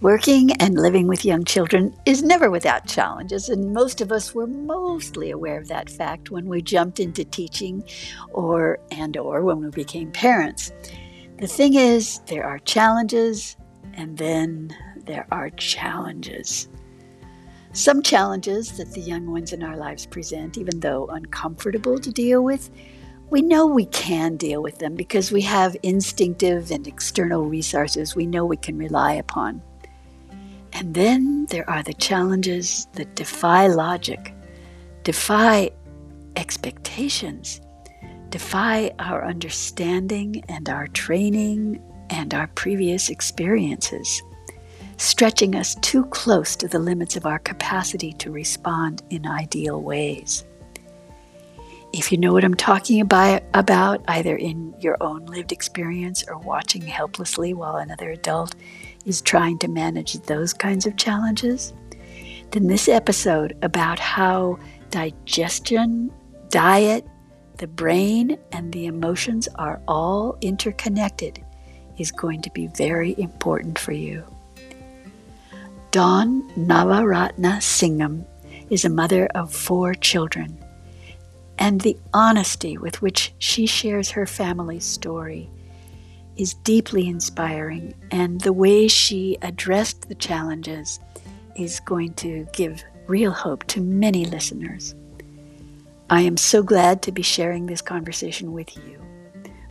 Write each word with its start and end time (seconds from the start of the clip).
Working 0.00 0.52
and 0.52 0.76
living 0.76 1.08
with 1.08 1.26
young 1.26 1.44
children 1.44 1.94
is 2.06 2.22
never 2.22 2.50
without 2.50 2.86
challenges, 2.86 3.50
and 3.50 3.74
most 3.74 4.00
of 4.00 4.10
us 4.10 4.34
were 4.34 4.46
mostly 4.46 5.30
aware 5.30 5.58
of 5.58 5.68
that 5.68 5.90
fact 5.90 6.30
when 6.30 6.46
we 6.46 6.62
jumped 6.62 7.00
into 7.00 7.22
teaching 7.22 7.84
or 8.32 8.78
and 8.90 9.18
or 9.18 9.42
when 9.44 9.60
we 9.60 9.68
became 9.68 10.10
parents. 10.10 10.72
The 11.38 11.46
thing 11.46 11.74
is, 11.74 12.20
there 12.26 12.46
are 12.46 12.58
challenges 12.60 13.56
and 13.92 14.16
then 14.16 14.74
there 15.04 15.26
are 15.30 15.50
challenges. 15.50 16.68
Some 17.72 18.02
challenges 18.02 18.78
that 18.78 18.92
the 18.92 19.00
young 19.00 19.30
ones 19.30 19.52
in 19.52 19.62
our 19.62 19.76
lives 19.76 20.06
present, 20.06 20.56
even 20.56 20.80
though 20.80 21.08
uncomfortable 21.08 21.98
to 21.98 22.10
deal 22.10 22.42
with, 22.42 22.70
we 23.30 23.42
know 23.42 23.66
we 23.66 23.86
can 23.86 24.36
deal 24.36 24.62
with 24.62 24.78
them 24.78 24.94
because 24.94 25.30
we 25.30 25.42
have 25.42 25.76
instinctive 25.82 26.70
and 26.70 26.88
external 26.88 27.44
resources 27.44 28.16
we 28.16 28.26
know 28.26 28.44
we 28.44 28.56
can 28.56 28.76
rely 28.76 29.12
upon. 29.12 29.62
And 30.72 30.94
then 30.94 31.46
there 31.46 31.68
are 31.68 31.82
the 31.82 31.94
challenges 31.94 32.86
that 32.94 33.14
defy 33.14 33.66
logic, 33.66 34.34
defy 35.02 35.70
expectations, 36.36 37.60
defy 38.30 38.92
our 38.98 39.24
understanding 39.24 40.42
and 40.48 40.68
our 40.68 40.86
training 40.88 41.82
and 42.10 42.32
our 42.34 42.46
previous 42.48 43.08
experiences, 43.08 44.22
stretching 44.96 45.54
us 45.54 45.74
too 45.76 46.04
close 46.06 46.56
to 46.56 46.68
the 46.68 46.78
limits 46.78 47.16
of 47.16 47.26
our 47.26 47.38
capacity 47.38 48.12
to 48.14 48.30
respond 48.30 49.02
in 49.10 49.26
ideal 49.26 49.80
ways. 49.82 50.44
If 51.92 52.12
you 52.12 52.18
know 52.18 52.32
what 52.32 52.44
I'm 52.44 52.54
talking 52.54 53.00
about, 53.00 53.42
either 54.06 54.36
in 54.36 54.74
your 54.78 54.96
own 55.00 55.26
lived 55.26 55.50
experience 55.50 56.24
or 56.28 56.38
watching 56.38 56.82
helplessly 56.82 57.52
while 57.52 57.76
another 57.76 58.10
adult 58.10 58.54
is 59.04 59.20
trying 59.20 59.58
to 59.58 59.68
manage 59.68 60.14
those 60.20 60.52
kinds 60.52 60.86
of 60.86 60.96
challenges, 60.96 61.72
then 62.50 62.66
this 62.66 62.88
episode 62.88 63.56
about 63.62 63.98
how 63.98 64.58
digestion, 64.90 66.12
diet, 66.48 67.06
the 67.58 67.66
brain, 67.66 68.38
and 68.52 68.72
the 68.72 68.86
emotions 68.86 69.48
are 69.56 69.80
all 69.86 70.36
interconnected 70.40 71.44
is 71.98 72.10
going 72.10 72.42
to 72.42 72.50
be 72.50 72.66
very 72.68 73.14
important 73.18 73.78
for 73.78 73.92
you. 73.92 74.24
Dawn 75.90 76.48
Navaratna 76.56 77.60
Singham 77.60 78.24
is 78.70 78.84
a 78.84 78.88
mother 78.88 79.26
of 79.34 79.52
four 79.52 79.94
children 79.94 80.58
and 81.58 81.82
the 81.82 81.96
honesty 82.14 82.78
with 82.78 83.02
which 83.02 83.34
she 83.38 83.66
shares 83.66 84.10
her 84.10 84.26
family's 84.26 84.84
story 84.84 85.50
is 86.36 86.54
deeply 86.54 87.08
inspiring, 87.08 87.94
and 88.10 88.40
the 88.40 88.52
way 88.52 88.88
she 88.88 89.36
addressed 89.42 90.08
the 90.08 90.14
challenges 90.14 91.00
is 91.56 91.80
going 91.80 92.14
to 92.14 92.46
give 92.52 92.82
real 93.06 93.32
hope 93.32 93.64
to 93.64 93.80
many 93.80 94.24
listeners. 94.24 94.94
I 96.08 96.22
am 96.22 96.36
so 96.36 96.62
glad 96.62 97.02
to 97.02 97.12
be 97.12 97.22
sharing 97.22 97.66
this 97.66 97.82
conversation 97.82 98.52
with 98.52 98.76
you. 98.76 99.00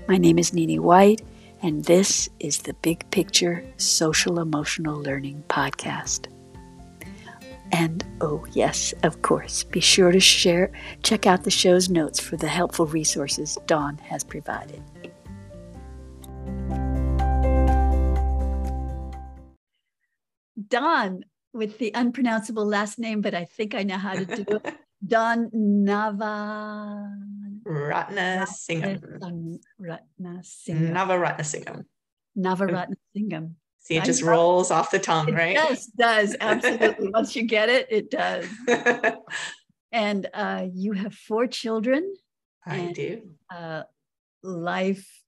My 0.08 0.18
name 0.18 0.40
is 0.40 0.54
Nini 0.54 0.80
White, 0.80 1.22
and 1.62 1.84
this 1.86 2.30
is 2.40 2.60
the 2.60 2.74
Big 2.76 3.10
Picture 3.12 3.66
Social 3.78 4.40
Emotional 4.40 4.98
Learning 4.98 5.44
Podcast. 5.50 6.28
And 7.72 8.04
oh, 8.22 8.46
yes, 8.54 8.94
of 9.04 9.22
course, 9.22 9.64
be 9.64 9.80
sure 9.80 10.12
to 10.12 10.20
share, 10.20 10.72
check 11.04 11.28
out 11.28 11.44
the 11.44 11.52
show's 11.52 11.90
notes 11.90 12.20
for 12.20 12.38
the 12.38 12.48
helpful 12.48 12.88
resources 12.88 13.58
Dawn 13.68 13.98
has 13.98 14.24
provided. 14.24 14.82
Dawn, 20.68 21.26
with 21.54 21.78
the 21.80 21.92
unpronounceable 21.96 22.66
last 22.66 23.00
name, 23.00 23.22
but 23.22 23.34
I 23.34 23.46
think 23.46 23.74
I 23.74 23.84
know 23.84 23.98
how 23.98 24.14
to 24.14 24.26
do 24.26 24.44
it. 24.64 24.76
Dawn 25.06 25.50
Nava. 25.52 27.10
Ratna 27.66 28.46
Singham. 28.48 29.60
Ratna 29.80 30.44
Singham. 30.44 30.94
Navaratna 30.94 31.46
Singham. 31.46 31.86
Navaratna 32.38 32.96
Singham. 33.16 33.56
See, 33.80 33.98
it 33.98 34.04
just 34.04 34.22
rolls 34.22 34.72
off 34.72 34.92
the 34.92 35.00
tongue, 35.00 35.34
right? 35.34 35.54
Yes, 35.54 35.88
does 35.88 36.36
absolutely. 36.42 37.10
Once 37.10 37.36
you 37.36 37.44
get 37.44 37.70
it, 37.70 37.88
it 37.90 38.12
does. 38.12 38.46
and 39.92 40.28
uh, 40.34 40.68
you 40.74 40.94
have 40.94 41.14
four 41.14 41.48
children. 41.48 42.14
I 42.66 42.76
and, 42.76 42.96
do. 42.96 43.22
Uh, 43.50 43.84
life 44.44 45.19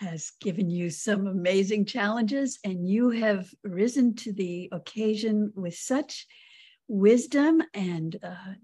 has 0.00 0.32
given 0.40 0.70
you 0.70 0.90
some 0.90 1.26
amazing 1.26 1.84
challenges, 1.84 2.58
and 2.64 2.88
you 2.88 3.10
have 3.10 3.48
risen 3.62 4.14
to 4.16 4.32
the 4.32 4.68
occasion 4.72 5.52
with 5.54 5.74
such 5.74 6.26
wisdom 6.88 7.62
and 7.72 8.16
uh, 8.22 8.54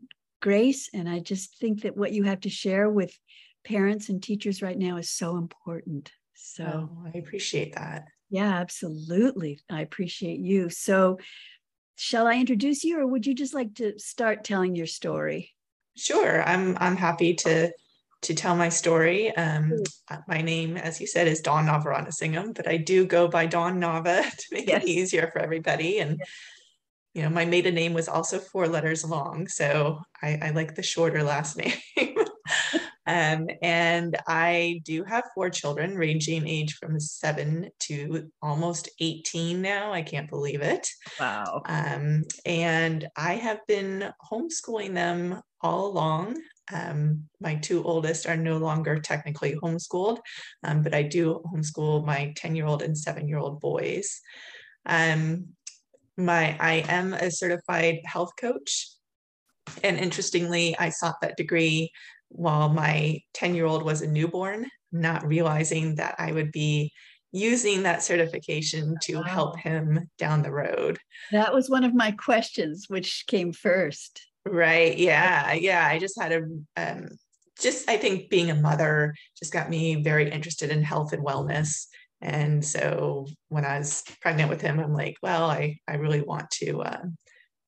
grace. 0.43 0.91
And 0.93 1.09
I 1.09 1.21
just 1.21 1.59
think 1.59 1.83
that 1.83 1.97
what 1.97 2.13
you 2.13 2.25
have 2.25 2.41
to 2.41 2.51
share 2.51 2.89
with 2.89 3.17
parents 3.65 4.09
and 4.09 4.23
teachers 4.23 4.63
right 4.63 4.79
now 4.79 4.97
is 4.97 5.11
so 5.11 5.37
important. 5.37 6.11
So 6.35 6.91
oh, 6.91 7.11
I 7.15 7.19
appreciate 7.19 7.75
that. 7.75 8.07
Yeah, 8.31 8.55
absolutely. 8.55 9.61
I 9.69 9.81
appreciate 9.81 10.41
you. 10.41 10.71
So, 10.71 11.19
shall 11.97 12.27
I 12.27 12.35
introduce 12.35 12.85
you, 12.85 12.99
or 12.99 13.07
would 13.07 13.27
you 13.27 13.35
just 13.35 13.55
like 13.55 13.75
to 13.75 13.99
start 13.99 14.45
telling 14.45 14.77
your 14.77 14.87
story? 14.87 15.53
Sure, 15.97 16.43
I'm. 16.45 16.79
I'm 16.81 16.97
happy 16.97 17.35
to 17.35 17.73
to 18.23 18.35
tell 18.35 18.55
my 18.55 18.69
story. 18.69 19.35
Um, 19.37 19.73
uh, 20.11 20.19
my 20.29 20.43
name, 20.43 20.77
as 20.77 21.01
you 21.01 21.07
said, 21.07 21.27
is 21.27 21.41
Dawn 21.41 21.67
Navaratnasingham, 21.67 22.55
but 22.55 22.69
I 22.69 22.77
do 22.77 23.07
go 23.07 23.29
by 23.29 23.47
Dawn 23.47 23.81
Nava 23.81 24.29
to 24.37 24.47
make 24.53 24.69
yes. 24.69 24.83
it 24.83 24.89
easier 24.89 25.31
for 25.33 25.41
everybody. 25.41 26.01
And 26.01 26.19
yes. 26.19 26.29
you 27.15 27.23
know, 27.23 27.31
my 27.31 27.45
maiden 27.45 27.75
name 27.75 27.95
was 27.95 28.09
also 28.09 28.39
four 28.39 28.69
letters 28.69 29.05
long, 29.05 29.49
so 29.49 30.01
I, 30.23 30.39
I 30.43 30.51
like 30.51 30.75
the 30.75 30.83
shorter 30.83 31.23
last 31.23 31.57
name. 31.59 31.75
Um, 33.07 33.49
and 33.61 34.17
I 34.29 34.83
do 34.85 35.03
have 35.03 35.25
four 35.35 35.51
children, 35.51 35.97
ranging 35.97 36.47
age 36.47 36.75
from 36.75 37.01
seven 37.01 37.71
to 37.81 38.31
almost 38.41 38.89
18 39.01 39.61
now. 39.61 39.93
I 39.93 40.03
can't 40.03 40.31
believe 40.31 40.61
it. 40.61 40.87
Wow. 41.19 41.63
Um, 41.67 42.23
and 42.47 43.09
I 43.17 43.35
have 43.35 43.67
been 43.67 44.13
homeschooling 44.31 44.95
them 44.95 45.41
all 45.61 45.87
along. 45.87 46.37
Um, 46.73 47.25
my 47.41 47.57
two 47.57 47.83
oldest 47.85 48.27
are 48.27 48.37
no 48.37 48.59
longer 48.59 48.99
technically 48.99 49.57
homeschooled, 49.63 50.19
um, 50.63 50.83
but 50.83 50.95
I 50.95 51.03
do 51.03 51.43
homeschool 51.53 52.05
my 52.05 52.33
10 52.37 52.55
year 52.55 52.67
old 52.67 52.83
and 52.83 52.97
seven 52.97 53.29
year 53.29 53.39
old 53.39 53.61
boys. 53.61 54.21
Um, 54.87 55.49
my 56.17 56.57
I 56.61 56.85
am 56.89 57.15
a 57.15 57.31
certified 57.31 58.01
health 58.05 58.33
coach. 58.41 58.89
And 59.85 59.99
interestingly, 59.99 60.77
I 60.79 60.89
sought 60.89 61.21
that 61.23 61.37
degree 61.37 61.93
while 62.29 62.69
my 62.69 63.21
10 63.35 63.55
year 63.55 63.67
old 63.67 63.85
was 63.85 64.03
a 64.03 64.07
newborn, 64.07 64.67
not 64.93 65.27
realizing 65.27 65.97
that 65.97 66.17
I 66.19 66.33
would 66.33 66.53
be 66.53 66.93
using 67.33 67.85
that 67.85 68.03
certification 68.03 68.97
to 69.03 69.17
wow. 69.17 69.23
help 69.23 69.59
him 69.59 70.09
down 70.19 70.43
the 70.43 70.51
road. 70.51 70.99
That 71.31 71.55
was 71.55 71.71
one 71.71 71.85
of 71.85 71.95
my 71.95 72.11
questions, 72.13 72.87
which 72.89 73.25
came 73.29 73.53
first. 73.53 74.30
Right. 74.47 74.97
Yeah. 74.97 75.53
Yeah. 75.53 75.87
I 75.87 75.99
just 75.99 76.21
had 76.21 76.33
a, 76.33 76.43
um, 76.77 77.09
just, 77.61 77.89
I 77.91 77.97
think 77.99 78.31
being 78.31 78.51
a 78.51 78.55
mother 78.55 79.15
just 79.39 79.53
got 79.53 79.69
me 79.69 80.03
very 80.03 80.31
interested 80.31 80.71
in 80.71 80.83
health 80.83 81.13
and 81.13 81.25
wellness. 81.25 81.87
And 82.23 82.65
so 82.65 83.27
when 83.49 83.65
I 83.65 83.79
was 83.79 84.03
pregnant 84.21 84.51
with 84.51 84.61
him, 84.61 84.81
I'm 84.81 84.95
like, 84.95 85.17
well, 85.23 85.45
I, 85.51 85.79
I 85.87 85.95
really 85.97 86.23
want 86.23 86.51
to, 86.53 86.83
uh, 86.83 87.03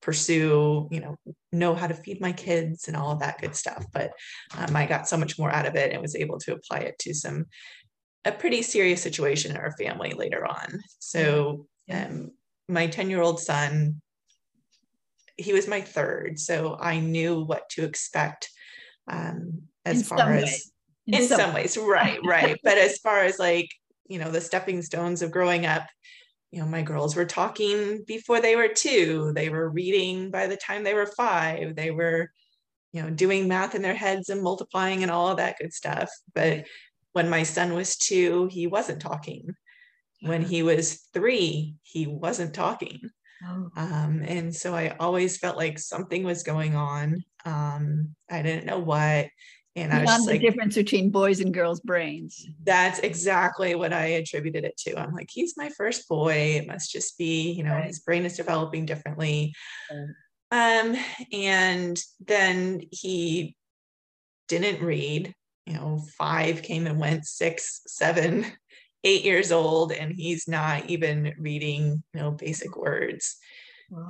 pursue, 0.02 0.88
you 0.90 1.00
know, 1.00 1.16
know 1.52 1.74
how 1.74 1.86
to 1.86 1.94
feed 1.94 2.20
my 2.20 2.32
kids 2.32 2.88
and 2.88 2.96
all 2.96 3.12
of 3.12 3.20
that 3.20 3.40
good 3.40 3.54
stuff. 3.54 3.86
But 3.92 4.10
um, 4.56 4.74
I 4.74 4.84
got 4.84 5.08
so 5.08 5.16
much 5.16 5.38
more 5.38 5.50
out 5.50 5.64
of 5.64 5.76
it 5.76 5.92
and 5.92 6.02
was 6.02 6.16
able 6.16 6.38
to 6.40 6.54
apply 6.54 6.78
it 6.80 6.98
to 7.00 7.14
some 7.14 7.46
a 8.24 8.32
pretty 8.32 8.62
serious 8.62 9.02
situation 9.02 9.52
in 9.52 9.56
our 9.56 9.72
family 9.72 10.12
later 10.12 10.44
on. 10.46 10.80
So 10.98 11.66
um, 11.90 12.32
my 12.68 12.86
10 12.88 13.10
year 13.10 13.22
old 13.22 13.40
son, 13.40 14.01
he 15.42 15.52
was 15.52 15.68
my 15.68 15.80
third. 15.80 16.38
So 16.38 16.76
I 16.80 17.00
knew 17.00 17.44
what 17.44 17.68
to 17.70 17.84
expect 17.84 18.48
um, 19.08 19.62
as 19.84 19.98
in 19.98 20.04
far 20.04 20.32
as 20.32 20.70
in, 21.06 21.14
in 21.14 21.26
some, 21.26 21.40
some 21.40 21.54
ways, 21.54 21.76
right, 21.76 22.20
right. 22.24 22.58
but 22.62 22.78
as 22.78 22.98
far 22.98 23.20
as 23.20 23.38
like, 23.38 23.70
you 24.06 24.18
know, 24.18 24.30
the 24.30 24.40
stepping 24.40 24.82
stones 24.82 25.22
of 25.22 25.30
growing 25.30 25.66
up, 25.66 25.86
you 26.50 26.60
know, 26.60 26.66
my 26.66 26.82
girls 26.82 27.16
were 27.16 27.24
talking 27.24 28.04
before 28.06 28.40
they 28.40 28.56
were 28.56 28.68
two. 28.68 29.32
They 29.34 29.48
were 29.48 29.70
reading 29.70 30.30
by 30.30 30.46
the 30.46 30.56
time 30.56 30.84
they 30.84 30.94
were 30.94 31.06
five. 31.06 31.74
They 31.74 31.90
were, 31.90 32.30
you 32.92 33.02
know, 33.02 33.10
doing 33.10 33.48
math 33.48 33.74
in 33.74 33.82
their 33.82 33.94
heads 33.94 34.28
and 34.28 34.42
multiplying 34.42 35.02
and 35.02 35.10
all 35.10 35.28
of 35.28 35.38
that 35.38 35.56
good 35.58 35.72
stuff. 35.72 36.10
But 36.34 36.66
when 37.12 37.30
my 37.30 37.42
son 37.42 37.74
was 37.74 37.96
two, 37.96 38.48
he 38.48 38.66
wasn't 38.66 39.00
talking. 39.00 39.54
When 40.20 40.42
he 40.42 40.62
was 40.62 41.08
three, 41.14 41.76
he 41.82 42.06
wasn't 42.06 42.54
talking. 42.54 43.00
Oh. 43.44 43.70
Um, 43.76 44.22
and 44.26 44.54
so 44.54 44.74
I 44.74 44.94
always 45.00 45.36
felt 45.38 45.56
like 45.56 45.78
something 45.78 46.22
was 46.22 46.42
going 46.42 46.74
on. 46.76 47.24
Um, 47.44 48.14
I 48.30 48.42
didn't 48.42 48.66
know 48.66 48.78
what. 48.78 49.28
And 49.74 49.90
Beyond 49.90 50.08
I 50.08 50.16
was 50.16 50.26
the 50.26 50.32
like, 50.32 50.40
difference 50.42 50.74
between 50.74 51.10
boys 51.10 51.40
and 51.40 51.52
girls' 51.52 51.80
brains. 51.80 52.46
that's 52.62 52.98
exactly 52.98 53.74
what 53.74 53.92
I 53.92 54.04
attributed 54.04 54.64
it 54.64 54.76
to. 54.80 54.98
I'm 54.98 55.14
like, 55.14 55.30
he's 55.32 55.54
my 55.56 55.70
first 55.70 56.06
boy. 56.08 56.56
It 56.60 56.66
must 56.66 56.92
just 56.92 57.16
be, 57.16 57.52
you 57.52 57.64
know, 57.64 57.72
Right. 57.72 57.86
his 57.86 58.00
brain 58.00 58.24
is 58.26 58.36
developing 58.36 58.84
differently. 58.84 59.54
Right. 59.90 60.80
Um, 60.84 60.96
and 61.32 61.98
then 62.20 62.82
he 62.90 63.56
didn't 64.48 64.84
read, 64.84 65.34
you 65.64 65.72
know, 65.72 66.04
five 66.18 66.60
came 66.62 66.86
and 66.86 67.00
went, 67.00 67.24
six, 67.24 67.80
seven, 67.86 68.44
eight 69.04 69.24
years 69.24 69.52
old, 69.52 69.92
and 69.92 70.12
he's 70.12 70.46
not 70.46 70.88
even 70.88 71.34
reading, 71.38 72.02
you 72.14 72.20
know, 72.20 72.30
basic 72.30 72.76
words. 72.76 73.36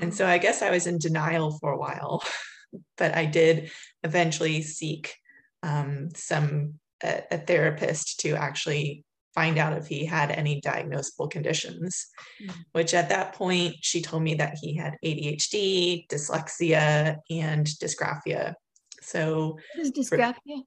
And 0.00 0.14
so 0.14 0.26
I 0.26 0.38
guess 0.38 0.62
I 0.62 0.70
was 0.70 0.86
in 0.86 0.98
denial 0.98 1.58
for 1.58 1.72
a 1.72 1.78
while, 1.78 2.22
but 2.96 3.16
I 3.16 3.26
did 3.26 3.70
eventually 4.04 4.62
seek 4.62 5.14
um, 5.62 6.10
some 6.14 6.74
a, 7.02 7.22
a 7.32 7.38
therapist 7.38 8.20
to 8.20 8.30
actually 8.36 9.04
find 9.34 9.58
out 9.58 9.76
if 9.76 9.86
he 9.86 10.04
had 10.04 10.30
any 10.30 10.60
diagnosable 10.60 11.30
conditions. 11.30 12.06
Mm. 12.42 12.54
Which 12.72 12.94
at 12.94 13.08
that 13.08 13.34
point, 13.34 13.76
she 13.80 14.02
told 14.02 14.22
me 14.22 14.34
that 14.34 14.58
he 14.60 14.76
had 14.76 14.94
ADHD, 15.04 16.06
dyslexia, 16.08 17.16
and 17.30 17.66
dysgraphia. 17.66 18.54
So 19.00 19.58
What 19.74 19.86
is 19.86 19.92
dysgraphia? 19.92 20.62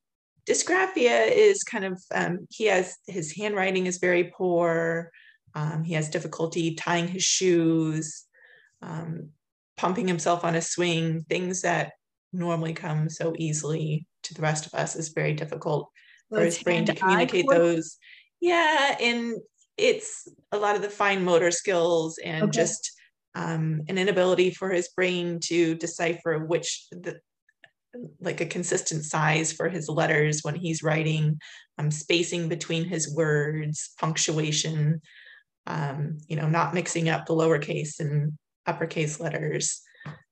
Dysgraphia 0.48 1.30
is 1.32 1.64
kind 1.64 1.86
of 1.86 2.02
um, 2.14 2.48
he 2.50 2.66
has 2.66 2.96
his 3.08 3.36
handwriting 3.36 3.86
is 3.88 3.98
very 3.98 4.32
poor. 4.36 5.12
Um, 5.54 5.84
he 5.84 5.94
has 5.94 6.10
difficulty 6.10 6.76
tying 6.76 7.08
his 7.08 7.24
shoes 7.24 8.26
um, 8.82 9.30
pumping 9.78 10.08
himself 10.08 10.44
on 10.44 10.56
a 10.56 10.62
swing 10.62 11.26
things 11.30 11.62
that 11.62 11.94
normally 12.32 12.74
come 12.74 13.10
so 13.10 13.34
easily 13.38 14.06
to 14.24 14.34
the 14.34 14.42
rest 14.42 14.66
of 14.66 14.74
us 14.74 14.96
is 14.96 15.10
very 15.10 15.34
difficult 15.34 15.90
for 16.30 16.42
his 16.42 16.62
brain 16.62 16.86
to 16.86 16.96
communicate 16.96 17.46
those. 17.50 17.98
Yeah 18.42 18.98
and 19.00 19.36
it's 19.78 20.28
a 20.52 20.58
lot 20.58 20.76
of 20.76 20.82
the 20.82 20.90
fine 20.90 21.24
motor 21.24 21.52
skills 21.52 22.18
and 22.24 22.44
Okay. 22.44 22.52
just 22.52 22.92
um, 23.36 23.82
an 23.90 23.98
inability 23.98 24.52
for 24.52 24.70
his 24.70 24.90
brain 24.90 25.40
to 25.44 25.76
decipher 25.76 26.46
which 26.46 26.88
the 26.92 27.20
like 28.20 28.42
a 28.42 28.46
consistent 28.46 29.04
size 29.04 29.52
for 29.52 29.70
his 29.70 29.90
letters 29.90 30.42
when 30.44 30.56
he's 30.56 30.84
writing, 30.84 31.40
um, 31.78 31.92
spacing 31.92 32.50
between 32.50 32.86
his 32.86 33.14
words, 33.14 33.92
punctuation, 34.00 35.02
um, 35.68 36.18
you 36.28 36.36
know, 36.36 36.48
not 36.48 36.74
mixing 36.74 37.10
up 37.10 37.26
the 37.26 37.34
lowercase 37.34 38.00
and 38.00 38.34
uppercase 38.66 39.20
letters. 39.20 39.82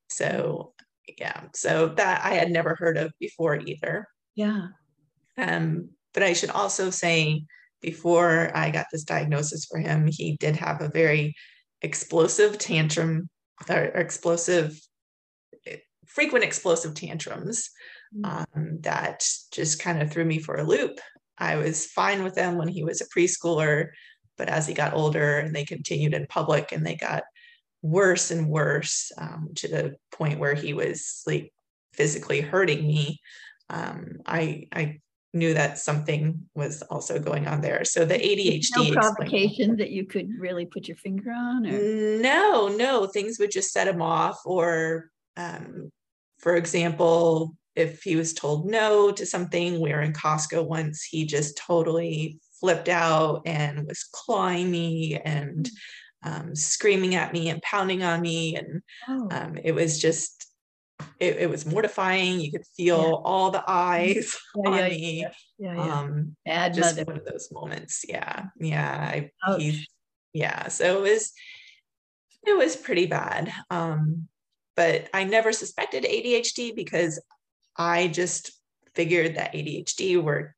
So, 0.09 0.73
yeah, 1.17 1.43
so 1.53 1.89
that 1.89 2.23
I 2.23 2.35
had 2.35 2.51
never 2.51 2.75
heard 2.75 2.97
of 2.97 3.11
before 3.19 3.57
either. 3.57 4.07
Yeah. 4.35 4.67
Um, 5.37 5.89
but 6.13 6.23
I 6.23 6.33
should 6.33 6.51
also 6.51 6.89
say, 6.89 7.45
before 7.81 8.55
I 8.55 8.71
got 8.71 8.85
this 8.91 9.03
diagnosis 9.03 9.65
for 9.65 9.79
him, 9.79 10.07
he 10.07 10.37
did 10.37 10.55
have 10.55 10.81
a 10.81 10.89
very 10.89 11.35
explosive 11.81 12.57
tantrum 12.57 13.29
or, 13.69 13.75
explosive, 13.75 14.79
frequent 16.13 16.43
explosive 16.43 16.93
tantrums 16.93 17.69
Mm. 18.15 18.45
um, 18.55 18.79
that 18.81 19.25
just 19.51 19.79
kind 19.81 20.01
of 20.01 20.11
threw 20.11 20.25
me 20.25 20.39
for 20.39 20.55
a 20.55 20.63
loop. 20.63 20.99
I 21.37 21.55
was 21.55 21.87
fine 21.87 22.23
with 22.23 22.35
them 22.35 22.57
when 22.57 22.67
he 22.67 22.83
was 22.83 23.01
a 23.01 23.07
preschooler, 23.07 23.87
but 24.37 24.49
as 24.49 24.67
he 24.67 24.73
got 24.73 24.93
older 24.93 25.39
and 25.39 25.55
they 25.55 25.65
continued 25.65 26.13
in 26.13 26.27
public 26.27 26.71
and 26.71 26.85
they 26.85 26.95
got 26.95 27.23
worse 27.81 28.29
and 28.29 28.47
worse 28.47 29.11
um, 29.17 29.49
to 29.55 29.67
the 29.67 29.95
point 30.11 30.39
where 30.39 30.53
he 30.53 30.73
was 30.73 31.23
like 31.25 31.51
physically 31.93 32.41
hurting 32.41 32.85
me, 32.85 33.19
um, 33.69 34.19
I 34.25 34.67
I 34.71 34.99
knew 35.33 35.55
that 35.55 35.79
something 35.79 36.47
was 36.53 36.83
also 36.83 37.17
going 37.17 37.47
on 37.47 37.61
there. 37.61 37.83
So 37.83 38.05
the 38.05 38.13
ADHD 38.13 38.93
No 38.93 39.01
provocation 39.01 39.77
that 39.77 39.89
you 39.89 40.05
could 40.05 40.29
really 40.37 40.67
put 40.67 40.87
your 40.87 40.97
finger 40.97 41.31
on 41.31 41.65
or 41.65 42.19
no, 42.21 42.67
no, 42.67 43.07
things 43.07 43.39
would 43.39 43.49
just 43.49 43.71
set 43.71 43.87
him 43.87 44.03
off. 44.03 44.41
Or, 44.45 45.09
um, 45.35 45.91
for 46.43 46.57
example, 46.57 47.55
if 47.73 48.03
he 48.03 48.17
was 48.17 48.33
told 48.33 48.69
no 48.69 49.13
to 49.13 49.25
something, 49.25 49.79
we 49.79 49.93
were 49.93 50.01
in 50.01 50.11
Costco 50.11 50.67
once, 50.67 51.01
he 51.01 51.25
just 51.25 51.57
totally 51.57 52.37
flipped 52.59 52.89
out 52.89 53.43
and 53.45 53.87
was 53.87 54.03
clawing 54.11 54.69
me 54.69 55.21
and 55.23 55.69
um, 56.21 56.53
screaming 56.53 57.15
at 57.15 57.31
me 57.31 57.49
and 57.49 57.61
pounding 57.61 58.03
on 58.03 58.19
me. 58.19 58.57
And 58.57 58.81
oh, 59.07 59.29
um, 59.31 59.57
it 59.63 59.71
was 59.71 60.01
just, 60.01 60.45
it, 61.17 61.37
it 61.37 61.49
was 61.49 61.65
mortifying. 61.65 62.41
You 62.41 62.51
could 62.51 62.67
feel 62.75 63.21
all 63.23 63.49
the 63.49 63.63
eyes 63.65 64.35
yeah, 64.55 64.69
on 64.69 64.77
yeah, 64.77 64.89
me. 64.89 65.27
yeah, 65.59 65.73
yeah. 65.75 65.99
Um, 65.99 66.35
just 66.73 66.97
mother. 66.97 67.05
one 67.05 67.17
of 67.19 67.25
those 67.25 67.47
moments. 67.53 68.03
Yeah. 68.05 68.47
Yeah. 68.59 69.11
I, 69.13 69.31
yeah. 70.33 70.67
So 70.67 70.97
it 70.97 71.09
was, 71.09 71.31
it 72.45 72.57
was 72.57 72.75
pretty 72.75 73.05
bad. 73.05 73.53
Um, 73.69 74.27
but 74.75 75.09
I 75.13 75.23
never 75.23 75.51
suspected 75.51 76.03
ADHD 76.03 76.75
because 76.75 77.21
I 77.77 78.07
just 78.07 78.51
figured 78.95 79.35
that 79.35 79.53
ADHD 79.53 80.21
were 80.21 80.55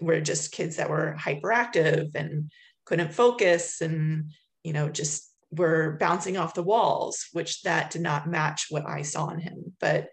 were 0.00 0.20
just 0.20 0.52
kids 0.52 0.76
that 0.76 0.88
were 0.88 1.16
hyperactive 1.18 2.14
and 2.14 2.50
couldn't 2.84 3.12
focus 3.12 3.80
and 3.80 4.30
you 4.62 4.72
know 4.72 4.88
just 4.88 5.30
were 5.50 5.96
bouncing 5.98 6.36
off 6.36 6.54
the 6.54 6.62
walls, 6.62 7.26
which 7.32 7.62
that 7.62 7.90
did 7.90 8.02
not 8.02 8.28
match 8.28 8.66
what 8.70 8.88
I 8.88 9.02
saw 9.02 9.28
in 9.30 9.40
him. 9.40 9.72
But 9.80 10.08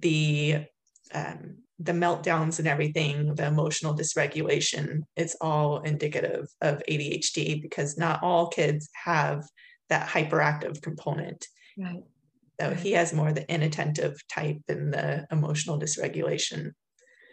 the 0.00 0.64
um, 1.12 1.58
the 1.78 1.92
meltdowns 1.92 2.58
and 2.58 2.68
everything, 2.68 3.34
the 3.34 3.46
emotional 3.46 3.94
dysregulation, 3.94 5.00
it's 5.16 5.36
all 5.40 5.80
indicative 5.80 6.48
of 6.60 6.82
ADHD 6.88 7.60
because 7.60 7.98
not 7.98 8.22
all 8.22 8.48
kids 8.48 8.88
have 9.04 9.44
that 9.88 10.08
hyperactive 10.08 10.80
component. 10.80 11.46
Right. 11.76 12.04
So 12.62 12.74
he 12.74 12.92
has 12.92 13.12
more 13.12 13.32
the 13.32 13.50
inattentive 13.52 14.16
type 14.28 14.60
and 14.68 14.92
the 14.92 15.26
emotional 15.32 15.80
dysregulation. 15.80 16.72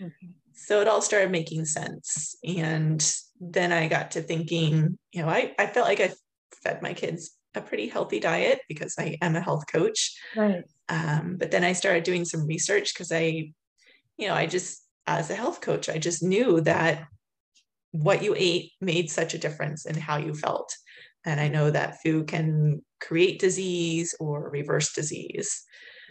Okay. 0.01 0.29
So 0.53 0.81
it 0.81 0.87
all 0.87 1.01
started 1.01 1.31
making 1.31 1.65
sense. 1.65 2.35
And 2.43 2.99
then 3.39 3.71
I 3.71 3.87
got 3.87 4.11
to 4.11 4.21
thinking, 4.21 4.97
you 5.11 5.21
know, 5.21 5.29
I, 5.29 5.53
I 5.59 5.67
felt 5.67 5.87
like 5.87 5.99
I 5.99 6.11
fed 6.63 6.81
my 6.81 6.93
kids 6.93 7.31
a 7.55 7.61
pretty 7.61 7.87
healthy 7.87 8.19
diet 8.19 8.61
because 8.67 8.95
I 8.97 9.17
am 9.21 9.35
a 9.35 9.41
health 9.41 9.65
coach. 9.71 10.19
Right. 10.35 10.63
Um, 10.89 11.37
but 11.39 11.51
then 11.51 11.63
I 11.63 11.73
started 11.73 12.03
doing 12.03 12.25
some 12.25 12.47
research 12.47 12.93
because 12.93 13.11
I, 13.11 13.51
you 14.17 14.27
know, 14.27 14.33
I 14.33 14.47
just, 14.47 14.83
as 15.07 15.29
a 15.29 15.35
health 15.35 15.61
coach, 15.61 15.89
I 15.89 15.97
just 15.97 16.23
knew 16.23 16.61
that 16.61 17.05
what 17.91 18.23
you 18.23 18.35
ate 18.37 18.71
made 18.81 19.09
such 19.09 19.33
a 19.33 19.39
difference 19.39 19.85
in 19.85 19.95
how 19.95 20.17
you 20.17 20.33
felt. 20.33 20.75
And 21.25 21.39
I 21.39 21.47
know 21.47 21.69
that 21.69 22.01
food 22.01 22.27
can 22.27 22.83
create 23.01 23.39
disease 23.39 24.15
or 24.19 24.49
reverse 24.49 24.93
disease. 24.93 25.63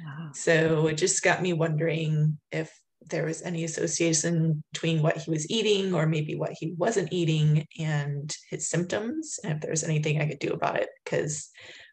Wow. 0.04 0.30
So 0.34 0.86
it 0.86 0.94
just 0.94 1.22
got 1.22 1.42
me 1.42 1.52
wondering 1.52 2.38
if 2.52 2.70
there 3.10 3.24
was 3.24 3.42
any 3.42 3.64
association 3.64 4.62
between 4.72 5.02
what 5.02 5.16
he 5.16 5.30
was 5.30 5.50
eating 5.50 5.94
or 5.94 6.06
maybe 6.06 6.34
what 6.34 6.52
he 6.58 6.74
wasn't 6.76 7.12
eating 7.12 7.66
and 7.78 8.34
his 8.50 8.68
symptoms, 8.68 9.38
and 9.42 9.54
if 9.54 9.60
there's 9.60 9.84
anything 9.84 10.20
I 10.20 10.28
could 10.28 10.40
do 10.40 10.52
about 10.52 10.76
it. 10.76 10.88
Because 11.04 11.48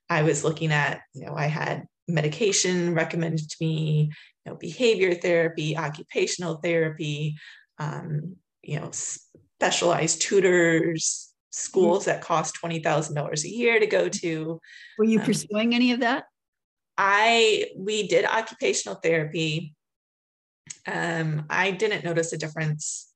I 0.10 0.24
was 0.24 0.44
looking 0.44 0.72
at, 0.72 1.02
you 1.14 1.26
know, 1.26 1.36
I 1.36 1.46
had 1.46 1.84
medication 2.08 2.94
recommended 2.94 3.50
to 3.50 3.56
me, 3.62 4.12
you 4.46 4.52
know, 4.52 4.58
behavior 4.58 5.16
therapy, 5.16 5.78
occupational 5.78 6.56
therapy, 6.56 7.36
um, 7.80 8.36
you 8.62 8.80
know, 8.80 8.92
specialized 9.60 10.22
tutors, 10.22 11.25
schools 11.56 12.06
that 12.06 12.22
cost 12.22 12.58
$20,000 12.62 13.44
a 13.44 13.50
year 13.50 13.80
to 13.80 13.88
go 13.88 14.10
to. 14.10 14.60
Were 14.98 15.06
you 15.06 15.20
Um, 15.20 15.26
pursuing 15.26 15.74
any 15.74 15.92
of 15.94 16.02
that? 16.02 16.26
I 16.98 17.72
we 17.78 18.08
did 18.08 18.26
occupational 18.26 18.96
therapy. 18.96 19.76
Um, 20.88 21.46
I 21.50 21.72
didn't 21.72 22.06
notice 22.06 22.32
a 22.34 22.38
difference. 22.38 23.12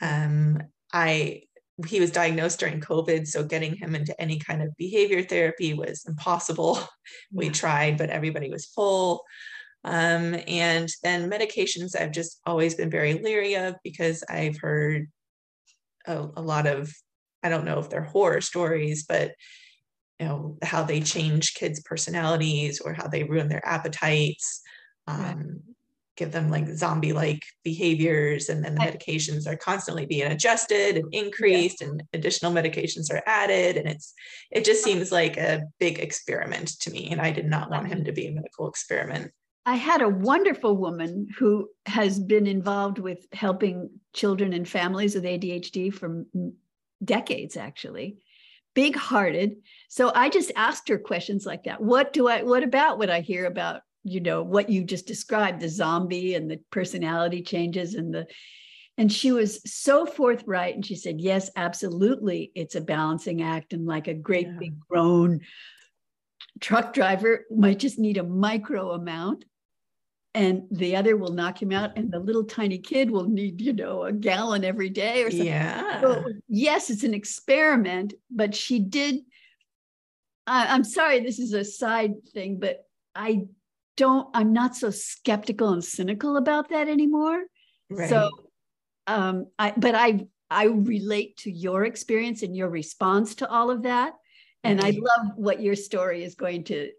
Um, 0.00 0.60
I 0.92 1.42
he 1.88 1.98
was 1.98 2.12
diagnosed 2.12 2.60
during 2.60 2.80
COVID, 2.80 3.26
so 3.26 3.42
getting 3.42 3.74
him 3.74 3.96
into 3.96 4.18
any 4.20 4.38
kind 4.38 4.62
of 4.62 4.76
behavior 4.76 5.22
therapy 5.24 5.74
was 5.74 6.04
impossible. 6.06 6.78
We 7.32 7.50
tried, 7.50 7.98
but 7.98 8.10
everybody 8.10 8.48
was 8.48 8.66
full. 8.66 9.24
Um, 9.84 10.36
and 10.46 10.88
then 11.02 11.30
medications, 11.30 12.00
I've 12.00 12.12
just 12.12 12.40
always 12.46 12.74
been 12.76 12.90
very 12.90 13.14
leery 13.14 13.54
of 13.56 13.74
because 13.84 14.24
I've 14.28 14.56
heard 14.58 15.08
a, 16.06 16.28
a 16.36 16.42
lot 16.42 16.66
of, 16.66 16.90
I 17.44 17.48
don't 17.50 17.66
know 17.66 17.78
if 17.78 17.90
they're 17.90 18.02
horror 18.02 18.40
stories, 18.40 19.04
but 19.04 19.32
you 20.18 20.26
know 20.26 20.58
how 20.62 20.82
they 20.82 21.00
change 21.00 21.54
kids' 21.54 21.82
personalities 21.82 22.80
or 22.80 22.94
how 22.94 23.06
they 23.06 23.24
ruin 23.24 23.48
their 23.48 23.66
appetites, 23.66 24.62
Right. 25.06 25.32
um, 25.32 25.60
give 26.16 26.30
them 26.30 26.48
like 26.48 26.68
zombie-like 26.68 27.42
behaviors, 27.64 28.48
and 28.48 28.64
then 28.64 28.76
the 28.76 28.80
medications 28.80 29.48
are 29.48 29.56
constantly 29.56 30.06
being 30.06 30.30
adjusted 30.30 30.96
and 30.96 31.12
increased, 31.12 31.82
and 31.82 32.02
additional 32.12 32.52
medications 32.52 33.12
are 33.12 33.22
added, 33.26 33.76
and 33.76 33.88
it's 33.88 34.14
it 34.50 34.64
just 34.64 34.84
seems 34.84 35.10
like 35.12 35.36
a 35.36 35.62
big 35.80 35.98
experiment 35.98 36.68
to 36.80 36.90
me, 36.90 37.08
and 37.10 37.20
I 37.20 37.32
did 37.32 37.46
not 37.46 37.68
want 37.70 37.88
him 37.88 38.04
to 38.04 38.12
be 38.12 38.28
a 38.28 38.32
medical 38.32 38.68
experiment. 38.68 39.32
I 39.66 39.76
had 39.76 40.02
a 40.02 40.08
wonderful 40.08 40.76
woman 40.76 41.26
who 41.38 41.68
has 41.86 42.20
been 42.20 42.46
involved 42.46 42.98
with 42.98 43.26
helping 43.32 43.90
children 44.12 44.52
and 44.52 44.68
families 44.68 45.14
with 45.14 45.24
ADHD 45.24 45.92
for 45.92 46.24
decades, 47.04 47.56
actually, 47.56 48.18
big 48.74 48.96
hearted. 48.96 49.56
So 49.88 50.12
I 50.14 50.28
just 50.28 50.52
asked 50.56 50.88
her 50.88 50.98
questions 50.98 51.46
like 51.46 51.64
that. 51.64 51.80
What 51.80 52.12
do 52.12 52.28
I, 52.28 52.42
what 52.42 52.62
about 52.62 52.98
what 52.98 53.10
I 53.10 53.20
hear 53.20 53.46
about, 53.46 53.82
you 54.02 54.20
know, 54.20 54.42
what 54.42 54.68
you 54.68 54.84
just 54.84 55.06
described, 55.06 55.60
the 55.60 55.68
zombie 55.68 56.34
and 56.34 56.50
the 56.50 56.60
personality 56.70 57.42
changes 57.42 57.94
and 57.94 58.12
the, 58.12 58.26
and 58.96 59.12
she 59.12 59.32
was 59.32 59.60
so 59.64 60.06
forthright 60.06 60.74
and 60.74 60.86
she 60.86 60.94
said, 60.94 61.20
yes, 61.20 61.50
absolutely. 61.56 62.52
It's 62.54 62.76
a 62.76 62.80
balancing 62.80 63.42
act. 63.42 63.72
And 63.72 63.86
like 63.86 64.06
a 64.06 64.14
great 64.14 64.46
yeah. 64.46 64.56
big 64.58 64.78
grown 64.78 65.40
truck 66.60 66.92
driver 66.92 67.44
might 67.50 67.80
just 67.80 67.98
need 67.98 68.16
a 68.16 68.22
micro 68.22 68.92
amount 68.92 69.44
and 70.34 70.64
the 70.72 70.96
other 70.96 71.16
will 71.16 71.32
knock 71.32 71.62
him 71.62 71.70
out 71.70 71.96
and 71.96 72.10
the 72.10 72.18
little 72.18 72.44
tiny 72.44 72.78
kid 72.78 73.10
will 73.10 73.28
need 73.28 73.60
you 73.60 73.72
know 73.72 74.02
a 74.02 74.12
gallon 74.12 74.64
every 74.64 74.90
day 74.90 75.22
or 75.22 75.30
something. 75.30 75.46
Yeah. 75.46 76.00
so, 76.00 76.24
yes 76.48 76.90
it's 76.90 77.04
an 77.04 77.14
experiment 77.14 78.14
but 78.30 78.54
she 78.54 78.80
did 78.80 79.20
I, 80.46 80.66
i'm 80.74 80.84
sorry 80.84 81.20
this 81.20 81.38
is 81.38 81.52
a 81.52 81.64
side 81.64 82.14
thing 82.32 82.58
but 82.58 82.84
i 83.14 83.44
don't 83.96 84.28
i'm 84.34 84.52
not 84.52 84.76
so 84.76 84.90
skeptical 84.90 85.72
and 85.72 85.84
cynical 85.84 86.36
about 86.36 86.70
that 86.70 86.88
anymore. 86.88 87.44
Right. 87.88 88.08
so 88.10 88.28
um 89.06 89.46
i 89.58 89.72
but 89.76 89.94
i 89.94 90.26
i 90.50 90.64
relate 90.64 91.36
to 91.38 91.50
your 91.50 91.84
experience 91.84 92.42
and 92.42 92.56
your 92.56 92.68
response 92.68 93.36
to 93.36 93.48
all 93.48 93.70
of 93.70 93.82
that 93.82 94.14
and 94.64 94.80
i 94.80 94.90
mm-hmm. 94.90 95.04
love 95.04 95.32
what 95.36 95.60
your 95.60 95.76
story 95.76 96.24
is 96.24 96.34
going 96.34 96.64
to 96.64 96.90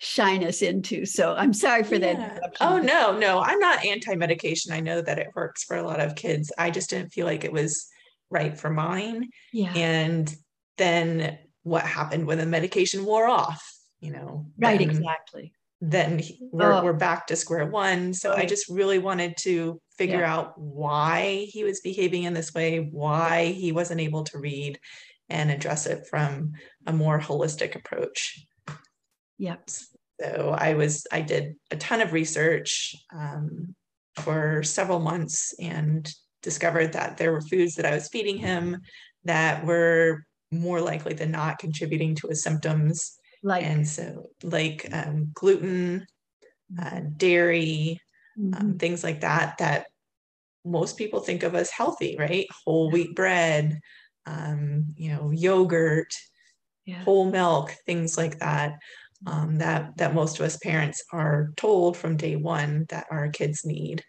shine 0.00 0.44
us 0.44 0.62
into. 0.62 1.04
So 1.04 1.34
I'm 1.34 1.52
sorry 1.52 1.84
for 1.84 1.96
yeah. 1.96 2.14
that. 2.14 2.56
Oh 2.60 2.78
no, 2.78 3.16
no, 3.16 3.40
I'm 3.40 3.58
not 3.58 3.84
anti-medication. 3.84 4.72
I 4.72 4.80
know 4.80 5.00
that 5.00 5.18
it 5.18 5.28
works 5.34 5.64
for 5.64 5.76
a 5.76 5.82
lot 5.82 6.00
of 6.00 6.14
kids. 6.14 6.52
I 6.58 6.70
just 6.70 6.90
didn't 6.90 7.12
feel 7.12 7.26
like 7.26 7.44
it 7.44 7.52
was 7.52 7.86
right 8.30 8.58
for 8.58 8.70
mine. 8.70 9.28
Yeah. 9.52 9.72
And 9.74 10.34
then 10.76 11.38
what 11.62 11.84
happened 11.84 12.26
when 12.26 12.38
the 12.38 12.46
medication 12.46 13.04
wore 13.04 13.26
off? 13.26 13.62
You 14.00 14.12
know. 14.12 14.46
Right. 14.58 14.78
Then, 14.78 14.90
exactly. 14.90 15.52
Then 15.80 16.22
we're 16.40 16.72
oh. 16.72 16.84
we're 16.84 16.92
back 16.92 17.26
to 17.28 17.36
square 17.36 17.66
one. 17.66 18.12
So 18.12 18.30
right. 18.30 18.40
I 18.40 18.46
just 18.46 18.68
really 18.68 18.98
wanted 18.98 19.36
to 19.38 19.80
figure 19.96 20.20
yeah. 20.20 20.34
out 20.34 20.58
why 20.58 21.46
he 21.50 21.64
was 21.64 21.80
behaving 21.80 22.24
in 22.24 22.34
this 22.34 22.54
way, 22.54 22.78
why 22.78 23.46
he 23.46 23.72
wasn't 23.72 24.00
able 24.00 24.24
to 24.24 24.38
read, 24.38 24.78
and 25.28 25.50
address 25.50 25.86
it 25.86 26.06
from 26.08 26.52
a 26.86 26.92
more 26.92 27.20
holistic 27.20 27.76
approach. 27.76 28.46
Yep. 29.38 29.70
So 30.20 30.54
I 30.58 30.74
was, 30.74 31.06
I 31.12 31.20
did 31.20 31.54
a 31.70 31.76
ton 31.76 32.00
of 32.00 32.12
research 32.12 32.94
um, 33.14 33.74
for 34.16 34.62
several 34.62 34.98
months 34.98 35.54
and 35.60 36.10
discovered 36.42 36.92
that 36.94 37.16
there 37.16 37.32
were 37.32 37.40
foods 37.40 37.74
that 37.76 37.86
I 37.86 37.94
was 37.94 38.08
feeding 38.08 38.36
him 38.36 38.78
that 39.24 39.64
were 39.64 40.24
more 40.50 40.80
likely 40.80 41.14
than 41.14 41.30
not 41.30 41.58
contributing 41.58 42.14
to 42.16 42.28
his 42.28 42.42
symptoms. 42.42 43.18
Like, 43.42 43.64
and 43.64 43.86
so, 43.86 44.30
like 44.42 44.88
um, 44.92 45.30
gluten, 45.34 46.04
uh, 46.80 47.00
dairy, 47.16 48.00
um, 48.36 48.44
mm-hmm. 48.44 48.60
um, 48.60 48.78
things 48.78 49.04
like 49.04 49.20
that, 49.20 49.58
that 49.58 49.86
most 50.64 50.96
people 50.96 51.20
think 51.20 51.42
of 51.42 51.54
as 51.54 51.70
healthy, 51.70 52.16
right? 52.18 52.46
Whole 52.64 52.90
wheat 52.90 53.14
bread, 53.14 53.78
um, 54.28 54.84
you 54.96 55.10
know, 55.10 55.30
yogurt, 55.30 56.12
yeah. 56.84 57.02
whole 57.02 57.30
milk, 57.30 57.74
things 57.86 58.16
like 58.16 58.38
that 58.38 58.78
um, 59.26 59.58
that 59.58 59.96
that 59.96 60.14
most 60.14 60.38
of 60.38 60.46
us 60.46 60.56
parents 60.58 61.02
are 61.12 61.52
told 61.56 61.96
from 61.96 62.16
day 62.16 62.36
one 62.36 62.86
that 62.90 63.06
our 63.10 63.28
kids 63.28 63.64
need. 63.64 64.04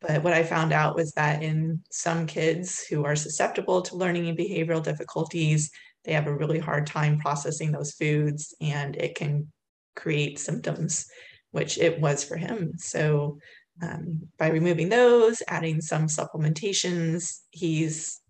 But 0.00 0.22
what 0.22 0.32
I 0.32 0.44
found 0.44 0.72
out 0.72 0.94
was 0.94 1.12
that 1.12 1.42
in 1.42 1.82
some 1.90 2.26
kids 2.26 2.84
who 2.88 3.04
are 3.04 3.16
susceptible 3.16 3.82
to 3.82 3.96
learning 3.96 4.28
and 4.28 4.38
behavioral 4.38 4.82
difficulties, 4.82 5.70
they 6.04 6.12
have 6.12 6.28
a 6.28 6.36
really 6.36 6.60
hard 6.60 6.86
time 6.86 7.18
processing 7.18 7.72
those 7.72 7.92
foods 7.92 8.54
and 8.60 8.94
it 8.96 9.16
can 9.16 9.50
create 9.96 10.38
symptoms, 10.38 11.06
which 11.50 11.78
it 11.78 12.00
was 12.00 12.22
for 12.22 12.36
him. 12.36 12.74
So 12.78 13.38
um, 13.82 14.28
by 14.38 14.50
removing 14.50 14.88
those, 14.88 15.42
adding 15.48 15.80
some 15.80 16.06
supplementations, 16.06 17.40
he's 17.50 18.20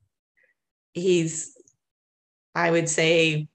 he's 0.98 1.56
I 2.54 2.70
would 2.70 2.88
say 2.88 3.48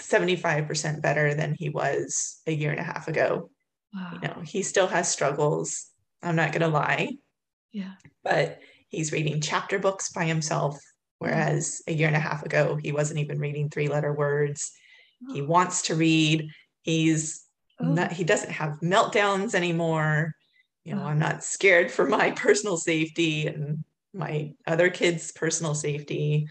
75% 0.00 1.02
better 1.02 1.34
than 1.34 1.54
he 1.54 1.68
was 1.68 2.40
a 2.46 2.52
year 2.52 2.70
and 2.70 2.80
a 2.80 2.84
half 2.84 3.08
ago. 3.08 3.50
Wow. 3.94 4.10
You 4.14 4.28
know, 4.28 4.42
he 4.44 4.62
still 4.62 4.86
has 4.86 5.10
struggles. 5.10 5.86
I'm 6.22 6.36
not 6.36 6.52
going 6.52 6.62
to 6.62 6.68
lie. 6.68 7.16
Yeah. 7.72 7.92
But 8.22 8.60
he's 8.88 9.12
reading 9.12 9.40
chapter 9.40 9.78
books 9.78 10.12
by 10.12 10.24
himself, 10.24 10.78
whereas 11.18 11.82
a 11.86 11.92
year 11.92 12.08
and 12.08 12.16
a 12.16 12.20
half 12.20 12.44
ago, 12.44 12.76
he 12.80 12.92
wasn't 12.92 13.20
even 13.20 13.38
reading 13.38 13.68
three 13.68 13.88
letter 13.88 14.12
words. 14.12 14.72
Oh. 15.28 15.34
He 15.34 15.42
wants 15.42 15.82
to 15.82 15.94
read. 15.94 16.48
He's 16.82 17.44
oh. 17.80 17.86
not, 17.86 18.12
he 18.12 18.24
doesn't 18.24 18.50
have 18.50 18.80
meltdowns 18.82 19.54
anymore. 19.54 20.34
You 20.84 20.96
know, 20.96 21.02
oh. 21.02 21.06
I'm 21.06 21.18
not 21.18 21.44
scared 21.44 21.90
for 21.90 22.06
my 22.06 22.30
personal 22.36 22.76
safety 22.76 23.46
and 23.46 23.84
my 24.14 24.52
other 24.66 24.90
kids' 24.90 25.32
personal 25.32 25.74
safety 25.74 26.46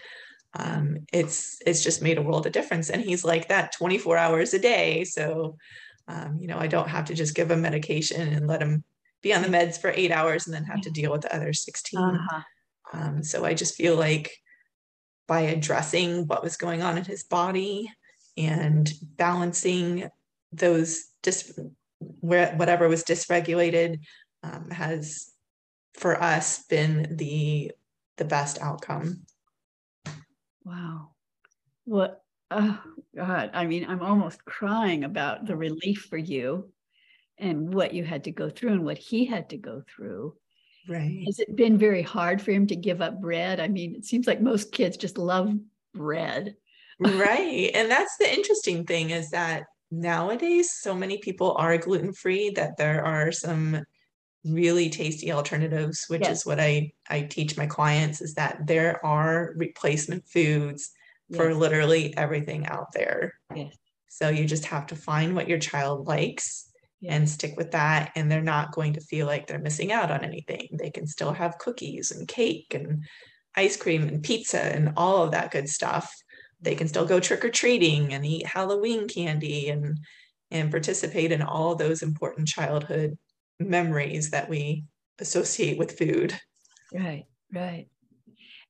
um, 0.55 0.97
it's 1.11 1.57
it's 1.65 1.83
just 1.83 2.03
made 2.03 2.19
a 2.19 2.21
world 2.21 2.45
of 2.45 2.51
difference. 2.51 2.91
And 2.91 3.01
he's 3.01 3.25
like 3.25 3.47
that 3.47 3.71
24 3.71 4.17
hours 4.19 4.53
a 4.53 4.59
day. 4.59 5.03
So 5.03 5.57
um, 6.07 6.37
you 6.39 6.47
know 6.47 6.57
i 6.57 6.67
don't 6.67 6.89
have 6.89 7.05
to 7.05 7.13
just 7.13 7.35
give 7.35 7.51
him 7.51 7.61
medication 7.61 8.33
and 8.33 8.47
let 8.47 8.61
him 8.61 8.83
be 9.21 9.33
on 9.33 9.41
the 9.41 9.47
meds 9.47 9.79
for 9.79 9.91
eight 9.95 10.11
hours 10.11 10.45
and 10.45 10.53
then 10.53 10.63
have 10.65 10.81
to 10.81 10.91
deal 10.91 11.11
with 11.11 11.21
the 11.21 11.35
other 11.35 11.53
16 11.53 11.99
uh-huh. 11.99 12.41
um, 12.93 13.23
so 13.23 13.45
i 13.45 13.53
just 13.53 13.75
feel 13.75 13.95
like 13.95 14.31
by 15.27 15.41
addressing 15.41 16.27
what 16.27 16.43
was 16.43 16.57
going 16.57 16.81
on 16.81 16.97
in 16.97 17.05
his 17.05 17.23
body 17.23 17.89
and 18.35 18.91
balancing 19.15 20.09
those 20.51 21.05
dis- 21.21 21.57
where 22.19 22.53
whatever 22.55 22.89
was 22.89 23.03
dysregulated 23.03 23.99
um, 24.43 24.69
has 24.69 25.31
for 25.93 26.21
us 26.21 26.63
been 26.65 27.15
the 27.17 27.71
the 28.17 28.25
best 28.25 28.61
outcome 28.61 29.23
Wow. 30.65 31.09
What, 31.85 32.23
oh 32.51 32.79
God, 33.15 33.51
I 33.53 33.65
mean, 33.65 33.85
I'm 33.87 34.01
almost 34.01 34.45
crying 34.45 35.03
about 35.03 35.45
the 35.45 35.55
relief 35.55 36.07
for 36.09 36.17
you 36.17 36.71
and 37.37 37.73
what 37.73 37.93
you 37.93 38.03
had 38.03 38.25
to 38.25 38.31
go 38.31 38.49
through 38.49 38.71
and 38.71 38.85
what 38.85 38.97
he 38.97 39.25
had 39.25 39.49
to 39.49 39.57
go 39.57 39.83
through. 39.93 40.35
Right. 40.87 41.23
Has 41.25 41.39
it 41.39 41.55
been 41.55 41.77
very 41.77 42.01
hard 42.01 42.41
for 42.41 42.51
him 42.51 42.67
to 42.67 42.75
give 42.75 43.01
up 43.01 43.21
bread? 43.21 43.59
I 43.59 43.67
mean, 43.67 43.95
it 43.95 44.05
seems 44.05 44.27
like 44.27 44.41
most 44.41 44.71
kids 44.71 44.97
just 44.97 45.17
love 45.17 45.53
bread. 45.93 46.55
right. 46.99 47.71
And 47.73 47.89
that's 47.89 48.17
the 48.17 48.31
interesting 48.31 48.85
thing 48.85 49.09
is 49.09 49.31
that 49.31 49.63
nowadays 49.91 50.71
so 50.71 50.93
many 50.93 51.17
people 51.19 51.55
are 51.57 51.77
gluten 51.77 52.13
free 52.13 52.49
that 52.51 52.77
there 52.77 53.03
are 53.03 53.31
some 53.31 53.83
really 54.45 54.89
tasty 54.89 55.31
alternatives 55.31 56.05
which 56.07 56.21
yes. 56.21 56.39
is 56.39 56.45
what 56.45 56.59
i 56.59 56.91
i 57.09 57.21
teach 57.21 57.57
my 57.57 57.65
clients 57.65 58.21
is 58.21 58.33
that 58.33 58.57
there 58.65 59.03
are 59.05 59.53
replacement 59.55 60.27
foods 60.27 60.91
yes. 61.29 61.37
for 61.37 61.53
literally 61.53 62.15
everything 62.17 62.65
out 62.67 62.91
there 62.93 63.33
yes. 63.55 63.73
so 64.09 64.29
you 64.29 64.45
just 64.45 64.65
have 64.65 64.85
to 64.85 64.95
find 64.95 65.35
what 65.35 65.47
your 65.47 65.59
child 65.59 66.07
likes 66.07 66.69
and 67.05 67.29
stick 67.29 67.55
with 67.57 67.71
that 67.71 68.11
and 68.15 68.31
they're 68.31 68.41
not 68.41 68.71
going 68.71 68.93
to 68.93 69.01
feel 69.01 69.27
like 69.27 69.45
they're 69.47 69.59
missing 69.59 69.91
out 69.91 70.11
on 70.11 70.23
anything 70.23 70.67
they 70.73 70.89
can 70.89 71.05
still 71.05 71.33
have 71.33 71.57
cookies 71.57 72.11
and 72.11 72.27
cake 72.27 72.73
and 72.73 73.03
ice 73.55 73.77
cream 73.77 74.03
and 74.07 74.23
pizza 74.23 74.59
and 74.59 74.93
all 74.95 75.23
of 75.23 75.31
that 75.31 75.51
good 75.51 75.67
stuff 75.67 76.13
they 76.61 76.75
can 76.75 76.87
still 76.87 77.05
go 77.05 77.19
trick-or-treating 77.19 78.13
and 78.13 78.25
eat 78.25 78.45
halloween 78.45 79.07
candy 79.07 79.69
and 79.69 79.99
and 80.51 80.71
participate 80.71 81.31
in 81.31 81.41
all 81.41 81.75
those 81.75 82.01
important 82.01 82.47
childhood 82.47 83.17
memories 83.63 84.31
that 84.31 84.49
we 84.49 84.85
associate 85.19 85.77
with 85.77 85.97
food. 85.97 86.37
Right, 86.93 87.25
right. 87.53 87.87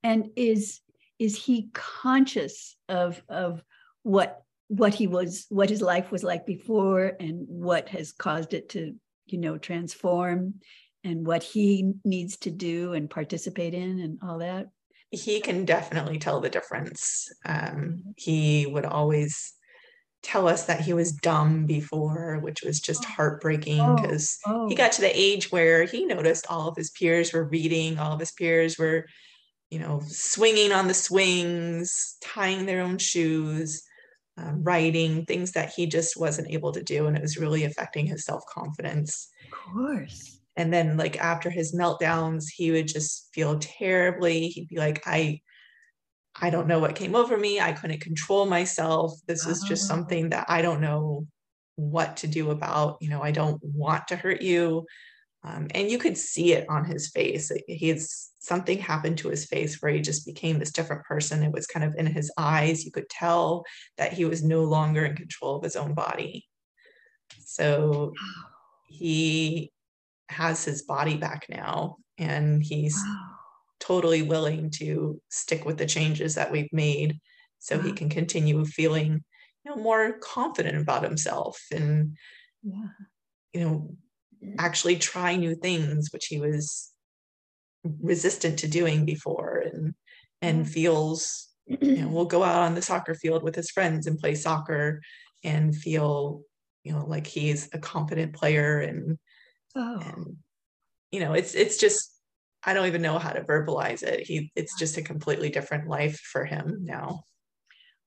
And 0.03 0.29
is 0.35 0.81
is 1.19 1.37
he 1.37 1.69
conscious 1.73 2.75
of 2.89 3.21
of 3.29 3.63
what 4.03 4.43
what 4.67 4.93
he 4.93 5.07
was 5.07 5.45
what 5.49 5.69
his 5.69 5.81
life 5.81 6.11
was 6.11 6.23
like 6.23 6.45
before 6.45 7.13
and 7.19 7.45
what 7.47 7.89
has 7.89 8.11
caused 8.11 8.53
it 8.53 8.69
to 8.69 8.95
you 9.27 9.37
know 9.37 9.57
transform 9.57 10.55
and 11.03 11.25
what 11.27 11.43
he 11.43 11.93
needs 12.03 12.37
to 12.37 12.49
do 12.49 12.93
and 12.93 13.09
participate 13.09 13.73
in 13.73 13.99
and 13.99 14.19
all 14.23 14.39
that 14.39 14.67
he 15.11 15.39
can 15.39 15.63
definitely 15.63 16.17
tell 16.17 16.41
the 16.41 16.49
difference 16.49 17.31
um, 17.45 18.01
he 18.17 18.65
would 18.65 18.85
always 18.85 19.53
tell 20.23 20.47
us 20.47 20.65
that 20.65 20.81
he 20.81 20.93
was 20.93 21.11
dumb 21.11 21.65
before, 21.65 22.39
which 22.41 22.63
was 22.63 22.79
just 22.79 23.03
oh. 23.05 23.09
heartbreaking 23.09 23.95
because 23.95 24.39
oh, 24.47 24.63
oh. 24.63 24.69
he 24.69 24.75
got 24.75 24.91
to 24.93 25.01
the 25.01 25.19
age 25.19 25.51
where 25.51 25.83
he 25.83 26.05
noticed 26.05 26.47
all 26.49 26.67
of 26.69 26.75
his 26.75 26.89
peers 26.91 27.31
were 27.33 27.43
reading, 27.43 27.99
all 27.99 28.13
of 28.13 28.19
his 28.19 28.31
peers 28.31 28.77
were, 28.77 29.05
you 29.69 29.79
know, 29.79 30.01
swinging 30.07 30.71
on 30.71 30.87
the 30.87 30.93
swings, 30.93 32.15
tying 32.21 32.65
their 32.65 32.81
own 32.81 32.97
shoes. 32.97 33.83
um, 34.37 34.63
writing, 34.63 35.25
things 35.25 35.51
that 35.51 35.71
he 35.75 35.85
just 35.85 36.17
wasn't 36.17 36.49
able 36.49 36.71
to 36.71 36.81
do. 36.83 37.05
And 37.07 37.15
it 37.15 37.21
was 37.21 37.37
really 37.37 37.65
affecting 37.65 38.05
his 38.07 38.25
self 38.25 38.43
confidence. 38.47 39.29
Of 39.45 39.51
course. 39.51 40.39
And 40.55 40.71
then, 40.71 40.97
like, 40.97 41.17
after 41.17 41.49
his 41.49 41.75
meltdowns, 41.75 42.45
he 42.55 42.71
would 42.71 42.87
just 42.87 43.29
feel 43.33 43.57
terribly. 43.59 44.47
He'd 44.49 44.67
be 44.67 44.77
like, 44.77 45.01
I, 45.05 45.41
I 46.35 46.49
don't 46.49 46.67
know 46.67 46.79
what 46.79 46.95
came 46.95 47.15
over 47.15 47.37
me. 47.37 47.59
I 47.59 47.73
couldn't 47.73 48.01
control 48.01 48.45
myself. 48.45 49.13
This 49.27 49.45
is 49.45 49.63
just 49.63 49.83
Oh. 49.85 49.95
something 49.95 50.29
that 50.29 50.45
I 50.49 50.61
don't 50.61 50.81
know 50.81 51.27
what 51.75 52.17
to 52.17 52.27
do 52.27 52.51
about. 52.51 52.97
You 53.01 53.09
know, 53.09 53.21
I 53.21 53.31
don't 53.31 53.61
want 53.63 54.07
to 54.07 54.15
hurt 54.15 54.41
you. 54.41 54.85
Um, 55.43 55.67
and 55.71 55.91
you 55.91 55.97
could 55.97 56.17
see 56.17 56.53
it 56.53 56.67
on 56.69 56.85
his 56.85 57.09
face. 57.09 57.51
He's 57.67 58.31
something 58.39 58.79
happened 58.79 59.17
to 59.19 59.29
his 59.29 59.45
face 59.45 59.81
where 59.81 59.91
he 59.91 59.99
just 59.99 60.25
became 60.25 60.57
this 60.57 60.71
different 60.71 61.03
person. 61.03 61.43
It 61.43 61.51
was 61.51 61.67
kind 61.67 61.85
of 61.85 61.95
in 61.97 62.05
his 62.05 62.31
eyes. 62.37 62.85
You 62.85 62.91
could 62.91 63.09
tell 63.09 63.65
that 63.97 64.13
he 64.13 64.23
was 64.25 64.41
no 64.43 64.63
longer 64.63 65.05
in 65.05 65.15
control 65.15 65.57
of 65.57 65.63
his 65.63 65.75
own 65.75 65.93
body. 65.93 66.47
So 67.39 68.13
he 68.87 69.71
has 70.29 70.63
his 70.63 70.83
body 70.83 71.17
back 71.17 71.45
now, 71.49 71.97
and 72.17 72.63
he's 72.63 72.95
Wow. 72.95 73.32
Totally 73.83 74.21
willing 74.21 74.69
to 74.69 75.21
stick 75.29 75.65
with 75.65 75.77
the 75.77 75.85
changes 75.85 76.35
that 76.35 76.51
we've 76.51 76.71
made 76.71 77.19
so 77.59 77.79
he 77.79 77.91
can 77.91 78.09
continue 78.09 78.63
feeling 78.65 79.23
you 79.65 79.71
know 79.71 79.75
more 79.75 80.13
confident 80.19 80.81
about 80.81 81.03
himself 81.03 81.59
and 81.71 82.15
Yeah. 82.61 82.87
you 83.53 83.61
know 83.61 83.97
actually 84.57 84.97
try 84.97 85.35
new 85.35 85.55
things 85.55 86.09
which 86.13 86.27
he 86.27 86.39
was 86.39 86.91
resistant 88.01 88.59
to 88.59 88.67
doing 88.67 89.05
before 89.05 89.63
and 89.65 89.93
and 90.41 90.69
feels 90.69 91.49
you 91.67 92.01
know 92.01 92.07
will 92.15 92.25
go 92.25 92.43
out 92.43 92.61
on 92.61 92.75
the 92.75 92.81
soccer 92.81 93.15
field 93.15 93.43
with 93.43 93.55
his 93.55 93.69
friends 93.69 94.07
and 94.07 94.19
play 94.19 94.35
soccer 94.35 95.01
and 95.43 95.75
feel 95.75 96.41
you 96.85 96.93
know 96.93 97.05
like 97.05 97.27
he's 97.27 97.69
a 97.73 97.79
confident 97.79 98.33
player 98.33 98.79
and 98.79 99.17
Oh. 99.75 99.99
and 99.99 100.37
you 101.11 101.19
know 101.19 101.33
it's 101.33 101.55
it's 101.55 101.77
just 101.77 102.12
i 102.65 102.73
don't 102.73 102.87
even 102.87 103.01
know 103.01 103.19
how 103.19 103.31
to 103.31 103.41
verbalize 103.41 104.03
it 104.03 104.21
he 104.21 104.51
it's 104.55 104.77
just 104.77 104.97
a 104.97 105.01
completely 105.01 105.49
different 105.49 105.87
life 105.87 106.19
for 106.19 106.45
him 106.45 106.79
now 106.81 107.23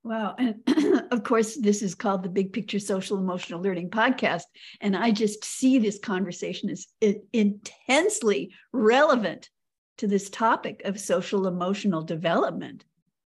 Wow. 0.03 0.35
And 0.39 0.55
of 1.11 1.23
course, 1.23 1.57
this 1.57 1.81
is 1.81 1.93
called 1.93 2.23
the 2.23 2.29
Big 2.29 2.53
Picture 2.53 2.79
Social 2.79 3.17
Emotional 3.17 3.61
Learning 3.61 3.89
Podcast. 3.89 4.43
And 4.79 4.95
I 4.95 5.11
just 5.11 5.43
see 5.43 5.79
this 5.79 5.99
conversation 5.99 6.69
as 6.69 6.87
intensely 7.33 8.53
relevant 8.71 9.49
to 9.97 10.07
this 10.07 10.29
topic 10.29 10.81
of 10.85 10.99
social 10.99 11.47
emotional 11.47 12.03
development 12.03 12.83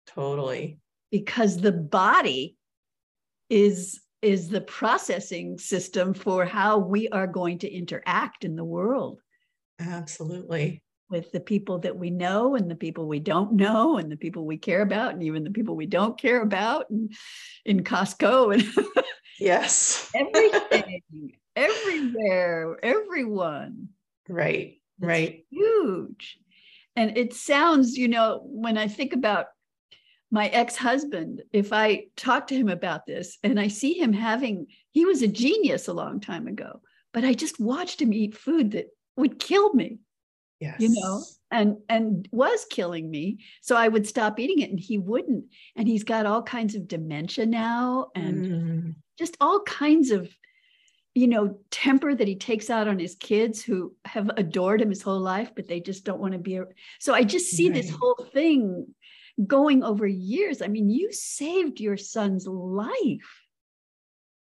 totally 0.06 0.78
because 1.10 1.60
the 1.60 1.72
body 1.72 2.56
is 3.50 4.00
is 4.22 4.48
the 4.48 4.60
processing 4.60 5.58
system 5.58 6.14
for 6.14 6.44
how 6.44 6.78
we 6.78 7.08
are 7.08 7.26
going 7.26 7.58
to 7.58 7.70
interact 7.70 8.44
in 8.44 8.56
the 8.56 8.64
world 8.64 9.20
absolutely 9.80 10.82
with 11.12 11.30
the 11.30 11.40
people 11.40 11.78
that 11.80 11.96
we 11.96 12.10
know 12.10 12.56
and 12.56 12.70
the 12.70 12.74
people 12.74 13.06
we 13.06 13.20
don't 13.20 13.52
know 13.52 13.98
and 13.98 14.10
the 14.10 14.16
people 14.16 14.46
we 14.46 14.56
care 14.56 14.80
about 14.80 15.12
and 15.12 15.22
even 15.22 15.44
the 15.44 15.50
people 15.50 15.76
we 15.76 15.86
don't 15.86 16.18
care 16.18 16.40
about 16.40 16.88
and 16.88 17.12
in 17.66 17.84
Costco 17.84 18.54
and 18.54 19.04
yes. 19.38 20.10
Everything 20.14 21.32
everywhere 21.54 22.78
everyone. 22.82 23.90
Right 24.28 24.80
It's 24.98 25.06
right. 25.06 25.44
huge. 25.50 26.38
And 26.96 27.16
it 27.18 27.34
sounds 27.34 27.96
you 27.96 28.08
know 28.08 28.40
when 28.44 28.78
i 28.78 28.88
think 28.88 29.12
about 29.12 29.46
my 30.30 30.48
ex-husband 30.48 31.42
if 31.52 31.72
i 31.72 32.06
talk 32.16 32.46
to 32.46 32.54
him 32.54 32.68
about 32.68 33.04
this 33.06 33.38
and 33.42 33.60
i 33.60 33.68
see 33.68 33.94
him 33.94 34.12
having 34.14 34.66
he 34.90 35.04
was 35.04 35.22
a 35.22 35.28
genius 35.28 35.88
a 35.88 35.92
long 35.92 36.20
time 36.20 36.46
ago 36.46 36.80
but 37.12 37.24
i 37.24 37.32
just 37.34 37.60
watched 37.60 38.00
him 38.00 38.12
eat 38.12 38.34
food 38.36 38.72
that 38.72 38.86
would 39.16 39.38
kill 39.38 39.72
me 39.74 39.98
yes. 40.62 40.76
you 40.78 40.88
know 40.98 41.22
and 41.50 41.76
and 41.88 42.28
was 42.32 42.64
killing 42.76 43.10
me. 43.16 43.24
So 43.60 43.76
i 43.76 43.86
would 43.92 44.06
stop 44.06 44.38
eating 44.40 44.60
it 44.64 44.70
and 44.70 44.80
he 44.80 44.96
wouldn't. 44.98 45.44
And 45.76 45.86
he's 45.88 46.04
got 46.04 46.26
all 46.26 46.42
kinds 46.42 46.74
of 46.76 46.88
dementia 46.88 47.46
now 47.46 48.08
and 48.14 48.36
Mm, 48.44 48.94
just 49.18 49.36
all 49.40 49.60
kinds 49.62 50.10
of 50.10 50.22
you 51.14 51.28
know 51.32 51.58
temper 51.70 52.14
that 52.14 52.28
he 52.32 52.36
takes 52.36 52.70
out 52.70 52.88
on 52.88 52.98
his 52.98 53.14
kids 53.16 53.62
who 53.62 53.94
have 54.14 54.30
adored 54.42 54.80
him 54.80 54.88
his 54.94 55.02
whole 55.02 55.20
life 55.34 55.50
but 55.56 55.68
they 55.68 55.80
just 55.90 56.04
don't 56.06 56.20
want 56.20 56.32
to 56.32 56.38
be 56.48 56.56
a- 56.56 56.74
so 57.04 57.12
i 57.12 57.22
just 57.34 57.50
see 57.56 57.68
this 57.68 57.90
whole 58.00 58.26
thing 58.32 58.86
going 59.46 59.82
over 59.82 60.06
years. 60.06 60.62
I 60.62 60.68
mean 60.68 60.88
you 60.90 61.12
saved 61.12 61.80
your 61.80 61.96
son's 61.98 62.46
life. 62.46 63.30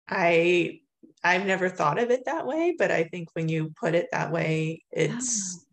I 0.09 0.79
i've 1.23 1.45
never 1.45 1.69
thought 1.69 1.97
of 2.03 2.11
it 2.11 2.23
that 2.25 2.45
way 2.45 2.75
but 2.77 2.91
i 2.91 3.03
think 3.11 3.29
when 3.33 3.49
you 3.49 3.73
put 3.83 3.95
it 3.95 4.07
that 4.11 4.31
way 4.31 4.83
it's 4.91 5.65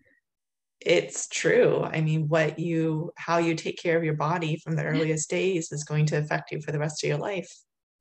it's 0.84 1.28
true 1.28 1.82
i 1.84 2.00
mean 2.00 2.28
what 2.28 2.58
you 2.58 3.12
how 3.16 3.38
you 3.38 3.54
take 3.54 3.78
care 3.78 3.96
of 3.96 4.04
your 4.04 4.14
body 4.14 4.56
from 4.56 4.76
the 4.76 4.84
earliest 4.84 5.30
days 5.30 5.70
is 5.72 5.84
going 5.84 6.06
to 6.06 6.18
affect 6.18 6.50
you 6.50 6.60
for 6.60 6.72
the 6.72 6.78
rest 6.78 7.02
of 7.02 7.08
your 7.08 7.18
life 7.18 7.50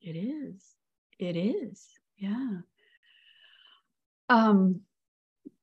It 0.02 0.16
is. 0.16 0.66
It 1.20 1.36
is. 1.36 1.88
Yeah. 2.18 2.58
Um, 4.30 4.82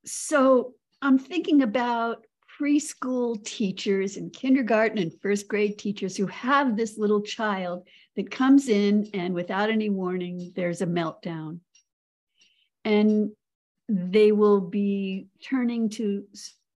so 0.04 0.74
I'm 1.02 1.18
thinking 1.18 1.62
about 1.62 2.24
preschool 2.60 3.44
teachers 3.44 4.16
and 4.16 4.32
kindergarten 4.32 4.98
and 4.98 5.12
first 5.20 5.48
grade 5.48 5.78
teachers 5.78 6.16
who 6.16 6.26
have 6.26 6.76
this 6.76 6.98
little 6.98 7.22
child 7.22 7.86
that 8.16 8.30
comes 8.30 8.68
in 8.68 9.10
and 9.14 9.34
without 9.34 9.70
any 9.70 9.90
warning, 9.90 10.52
there's 10.54 10.82
a 10.82 10.86
meltdown. 10.86 11.60
And 12.84 13.30
they 13.88 14.32
will 14.32 14.60
be 14.60 15.28
turning 15.42 15.88
to 15.90 16.24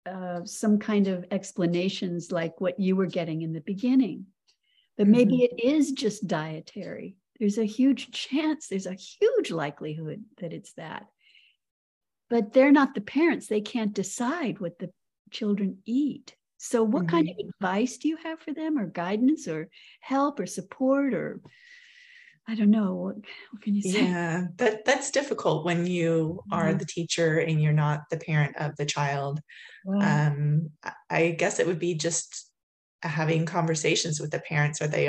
uh, 0.09 0.45
some 0.45 0.79
kind 0.79 1.09
of 1.09 1.25
explanations 1.31 2.33
like 2.33 2.61
what 2.61 2.81
you 2.81 2.97
were 2.97 3.07
getting 3.07 3.43
in 3.43 3.53
the 3.53 3.61
beginning. 3.61 4.27
But 4.97 5.07
maybe 5.07 5.45
it 5.45 5.61
is 5.63 5.93
just 5.93 6.27
dietary. 6.27 7.17
There's 7.39 7.59
a 7.59 7.65
huge 7.65 8.11
chance, 8.11 8.67
there's 8.67 8.87
a 8.87 8.95
huge 8.95 9.51
likelihood 9.51 10.25
that 10.41 10.53
it's 10.53 10.73
that. 10.73 11.07
But 12.29 12.53
they're 12.53 12.73
not 12.73 12.95
the 12.95 13.01
parents. 13.01 13.47
They 13.47 13.61
can't 13.61 13.95
decide 13.95 14.59
what 14.59 14.79
the 14.79 14.91
children 15.31 15.79
eat. 15.87 16.35
So, 16.59 16.83
what 16.83 17.09
kind 17.09 17.29
of 17.29 17.37
advice 17.39 17.99
do 17.99 18.09
you 18.09 18.17
have 18.17 18.41
for 18.41 18.53
them, 18.53 18.77
or 18.77 18.87
guidance, 18.87 19.47
or 19.47 19.69
help, 20.01 20.41
or 20.41 20.47
support, 20.47 21.15
or 21.15 21.41
I 22.49 22.55
don't 22.55 22.71
know. 22.71 22.95
What, 22.95 23.17
what 23.53 23.63
can 23.63 23.75
you 23.75 23.83
say? 23.83 23.91
yeah 24.01 24.47
that 24.57 24.85
that's 24.85 25.11
difficult 25.11 25.65
when 25.65 25.87
you 25.87 26.43
are 26.51 26.73
Mhm. 26.75 26.79
the 26.81 26.87
teacher 26.87 27.39
and 27.39 27.63
you're 27.63 27.73
not 27.73 28.01
the 28.11 28.17
parent 28.19 28.57
of 28.57 28.75
the 28.77 28.87
child 28.87 29.41
Wow. 29.85 29.99
um 30.01 30.71
I- 30.83 30.93
i 31.11 31.31
guess 31.31 31.59
it 31.61 31.67
would 31.67 31.79
be 31.79 31.95
just 31.95 32.51
having 33.03 33.47
conversations 33.47 34.19
with 34.21 34.31
the 34.33 34.41
parents 34.41 34.83
are 34.83 34.89
they 34.89 35.09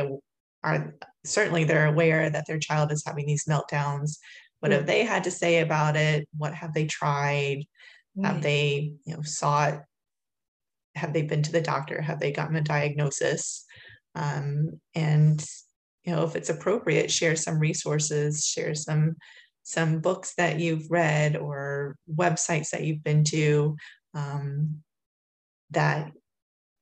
are 0.64 0.94
certainly 1.26 1.64
they're 1.64 1.88
aware 1.88 2.30
that 2.30 2.46
their 2.46 2.60
child 2.60 2.92
is 2.92 3.04
having 3.06 3.26
these 3.26 3.46
meltdowns 3.46 4.18
what 4.60 4.72
have 4.72 4.86
they 4.86 5.04
had 5.04 5.24
to 5.24 5.32
say 5.32 5.60
about 5.62 5.96
it 5.96 6.28
what 6.38 6.54
have 6.54 6.74
they 6.74 6.86
tried 6.86 7.64
have 8.24 8.42
they 8.44 8.94
you 9.06 9.16
know 9.16 9.22
sought 9.24 9.82
have 10.96 11.14
they 11.14 11.22
been 11.24 11.44
to 11.44 11.52
the 11.52 11.62
doctor 11.62 12.02
have 12.02 12.20
they 12.20 12.32
gotten 12.32 12.56
a 12.56 12.62
diagnosis 12.62 13.66
um, 14.16 14.80
and 14.96 15.46
you 16.10 16.16
know 16.16 16.24
if 16.24 16.36
it's 16.36 16.50
appropriate 16.50 17.12
share 17.12 17.36
some 17.36 17.60
resources 17.60 18.44
share 18.44 18.74
some 18.74 19.16
some 19.62 20.00
books 20.00 20.34
that 20.36 20.60
you've 20.60 20.90
read 20.90 21.38
or 21.38 21.96
websites 22.12 22.72
that 22.72 22.84
you've 22.84 23.04
been 23.04 23.24
to 23.24 23.76
um, 24.16 24.82
that 25.70 26.12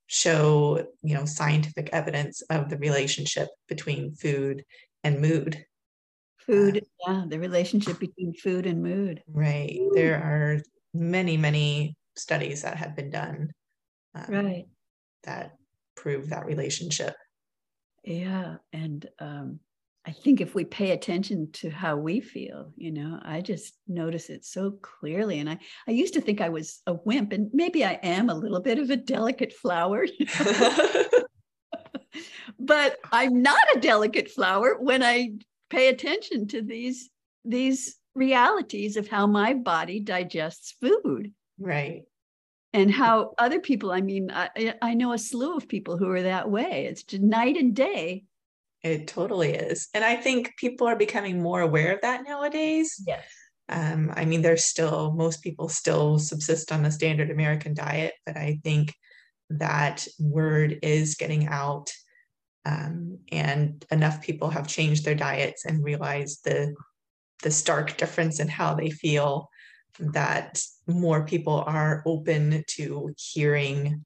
show 0.07 0.87
you 1.03 1.13
know 1.13 1.25
scientific 1.25 1.89
evidence 1.91 2.41
of 2.49 2.69
the 2.69 2.77
relationship 2.77 3.49
between 3.67 4.15
food 4.15 4.63
and 5.03 5.19
mood 5.19 5.65
food. 6.39 6.85
Yeah, 7.05 7.25
the 7.27 7.39
relationship 7.39 7.99
between 7.99 8.33
food 8.33 8.65
and 8.65 8.81
mood. 8.81 9.21
right 9.27 9.77
there 9.93 10.15
are 10.15 10.61
many 10.93 11.35
many 11.35 11.97
studies 12.15 12.61
that 12.61 12.77
have 12.77 12.95
been 12.95 13.09
done 13.09 13.51
um, 14.15 14.25
Right. 14.29 14.65
that 15.23 15.57
prove 15.97 16.29
that 16.29 16.45
relationship 16.45 17.13
Yeah. 18.07 18.55
And 18.71 19.05
um, 19.19 19.59
I 20.05 20.11
think 20.11 20.39
if 20.39 20.55
we 20.55 20.63
pay 20.63 20.91
attention 20.91 21.51
to 21.53 21.69
how 21.69 21.97
we 21.97 22.21
feel, 22.21 22.71
you 22.77 22.93
know, 22.93 23.19
I 23.21 23.41
just 23.41 23.73
notice 23.85 24.29
it 24.29 24.45
so 24.45 24.77
clearly. 24.81 25.39
And 25.39 25.49
I, 25.49 25.59
I 25.89 25.91
used 25.91 26.13
to 26.13 26.21
think 26.21 26.39
I 26.39 26.47
was 26.47 26.81
a 26.87 26.93
wimp, 26.93 27.33
and 27.33 27.49
maybe 27.51 27.83
I 27.83 27.99
am 28.01 28.29
a 28.29 28.35
little 28.35 28.61
bit 28.61 28.79
of 28.79 28.89
a 28.89 28.95
delicate 28.95 29.51
flower, 29.51 30.07
but 32.59 32.97
I'm 33.11 33.41
not 33.41 33.59
a 33.75 33.79
delicate 33.81 34.31
flower 34.31 34.77
when 34.79 35.03
I 35.03 35.31
pay 35.69 35.89
attention 35.89 36.47
to 36.47 36.61
these 36.61 37.09
these 37.43 37.97
realities 38.15 38.95
of 38.95 39.09
how 39.09 39.27
my 39.27 39.53
body 39.53 39.99
digests 39.99 40.75
food 40.81 41.33
right 41.59 42.03
and 42.77 42.91
how 42.91 43.33
other 43.37 43.59
people 43.59 43.91
i 43.91 44.01
mean 44.01 44.31
I, 44.31 44.75
I 44.81 44.93
know 44.93 45.13
a 45.13 45.17
slew 45.17 45.57
of 45.57 45.67
people 45.67 45.97
who 45.97 46.09
are 46.09 46.23
that 46.23 46.49
way 46.49 46.87
it's 46.89 47.03
just 47.03 47.23
night 47.23 47.57
and 47.57 47.75
day 47.75 48.23
It 48.83 49.07
totally 49.07 49.53
is. 49.53 49.89
And 49.93 50.03
I 50.03 50.15
think 50.15 50.53
people 50.57 50.87
are 50.87 50.95
becoming 50.95 51.41
more 51.41 51.61
aware 51.61 51.93
of 51.93 52.01
that 52.01 52.23
nowadays. 52.23 53.01
Yes. 53.05 53.25
Um, 53.69 54.13
I 54.15 54.23
mean, 54.25 54.41
there's 54.41 54.63
still, 54.63 55.13
most 55.13 55.41
people 55.41 55.67
still 55.67 56.19
subsist 56.19 56.71
on 56.71 56.83
the 56.83 56.91
standard 56.91 57.31
American 57.31 57.73
diet, 57.73 58.13
but 58.25 58.37
I 58.37 58.59
think 58.63 58.93
that 59.49 60.07
word 60.19 60.79
is 60.83 61.15
getting 61.15 61.47
out. 61.47 61.91
Um, 62.65 63.19
and 63.31 63.83
enough 63.91 64.21
people 64.21 64.49
have 64.51 64.67
changed 64.67 65.03
their 65.03 65.15
diets 65.15 65.65
and 65.65 65.83
realized 65.83 66.43
the 66.43 66.75
the 67.43 67.51
stark 67.51 67.97
difference 67.97 68.39
in 68.39 68.47
how 68.47 68.73
they 68.73 68.89
feel 68.89 69.49
that 69.99 70.61
more 70.87 71.25
people 71.25 71.63
are 71.65 72.03
open 72.05 72.63
to 72.67 73.13
hearing 73.17 74.05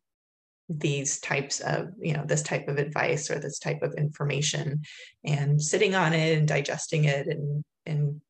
these 0.69 1.19
types 1.19 1.59
of 1.59 1.89
you 1.99 2.13
know 2.13 2.23
this 2.25 2.43
type 2.43 2.67
of 2.67 2.77
advice 2.77 3.29
or 3.29 3.39
this 3.39 3.59
type 3.59 3.81
of 3.81 3.93
information 3.95 4.81
and 5.25 5.61
sitting 5.61 5.95
on 5.95 6.13
it 6.13 6.37
and 6.37 6.47
digesting 6.47 7.05
it 7.05 7.27
and 7.27 7.63
and 7.85 8.21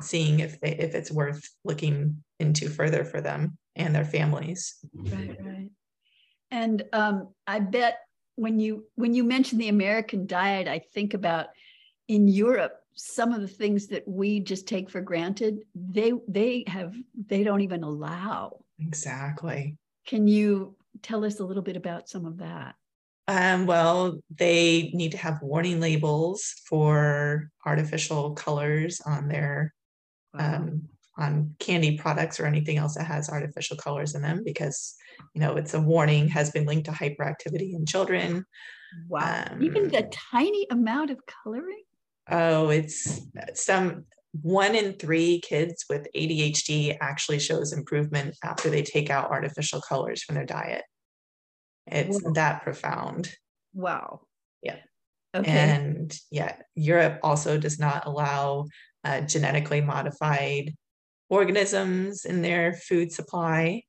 seeing 0.00 0.40
if 0.40 0.60
they, 0.60 0.70
if 0.70 0.94
it's 0.94 1.10
worth 1.10 1.48
looking 1.64 2.22
into 2.40 2.68
further 2.68 3.04
for 3.04 3.20
them 3.20 3.56
and 3.76 3.94
their 3.94 4.04
families. 4.04 4.76
Right 4.92 5.36
right. 5.40 5.70
And 6.50 6.84
um, 6.92 7.34
i 7.46 7.58
bet 7.58 7.98
when 8.36 8.58
you 8.58 8.84
when 8.94 9.14
you 9.14 9.24
mention 9.24 9.58
the 9.58 9.68
american 9.68 10.26
diet 10.26 10.66
i 10.66 10.80
think 10.92 11.14
about 11.14 11.48
in 12.08 12.26
europe 12.26 12.83
some 12.94 13.32
of 13.32 13.40
the 13.40 13.48
things 13.48 13.88
that 13.88 14.06
we 14.06 14.40
just 14.40 14.68
take 14.68 14.88
for 14.88 15.00
granted 15.00 15.60
they 15.74 16.12
they 16.28 16.64
have 16.66 16.94
they 17.26 17.42
don't 17.42 17.60
even 17.60 17.82
allow. 17.82 18.60
Exactly. 18.78 19.76
Can 20.06 20.28
you 20.28 20.76
tell 21.02 21.24
us 21.24 21.40
a 21.40 21.44
little 21.44 21.62
bit 21.62 21.76
about 21.76 22.08
some 22.08 22.24
of 22.24 22.38
that? 22.38 22.74
Um, 23.26 23.66
well 23.66 24.20
they 24.30 24.90
need 24.94 25.12
to 25.12 25.18
have 25.18 25.42
warning 25.42 25.80
labels 25.80 26.54
for 26.68 27.50
artificial 27.66 28.34
colors 28.34 29.00
on 29.04 29.28
their 29.28 29.72
wow. 30.34 30.56
um, 30.56 30.88
on 31.16 31.54
candy 31.58 31.96
products 31.96 32.38
or 32.38 32.46
anything 32.46 32.76
else 32.76 32.96
that 32.96 33.06
has 33.06 33.28
artificial 33.28 33.76
colors 33.76 34.14
in 34.14 34.22
them 34.22 34.42
because 34.44 34.94
you 35.34 35.40
know 35.40 35.56
it's 35.56 35.74
a 35.74 35.80
warning 35.80 36.28
has 36.28 36.50
been 36.50 36.66
linked 36.66 36.86
to 36.86 36.92
hyperactivity 36.92 37.74
in 37.74 37.86
children. 37.86 38.44
Wow. 39.08 39.46
Um, 39.50 39.62
even 39.62 39.92
a 39.92 40.08
tiny 40.08 40.68
amount 40.70 41.10
of 41.10 41.18
coloring 41.26 41.82
Oh, 42.30 42.70
it's 42.70 43.20
some 43.54 44.04
one 44.42 44.74
in 44.74 44.94
three 44.94 45.40
kids 45.40 45.84
with 45.88 46.08
ADHD 46.14 46.96
actually 47.00 47.38
shows 47.38 47.72
improvement 47.72 48.36
after 48.42 48.68
they 48.68 48.82
take 48.82 49.10
out 49.10 49.30
artificial 49.30 49.80
colors 49.80 50.22
from 50.22 50.34
their 50.34 50.46
diet. 50.46 50.82
It's 51.86 52.22
Whoa. 52.22 52.32
that 52.32 52.62
profound. 52.62 53.30
Wow. 53.74 54.22
Yeah. 54.62 54.78
Okay. 55.34 55.50
And 55.50 56.16
yeah, 56.30 56.56
Europe 56.74 57.20
also 57.22 57.58
does 57.58 57.78
not 57.78 58.06
allow 58.06 58.66
uh, 59.04 59.20
genetically 59.22 59.80
modified 59.80 60.74
organisms 61.28 62.24
in 62.24 62.42
their 62.42 62.72
food 62.72 63.12
supply, 63.12 63.82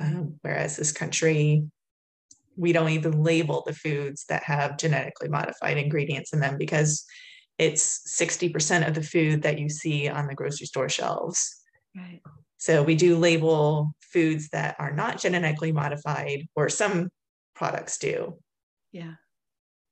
um, 0.00 0.36
whereas 0.42 0.76
this 0.76 0.92
country, 0.92 1.64
we 2.56 2.72
don't 2.72 2.90
even 2.90 3.22
label 3.22 3.62
the 3.66 3.74
foods 3.74 4.24
that 4.28 4.44
have 4.44 4.78
genetically 4.78 5.28
modified 5.28 5.76
ingredients 5.76 6.32
in 6.32 6.40
them 6.40 6.56
because 6.56 7.04
it's 7.58 8.02
60% 8.20 8.86
of 8.86 8.94
the 8.94 9.02
food 9.02 9.42
that 9.42 9.58
you 9.58 9.68
see 9.68 10.08
on 10.08 10.26
the 10.26 10.34
grocery 10.34 10.66
store 10.66 10.88
shelves. 10.88 11.62
Right. 11.96 12.20
So 12.58 12.82
we 12.82 12.94
do 12.94 13.16
label 13.16 13.94
foods 14.00 14.48
that 14.50 14.76
are 14.78 14.92
not 14.92 15.20
genetically 15.20 15.72
modified, 15.72 16.46
or 16.56 16.68
some 16.68 17.10
products 17.54 17.98
do. 17.98 18.38
Yeah. 18.92 19.14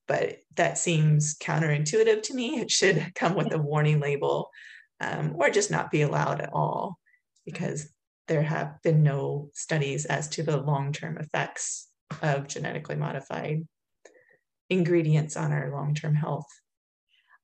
But 0.09 0.39
that 0.57 0.79
seems 0.79 1.37
counterintuitive 1.39 2.23
to 2.23 2.35
me. 2.35 2.61
It 2.61 2.71
should 2.71 3.13
come 3.15 3.35
with 3.35 3.53
a 3.53 3.59
warning 3.59 4.01
label 4.01 4.51
um, 5.01 5.35
or 5.37 5.51
just 5.51 5.71
not 5.71 5.91
be 5.91 6.03
allowed 6.03 6.41
at 6.41 6.53
all 6.53 6.99
because 7.45 7.93
there 8.29 8.43
have 8.43 8.81
been 8.83 9.03
no 9.03 9.51
studies 9.55 10.07
as 10.07 10.29
to 10.29 10.43
the 10.43 10.57
long 10.57 10.93
term 10.93 11.19
effects 11.19 11.89
of 12.23 12.49
genetically 12.49 12.97
modified 12.97 13.67
ingredients 14.71 15.37
on 15.37 15.53
our 15.53 15.71
long 15.73 15.95
term 15.95 16.15
health. 16.15 16.47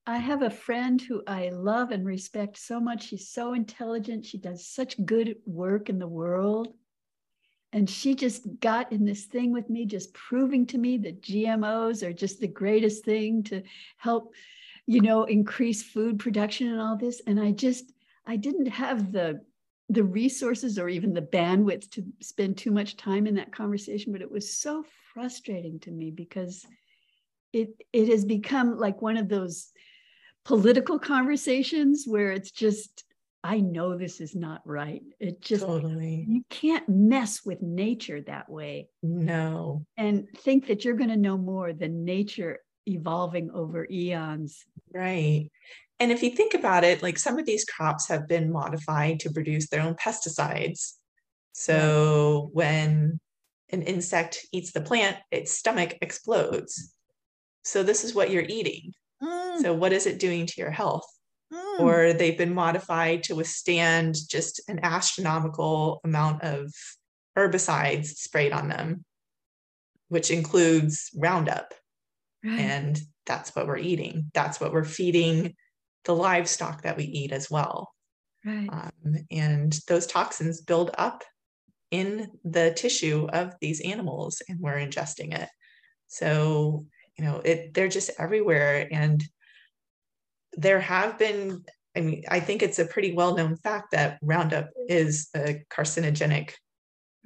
I 0.09 0.17
have 0.17 0.41
a 0.41 0.49
friend 0.49 0.99
who 0.99 1.21
I 1.27 1.49
love 1.49 1.91
and 1.91 2.03
respect 2.03 2.57
so 2.57 2.79
much. 2.79 3.09
She's 3.09 3.29
so 3.29 3.53
intelligent. 3.53 4.25
She 4.25 4.39
does 4.39 4.65
such 4.65 5.05
good 5.05 5.35
work 5.45 5.87
in 5.87 5.99
the 5.99 6.07
world. 6.07 6.73
And 7.73 7.87
she 7.87 8.15
just 8.15 8.47
got 8.59 8.91
in 8.91 9.05
this 9.05 9.25
thing 9.25 9.53
with 9.53 9.69
me, 9.69 9.85
just 9.85 10.11
proving 10.15 10.65
to 10.65 10.79
me 10.79 10.97
that 10.97 11.21
GMOs 11.21 12.01
are 12.01 12.11
just 12.11 12.39
the 12.39 12.47
greatest 12.47 13.05
thing 13.05 13.43
to 13.43 13.61
help, 13.97 14.33
you 14.87 14.99
know, 14.99 15.25
increase 15.25 15.83
food 15.83 16.17
production 16.17 16.69
and 16.71 16.81
all 16.81 16.97
this. 16.97 17.21
And 17.27 17.39
I 17.39 17.51
just, 17.51 17.93
I 18.25 18.35
didn't 18.35 18.69
have 18.69 19.11
the 19.11 19.41
the 19.91 20.03
resources 20.03 20.79
or 20.79 20.89
even 20.89 21.13
the 21.13 21.21
bandwidth 21.21 21.89
to 21.91 22.03
spend 22.19 22.57
too 22.57 22.71
much 22.71 22.97
time 22.97 23.27
in 23.27 23.35
that 23.35 23.51
conversation, 23.51 24.11
but 24.11 24.21
it 24.21 24.31
was 24.31 24.57
so 24.57 24.83
frustrating 25.13 25.79
to 25.81 25.91
me 25.91 26.09
because 26.09 26.65
it 27.53 27.69
it 27.93 28.07
has 28.09 28.25
become 28.25 28.77
like 28.77 29.01
one 29.01 29.17
of 29.17 29.29
those 29.29 29.71
political 30.49 30.97
conversations 30.97 32.05
where 32.07 32.31
it's 32.31 32.49
just 32.49 33.03
I 33.43 33.59
know 33.59 33.95
this 33.95 34.19
is 34.19 34.35
not 34.35 34.61
right. 34.65 35.03
It 35.19 35.41
just 35.41 35.63
totally 35.63 36.25
you 36.27 36.41
can't 36.49 36.89
mess 36.89 37.45
with 37.45 37.61
nature 37.61 38.19
that 38.23 38.49
way. 38.49 38.89
No. 39.03 39.85
And 39.95 40.27
think 40.37 40.65
that 40.67 40.83
you're 40.83 40.97
going 40.97 41.11
to 41.11 41.17
know 41.17 41.37
more 41.37 41.71
than 41.71 42.03
nature 42.03 42.57
evolving 42.87 43.51
over 43.51 43.87
eons. 43.91 44.65
Right. 44.91 45.51
And 45.99 46.11
if 46.11 46.23
you 46.23 46.31
think 46.31 46.55
about 46.55 46.83
it, 46.83 47.03
like 47.03 47.19
some 47.19 47.37
of 47.37 47.45
these 47.45 47.63
crops 47.65 48.07
have 48.07 48.27
been 48.27 48.51
modified 48.51 49.19
to 49.19 49.31
produce 49.31 49.69
their 49.69 49.81
own 49.81 49.93
pesticides. 49.93 50.93
So 51.53 52.49
when 52.53 53.19
an 53.71 53.83
insect 53.83 54.47
eats 54.51 54.71
the 54.71 54.81
plant, 54.81 55.17
its 55.29 55.51
stomach 55.51 55.99
explodes. 56.01 56.95
So 57.63 57.83
this 57.83 58.03
is 58.03 58.15
what 58.15 58.31
you're 58.31 58.49
eating. 58.49 58.93
Mm. 59.59 59.61
So, 59.61 59.73
what 59.73 59.93
is 59.93 60.05
it 60.05 60.19
doing 60.19 60.45
to 60.45 60.53
your 60.57 60.71
health? 60.71 61.05
Mm. 61.53 61.79
Or 61.79 62.13
they've 62.13 62.37
been 62.37 62.53
modified 62.53 63.23
to 63.23 63.35
withstand 63.35 64.15
just 64.27 64.61
an 64.67 64.79
astronomical 64.83 65.99
amount 66.03 66.43
of 66.43 66.73
herbicides 67.37 68.07
sprayed 68.07 68.51
on 68.51 68.69
them, 68.69 69.05
which 70.09 70.31
includes 70.31 71.09
Roundup. 71.15 71.73
Right. 72.43 72.59
And 72.59 72.99
that's 73.25 73.55
what 73.55 73.67
we're 73.67 73.77
eating. 73.77 74.31
That's 74.33 74.59
what 74.59 74.71
we're 74.71 74.85
feeding 74.85 75.55
the 76.05 76.15
livestock 76.15 76.83
that 76.83 76.97
we 76.97 77.03
eat 77.03 77.31
as 77.31 77.51
well. 77.51 77.93
Right. 78.45 78.69
Um, 78.71 79.15
and 79.29 79.77
those 79.87 80.07
toxins 80.07 80.61
build 80.61 80.91
up 80.97 81.23
in 81.91 82.29
the 82.43 82.71
tissue 82.75 83.27
of 83.33 83.53
these 83.59 83.81
animals, 83.81 84.41
and 84.47 84.59
we're 84.59 84.77
ingesting 84.77 85.37
it. 85.37 85.49
So 86.07 86.85
you 87.17 87.25
know 87.25 87.41
it 87.43 87.73
they're 87.73 87.89
just 87.89 88.11
everywhere 88.17 88.87
and 88.91 89.23
there 90.53 90.79
have 90.79 91.17
been 91.17 91.63
i 91.95 92.01
mean 92.01 92.23
i 92.29 92.39
think 92.39 92.61
it's 92.61 92.79
a 92.79 92.85
pretty 92.85 93.13
well 93.13 93.35
known 93.35 93.55
fact 93.57 93.91
that 93.91 94.17
roundup 94.21 94.69
is 94.87 95.29
a 95.35 95.63
carcinogenic 95.69 96.51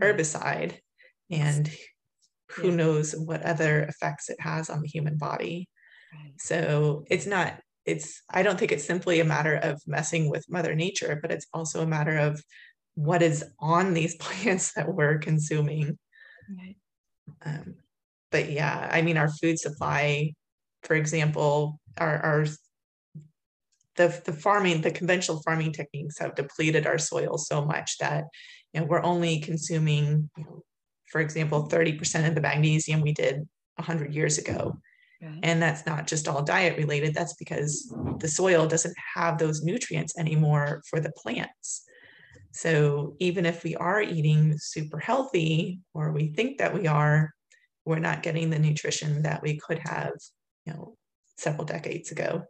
herbicide 0.01 0.77
and 1.29 1.71
who 2.51 2.69
yeah. 2.69 2.75
knows 2.75 3.13
what 3.13 3.43
other 3.43 3.83
effects 3.83 4.29
it 4.29 4.39
has 4.39 4.69
on 4.69 4.81
the 4.81 4.87
human 4.87 5.17
body 5.17 5.67
right. 6.13 6.33
so 6.39 7.03
it's 7.09 7.25
not 7.25 7.59
it's 7.85 8.21
i 8.29 8.43
don't 8.43 8.59
think 8.59 8.71
it's 8.71 8.85
simply 8.85 9.19
a 9.19 9.25
matter 9.25 9.55
of 9.55 9.81
messing 9.87 10.29
with 10.29 10.49
mother 10.49 10.75
nature 10.75 11.19
but 11.21 11.31
it's 11.31 11.47
also 11.53 11.81
a 11.81 11.87
matter 11.87 12.17
of 12.17 12.41
what 12.95 13.21
is 13.21 13.43
on 13.59 13.93
these 13.93 14.15
plants 14.19 14.73
that 14.73 14.93
we're 14.93 15.17
consuming 15.17 15.97
right. 16.57 16.75
um, 17.45 17.75
but 18.33 18.51
yeah, 18.51 18.89
I 18.91 19.03
mean, 19.03 19.15
our 19.15 19.29
food 19.29 19.59
supply, 19.59 20.33
for 20.81 20.95
example, 20.95 21.79
our, 21.99 22.17
our 22.17 22.45
the, 23.95 24.21
the 24.25 24.33
farming, 24.33 24.81
the 24.81 24.91
conventional 24.91 25.41
farming 25.43 25.71
techniques 25.71 26.19
have 26.19 26.35
depleted 26.35 26.87
our 26.87 26.97
soil 26.97 27.37
so 27.37 27.63
much 27.63 27.97
that 27.99 28.25
you 28.73 28.81
know 28.81 28.87
we're 28.87 29.03
only 29.03 29.39
consuming, 29.39 30.29
you 30.37 30.43
know, 30.43 30.63
for 31.11 31.21
example, 31.21 31.69
30% 31.69 32.27
of 32.27 32.33
the 32.33 32.41
magnesium 32.41 33.01
we 33.01 33.13
did 33.13 33.47
100 33.75 34.13
years 34.13 34.37
ago. 34.37 34.77
And 35.41 35.61
that's 35.61 35.85
not 35.85 36.05
just 36.05 36.27
all 36.27 36.43
diet 36.43 36.77
related, 36.77 37.13
that's 37.13 37.35
because 37.35 37.93
the 38.19 38.27
soil 38.27 38.67
doesn't 38.67 38.95
have 39.15 39.37
those 39.37 39.63
nutrients 39.63 40.17
anymore 40.17 40.81
for 40.89 40.99
the 40.99 41.13
plants. 41.15 41.85
So 42.51 43.15
even 43.19 43.45
if 43.45 43.63
we 43.63 43.75
are 43.75 44.01
eating 44.01 44.57
super 44.57 44.99
healthy, 44.99 45.79
or 45.93 46.11
we 46.11 46.33
think 46.33 46.57
that 46.57 46.73
we 46.73 46.87
are, 46.87 47.31
we're 47.85 47.99
not 47.99 48.21
getting 48.21 48.49
the 48.49 48.59
nutrition 48.59 49.23
that 49.23 49.41
we 49.41 49.57
could 49.57 49.79
have, 49.79 50.11
you 50.65 50.73
know, 50.73 50.95
several 51.37 51.65
decades 51.65 52.11
ago. 52.11 52.43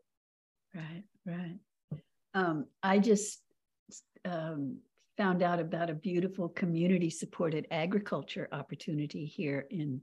Right, 0.73 1.03
right. 1.25 1.57
Um, 2.33 2.65
I 2.81 2.99
just 2.99 3.39
um, 4.25 4.77
found 5.17 5.43
out 5.43 5.59
about 5.59 5.89
a 5.89 5.93
beautiful 5.93 6.49
community 6.49 7.09
supported 7.09 7.67
agriculture 7.69 8.47
opportunity 8.51 9.25
here 9.25 9.67
in 9.69 10.01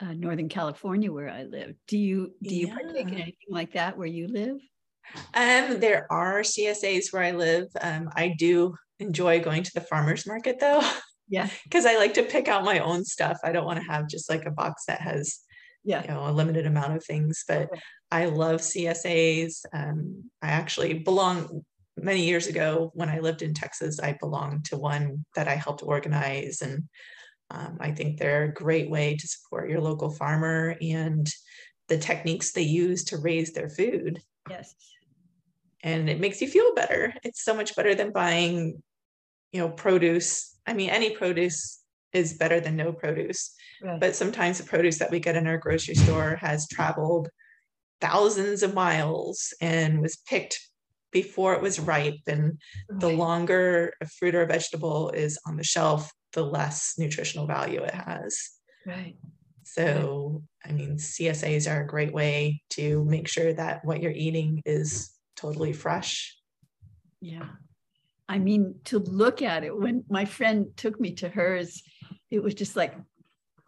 uh, 0.00 0.12
Northern 0.12 0.48
California, 0.48 1.12
where 1.12 1.28
I 1.28 1.44
live. 1.44 1.74
Do 1.86 1.98
you 1.98 2.34
do 2.42 2.54
you 2.54 2.68
yeah. 2.68 2.74
partake 2.74 3.08
in 3.08 3.14
anything 3.14 3.48
like 3.48 3.72
that 3.74 3.96
where 3.96 4.08
you 4.08 4.26
live? 4.26 4.56
Um, 5.34 5.80
there 5.80 6.10
are 6.10 6.40
CSAs 6.40 7.12
where 7.12 7.22
I 7.22 7.32
live. 7.32 7.66
Um, 7.80 8.10
I 8.16 8.34
do 8.38 8.74
enjoy 8.98 9.40
going 9.40 9.62
to 9.62 9.74
the 9.74 9.80
farmers 9.80 10.26
market 10.26 10.58
though. 10.60 10.82
Yeah. 11.28 11.48
Because 11.64 11.86
I 11.86 11.96
like 11.96 12.14
to 12.14 12.22
pick 12.22 12.48
out 12.48 12.64
my 12.64 12.80
own 12.80 13.04
stuff. 13.04 13.38
I 13.42 13.52
don't 13.52 13.64
want 13.64 13.80
to 13.80 13.90
have 13.90 14.08
just 14.08 14.28
like 14.28 14.44
a 14.46 14.50
box 14.50 14.84
that 14.86 15.00
has 15.00 15.40
yeah. 15.84 16.02
you 16.02 16.08
know, 16.08 16.28
a 16.28 16.32
limited 16.32 16.66
amount 16.66 16.96
of 16.96 17.04
things. 17.04 17.44
But. 17.46 17.68
I 18.10 18.26
love 18.26 18.60
CSAs. 18.60 19.64
Um, 19.72 20.30
I 20.40 20.50
actually 20.50 21.00
belong 21.00 21.64
many 21.96 22.24
years 22.24 22.46
ago 22.46 22.90
when 22.94 23.08
I 23.08 23.18
lived 23.18 23.42
in 23.42 23.54
Texas, 23.54 24.00
I 24.00 24.16
belonged 24.20 24.66
to 24.66 24.76
one 24.76 25.24
that 25.34 25.48
I 25.48 25.54
helped 25.54 25.82
organize. 25.82 26.62
And 26.62 26.84
um, 27.50 27.78
I 27.80 27.92
think 27.92 28.18
they're 28.18 28.44
a 28.44 28.52
great 28.52 28.90
way 28.90 29.16
to 29.16 29.28
support 29.28 29.70
your 29.70 29.80
local 29.80 30.10
farmer 30.10 30.76
and 30.80 31.26
the 31.88 31.98
techniques 31.98 32.52
they 32.52 32.62
use 32.62 33.04
to 33.04 33.18
raise 33.18 33.52
their 33.52 33.68
food. 33.68 34.20
Yes. 34.48 34.74
And 35.82 36.08
it 36.08 36.20
makes 36.20 36.40
you 36.40 36.48
feel 36.48 36.74
better. 36.74 37.12
It's 37.22 37.44
so 37.44 37.54
much 37.54 37.76
better 37.76 37.94
than 37.94 38.12
buying, 38.12 38.82
you 39.52 39.60
know, 39.60 39.68
produce. 39.68 40.56
I 40.66 40.72
mean, 40.72 40.90
any 40.90 41.10
produce 41.10 41.80
is 42.14 42.34
better 42.34 42.60
than 42.60 42.76
no 42.76 42.92
produce. 42.92 43.54
Right. 43.82 44.00
But 44.00 44.16
sometimes 44.16 44.58
the 44.58 44.64
produce 44.64 44.98
that 44.98 45.10
we 45.10 45.20
get 45.20 45.36
in 45.36 45.46
our 45.46 45.58
grocery 45.58 45.96
store 45.96 46.36
has 46.36 46.68
traveled 46.68 47.28
thousands 48.00 48.62
of 48.62 48.72
miles 48.72 49.52
and 49.60 50.00
was 50.00 50.16
picked 50.16 50.60
before 51.10 51.54
it 51.54 51.62
was 51.62 51.80
ripe. 51.80 52.20
And 52.26 52.58
right. 52.88 53.00
the 53.00 53.10
longer 53.10 53.92
a 54.00 54.06
fruit 54.06 54.34
or 54.34 54.42
a 54.42 54.46
vegetable 54.46 55.10
is 55.10 55.38
on 55.46 55.56
the 55.56 55.64
shelf, 55.64 56.10
the 56.32 56.44
less 56.44 56.94
nutritional 56.96 57.46
value 57.46 57.82
it 57.82 57.94
has. 57.94 58.36
Right. 58.86 59.16
So, 59.64 60.42
I 60.64 60.72
mean, 60.72 60.96
CSAs 60.96 61.70
are 61.70 61.82
a 61.82 61.86
great 61.86 62.12
way 62.12 62.62
to 62.70 63.04
make 63.06 63.28
sure 63.28 63.52
that 63.54 63.84
what 63.84 64.02
you're 64.02 64.12
eating 64.12 64.62
is 64.64 65.10
totally 65.36 65.72
fresh. 65.72 66.36
Yeah. 67.20 67.48
I 68.28 68.38
mean, 68.38 68.76
to 68.84 68.98
look 68.98 69.42
at 69.42 69.64
it, 69.64 69.76
when 69.76 70.04
my 70.08 70.24
friend 70.24 70.68
took 70.76 70.98
me 70.98 71.12
to 71.14 71.28
hers, 71.28 71.82
it 72.30 72.42
was 72.42 72.54
just 72.54 72.76
like, 72.76 72.94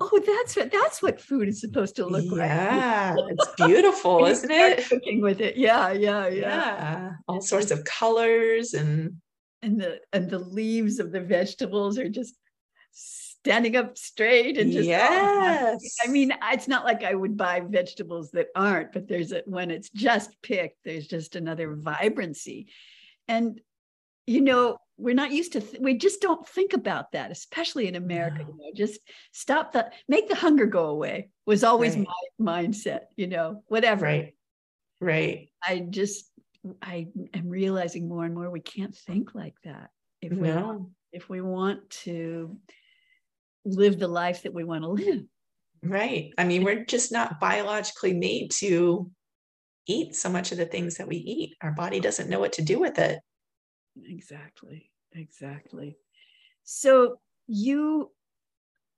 oh, 0.00 0.20
that's 0.24 0.56
what 0.56 0.70
that's 0.72 1.02
what 1.02 1.20
food 1.20 1.48
is 1.48 1.60
supposed 1.60 1.96
to 1.96 2.06
look 2.06 2.24
yeah, 2.24 2.30
like. 2.30 2.40
Yeah, 2.40 3.14
it's 3.28 3.54
beautiful, 3.56 4.24
isn't 4.24 4.50
it? 4.50 4.88
Cooking 4.88 5.20
with 5.20 5.40
it, 5.40 5.56
yeah, 5.56 5.92
yeah, 5.92 6.28
yeah, 6.28 6.34
yeah. 6.34 7.12
All 7.28 7.40
sorts 7.40 7.70
of 7.70 7.84
colors 7.84 8.74
and 8.74 9.16
and 9.62 9.80
the 9.80 10.00
and 10.12 10.30
the 10.30 10.38
leaves 10.38 10.98
of 10.98 11.12
the 11.12 11.20
vegetables 11.20 11.98
are 11.98 12.08
just 12.08 12.34
standing 12.92 13.76
up 13.76 13.96
straight 13.96 14.58
and 14.58 14.72
just 14.72 14.88
oh, 14.88 14.90
yes. 14.90 15.96
I 16.04 16.08
mean, 16.08 16.32
it's 16.52 16.66
not 16.66 16.84
like 16.84 17.04
I 17.04 17.14
would 17.14 17.36
buy 17.36 17.60
vegetables 17.60 18.30
that 18.32 18.48
aren't, 18.56 18.92
but 18.92 19.06
there's 19.06 19.32
a 19.32 19.42
when 19.46 19.70
it's 19.70 19.90
just 19.90 20.30
picked, 20.42 20.78
there's 20.84 21.06
just 21.06 21.36
another 21.36 21.74
vibrancy. 21.74 22.68
And 23.28 23.60
you 24.26 24.40
know, 24.40 24.78
we're 24.98 25.14
not 25.14 25.32
used 25.32 25.52
to 25.52 25.60
th- 25.60 25.80
we 25.80 25.96
just 25.96 26.20
don't 26.20 26.46
think 26.48 26.72
about 26.72 27.12
that 27.12 27.30
especially 27.30 27.86
in 27.86 27.96
america 27.96 28.38
no. 28.38 28.48
you 28.48 28.56
know 28.58 28.72
just 28.74 29.00
stop 29.32 29.72
the 29.72 29.90
make 30.08 30.28
the 30.28 30.34
hunger 30.34 30.66
go 30.66 30.86
away 30.86 31.28
was 31.44 31.64
always 31.64 31.96
right. 31.96 32.06
my 32.38 32.62
mindset 32.62 33.00
you 33.16 33.26
know 33.26 33.62
whatever. 33.68 34.06
Right. 34.06 34.34
Right. 35.00 35.48
I 35.62 35.80
just 35.80 36.30
i 36.82 37.06
am 37.34 37.48
realizing 37.48 38.08
more 38.08 38.24
and 38.24 38.34
more 38.34 38.50
we 38.50 38.60
can't 38.60 38.94
think 38.94 39.34
like 39.34 39.54
that 39.64 39.90
if 40.20 40.32
we 40.32 40.48
no. 40.48 40.90
if 41.12 41.28
we 41.28 41.40
want 41.40 41.88
to 41.90 42.56
live 43.64 43.98
the 43.98 44.08
life 44.08 44.42
that 44.42 44.54
we 44.54 44.64
want 44.64 44.84
to 44.84 44.88
live. 44.90 45.22
Right. 45.82 46.32
I 46.38 46.44
mean 46.44 46.64
we're 46.64 46.84
just 46.84 47.12
not 47.12 47.38
biologically 47.38 48.14
made 48.14 48.50
to 48.52 49.10
eat 49.86 50.16
so 50.16 50.28
much 50.28 50.50
of 50.50 50.58
the 50.58 50.66
things 50.66 50.96
that 50.96 51.06
we 51.06 51.16
eat. 51.16 51.54
Our 51.62 51.72
body 51.72 52.00
doesn't 52.00 52.28
know 52.30 52.40
what 52.40 52.54
to 52.54 52.62
do 52.62 52.80
with 52.80 52.98
it 52.98 53.20
Exactly. 54.04 54.90
Exactly. 55.12 55.96
So 56.64 57.20
you 57.46 58.10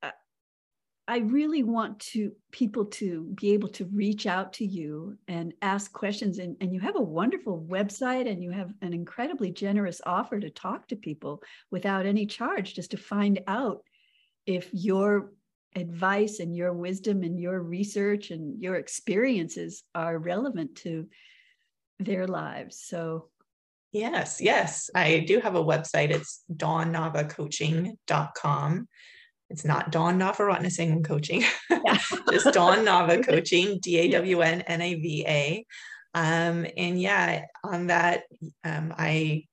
uh, 0.02 0.11
I 1.06 1.18
really 1.18 1.62
want 1.62 2.00
to 2.00 2.32
people 2.50 2.87
to 2.87 3.24
be 3.40 3.52
able 3.52 3.68
to 3.70 3.87
reach 3.87 4.26
out 4.26 4.52
to 4.54 4.64
you 4.66 5.16
and 5.28 5.54
ask 5.62 5.92
questions 5.92 6.38
and, 6.38 6.56
and 6.61 6.72
you 6.72 6.80
have 6.80 6.96
a 6.96 7.02
wonderful 7.02 7.66
website 7.68 8.30
and 8.30 8.42
you 8.42 8.50
have 8.50 8.72
an 8.82 8.92
incredibly 8.92 9.50
generous 9.50 10.00
offer 10.04 10.40
to 10.40 10.50
talk 10.50 10.88
to 10.88 10.96
people 10.96 11.42
without 11.70 12.06
any 12.06 12.26
charge 12.26 12.74
just 12.74 12.90
to 12.92 12.96
find 12.96 13.40
out 13.46 13.82
if 14.46 14.68
your 14.72 15.32
advice 15.76 16.40
and 16.40 16.56
your 16.56 16.72
wisdom 16.72 17.22
and 17.22 17.38
your 17.38 17.61
research 17.62 18.30
and 18.30 18.61
your 18.61 18.76
experiences 18.76 19.84
are 19.94 20.18
relevant 20.18 20.74
to 20.74 21.06
their 22.00 22.26
lives 22.26 22.80
so 22.82 23.28
Yes, 23.92 24.40
yes. 24.40 24.88
I 24.94 25.24
do 25.27 25.40
have 25.40 25.55
a 25.55 25.64
website. 25.64 26.11
It's 26.11 26.42
dawnnavacoaching.com. 26.55 28.88
It's 29.51 29.64
not 29.64 29.90
Dawn 29.90 30.18
Navaratnasingam 30.18 31.07
coaching, 31.07 31.42
just 32.31 32.53
Dawn 32.53 32.85
Nava 32.85 33.27
coaching, 33.27 33.79
D 33.83 33.96
A 33.98 34.11
W 34.11 34.42
N 34.42 34.61
N 34.62 34.83
A 34.83 34.94
V 34.94 35.24
A. 35.27 35.64
Um, 36.14 36.66
and 36.77 37.01
yeah, 37.01 37.44
on 37.64 37.87
that, 37.87 38.24
um, 38.64 38.92
I 38.98 39.44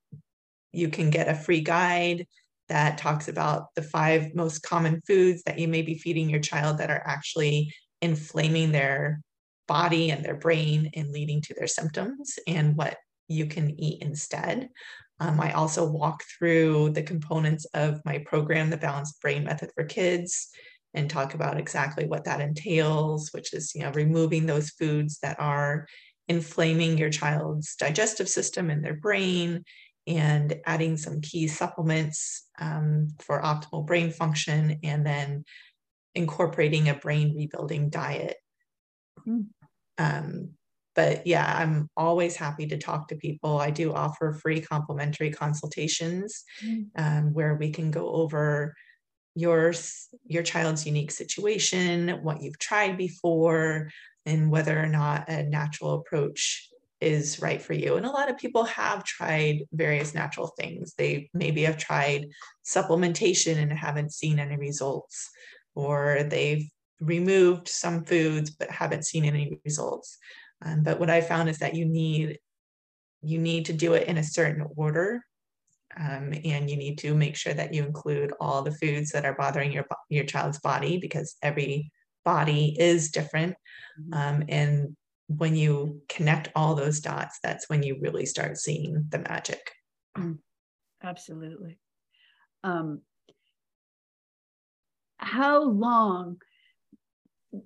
you 0.72 0.90
can 0.90 1.08
get 1.08 1.28
a 1.28 1.34
free 1.34 1.62
guide 1.62 2.26
that 2.68 2.98
talks 2.98 3.28
about 3.28 3.74
the 3.74 3.82
five 3.82 4.34
most 4.34 4.62
common 4.62 5.00
foods 5.06 5.42
that 5.44 5.58
you 5.58 5.68
may 5.68 5.80
be 5.80 5.96
feeding 5.96 6.28
your 6.28 6.40
child 6.40 6.76
that 6.78 6.90
are 6.90 7.02
actually 7.06 7.72
inflaming 8.02 8.72
their 8.72 9.22
body 9.66 10.10
and 10.10 10.22
their 10.24 10.36
brain 10.36 10.90
and 10.94 11.10
leading 11.10 11.40
to 11.40 11.54
their 11.54 11.66
symptoms 11.66 12.38
and 12.46 12.76
what 12.76 12.98
you 13.28 13.46
can 13.46 13.78
eat 13.80 14.02
instead. 14.02 14.68
Um, 15.18 15.40
I 15.40 15.52
also 15.52 15.90
walk 15.90 16.22
through 16.38 16.90
the 16.90 17.02
components 17.02 17.64
of 17.74 18.04
my 18.04 18.18
program, 18.26 18.70
the 18.70 18.76
Balanced 18.76 19.20
Brain 19.20 19.44
Method 19.44 19.70
for 19.74 19.84
Kids, 19.84 20.48
and 20.92 21.08
talk 21.08 21.34
about 21.34 21.58
exactly 21.58 22.06
what 22.06 22.24
that 22.24 22.40
entails, 22.40 23.30
which 23.32 23.54
is, 23.54 23.74
you 23.74 23.82
know, 23.82 23.92
removing 23.92 24.46
those 24.46 24.70
foods 24.70 25.18
that 25.20 25.38
are 25.40 25.86
inflaming 26.28 26.98
your 26.98 27.10
child's 27.10 27.76
digestive 27.76 28.28
system 28.28 28.68
and 28.70 28.84
their 28.84 28.96
brain 28.96 29.64
and 30.06 30.56
adding 30.66 30.96
some 30.96 31.20
key 31.20 31.48
supplements 31.48 32.46
um, 32.60 33.08
for 33.20 33.42
optimal 33.42 33.86
brain 33.86 34.10
function 34.10 34.78
and 34.82 35.04
then 35.04 35.44
incorporating 36.14 36.88
a 36.88 36.94
brain 36.94 37.34
rebuilding 37.36 37.90
diet. 37.90 38.36
Mm. 39.26 39.46
Um, 39.98 40.50
but 40.96 41.26
yeah, 41.26 41.54
I'm 41.58 41.88
always 41.96 42.34
happy 42.34 42.66
to 42.68 42.78
talk 42.78 43.08
to 43.08 43.16
people. 43.16 43.58
I 43.58 43.70
do 43.70 43.92
offer 43.92 44.32
free 44.32 44.60
complimentary 44.60 45.30
consultations 45.30 46.42
mm. 46.64 46.86
um, 46.96 47.34
where 47.34 47.54
we 47.54 47.70
can 47.70 47.90
go 47.90 48.08
over 48.10 48.74
your 49.34 49.74
your 50.24 50.42
child's 50.42 50.86
unique 50.86 51.10
situation, 51.10 52.08
what 52.22 52.42
you've 52.42 52.58
tried 52.58 52.96
before, 52.96 53.90
and 54.24 54.50
whether 54.50 54.82
or 54.82 54.86
not 54.86 55.28
a 55.28 55.42
natural 55.42 55.94
approach 55.94 56.70
is 57.02 57.40
right 57.42 57.60
for 57.60 57.74
you. 57.74 57.96
And 57.96 58.06
a 58.06 58.10
lot 58.10 58.30
of 58.30 58.38
people 58.38 58.64
have 58.64 59.04
tried 59.04 59.64
various 59.72 60.14
natural 60.14 60.46
things. 60.58 60.94
They 60.94 61.28
maybe 61.34 61.64
have 61.64 61.76
tried 61.76 62.28
supplementation 62.66 63.58
and 63.58 63.70
haven't 63.70 64.12
seen 64.12 64.38
any 64.38 64.56
results, 64.56 65.28
or 65.74 66.22
they've 66.22 66.66
removed 67.00 67.68
some 67.68 68.04
foods 68.04 68.48
but 68.50 68.70
haven't 68.70 69.04
seen 69.04 69.26
any 69.26 69.60
results. 69.66 70.16
Um, 70.64 70.82
but 70.82 70.98
what 70.98 71.10
I 71.10 71.20
found 71.20 71.48
is 71.48 71.58
that 71.58 71.74
you 71.74 71.84
need 71.84 72.38
you 73.22 73.38
need 73.38 73.64
to 73.66 73.72
do 73.72 73.94
it 73.94 74.06
in 74.06 74.18
a 74.18 74.22
certain 74.22 74.66
order, 74.76 75.24
um, 75.98 76.32
and 76.44 76.70
you 76.70 76.76
need 76.76 76.98
to 76.98 77.14
make 77.14 77.36
sure 77.36 77.54
that 77.54 77.74
you 77.74 77.84
include 77.84 78.32
all 78.40 78.62
the 78.62 78.72
foods 78.72 79.10
that 79.10 79.24
are 79.24 79.36
bothering 79.36 79.72
your 79.72 79.86
your 80.08 80.24
child's 80.24 80.60
body 80.60 80.98
because 80.98 81.36
every 81.42 81.90
body 82.24 82.76
is 82.78 83.10
different. 83.10 83.54
Mm-hmm. 84.00 84.14
Um, 84.14 84.44
and 84.48 84.96
when 85.28 85.56
you 85.56 86.02
connect 86.08 86.50
all 86.54 86.74
those 86.74 87.00
dots, 87.00 87.38
that's 87.42 87.68
when 87.68 87.82
you 87.82 87.98
really 88.00 88.26
start 88.26 88.58
seeing 88.58 89.06
the 89.08 89.18
magic. 89.18 89.72
Mm, 90.16 90.38
absolutely. 91.02 91.78
Um, 92.62 93.00
how 95.18 95.62
long 95.62 96.40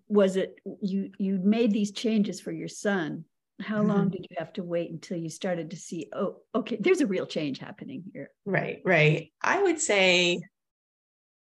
was 0.09 0.37
it 0.37 0.59
you 0.81 1.11
you 1.19 1.39
made 1.43 1.73
these 1.73 1.93
changes 1.93 2.41
for 2.41 2.53
your 2.53 2.69
son. 2.69 3.25
How 3.61 3.79
mm-hmm. 3.79 3.89
long 3.89 4.09
did 4.09 4.27
you 4.29 4.37
have 4.39 4.53
to 4.55 4.63
wait 4.63 4.91
until 4.91 5.19
you 5.19 5.29
started 5.29 5.71
to 5.71 5.77
see 5.77 6.09
oh 6.15 6.37
okay 6.55 6.79
there's 6.81 7.01
a 7.01 7.07
real 7.07 7.27
change 7.27 7.59
happening 7.59 8.05
here. 8.13 8.31
Right 8.45 8.81
right. 8.85 9.33
I 9.43 9.63
would 9.63 9.81
say 9.81 10.41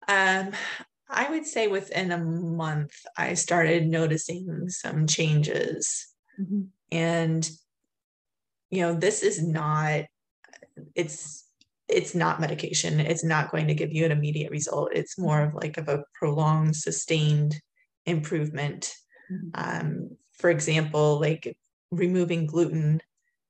um 0.09 0.51
i 1.09 1.31
would 1.31 1.47
say 1.47 1.68
within 1.68 2.11
a 2.11 2.18
month 2.18 2.90
i 3.16 3.35
started 3.35 3.87
noticing 3.87 4.68
some 4.68 5.07
changes. 5.07 6.09
Mm-hmm. 6.40 6.62
and 6.90 7.49
you 8.71 8.81
know 8.81 8.95
this 8.95 9.23
is 9.23 9.40
not 9.40 10.07
it's 10.95 11.45
it's 11.88 12.14
not 12.14 12.40
medication. 12.40 13.01
It's 13.01 13.25
not 13.25 13.51
going 13.51 13.68
to 13.68 13.75
give 13.75 13.92
you 13.92 14.05
an 14.05 14.12
immediate 14.12 14.51
result. 14.51 14.90
It's 14.92 15.18
more 15.18 15.42
of 15.42 15.55
like 15.55 15.77
of 15.77 15.88
a 15.88 16.05
prolonged 16.14 16.77
sustained 16.77 17.61
improvement. 18.06 18.94
Mm-hmm. 19.30 19.48
Um, 19.54 20.16
for 20.32 20.50
example, 20.50 21.20
like 21.20 21.56
removing 21.90 22.46
gluten 22.46 23.00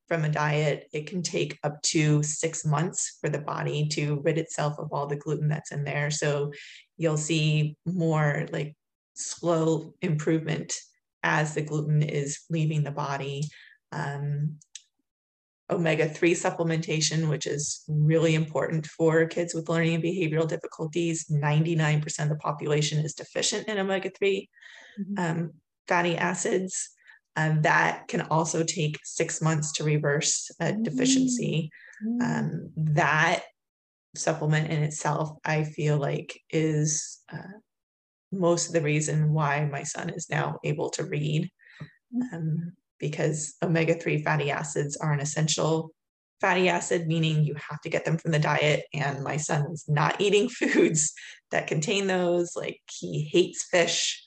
from 0.09 0.25
a 0.25 0.29
diet, 0.29 0.89
it 0.93 1.07
can 1.07 1.23
take 1.23 1.59
up 1.63 1.81
to 1.83 2.23
six 2.23 2.67
months 2.67 3.17
for 3.21 3.31
the 3.31 3.39
body 3.39 3.89
to 3.89 4.21
rid 4.25 4.37
itself 4.37 4.79
of 4.79 4.93
all 4.93 5.07
the 5.07 5.17
gluten 5.17 5.49
that's 5.49 5.73
in 5.73 5.85
there. 5.85 6.11
So 6.11 6.53
you'll 6.99 7.17
see 7.17 7.77
more 7.87 8.47
like 8.53 8.75
slow 9.15 9.95
improvement 10.03 10.75
as 11.23 11.55
the 11.55 11.63
gluten 11.63 12.03
is 12.03 12.41
leaving 12.51 12.83
the 12.83 12.91
body. 12.91 13.45
Um, 13.93 14.59
omega 15.71 16.09
3 16.09 16.35
supplementation, 16.35 17.29
which 17.29 17.47
is 17.47 17.85
really 17.89 18.35
important 18.35 18.87
for 18.87 19.27
kids 19.27 19.55
with 19.55 19.69
learning 19.69 19.95
and 19.95 20.05
behavioral 20.05 20.49
difficulties. 20.49 21.27
99% 21.31 22.23
of 22.23 22.29
the 22.29 22.37
population 22.37 22.99
is 22.99 23.15
deficient 23.15 23.69
in 23.69 23.79
omega 23.79 24.11
3 24.11 24.49
mm-hmm. 25.01 25.19
um, 25.19 25.51
fatty 25.89 26.17
acids. 26.17 26.91
Um, 27.35 27.63
that 27.63 28.09
can 28.09 28.23
also 28.23 28.63
take 28.63 28.99
six 29.05 29.41
months 29.41 29.73
to 29.73 29.85
reverse 29.85 30.51
a 30.61 30.67
mm-hmm. 30.67 30.83
deficiency. 30.83 31.71
Um, 32.21 32.71
that 32.77 33.45
supplement 34.17 34.71
in 34.71 34.83
itself, 34.83 35.39
I 35.45 35.65
feel 35.65 35.97
like, 35.97 36.39
is 36.51 37.21
uh, 37.33 37.59
most 38.33 38.67
of 38.67 38.73
the 38.73 38.83
reason 38.83 39.33
why 39.33 39.69
my 39.71 39.83
son 39.83 40.11
is 40.11 40.29
now 40.29 40.59
able 40.65 40.91
to 40.91 41.05
read. 41.05 41.51
Mm-hmm. 42.15 42.37
Um, 42.37 42.73
because 43.03 43.57
omega 43.63 43.95
3 43.95 44.23
fatty 44.23 44.51
acids 44.51 44.97
are 44.97 45.13
an 45.13 45.21
essential 45.21 45.91
fatty 46.41 46.69
acid, 46.69 47.07
meaning 47.07 47.45
you 47.45 47.55
have 47.55 47.81
to 47.83 47.91
get 47.91 48.05
them 48.05 48.17
from 48.17 48.31
the 48.31 48.39
diet. 48.39 48.85
And 48.95 49.23
my 49.23 49.37
son 49.37 49.69
was 49.69 49.85
not 49.89 50.21
eating 50.21 50.49
foods 50.49 51.13
that 51.51 51.67
contain 51.67 52.07
those. 52.07 52.57
Like 52.57 52.81
he 52.89 53.29
hates 53.31 53.65
fish. 53.65 54.23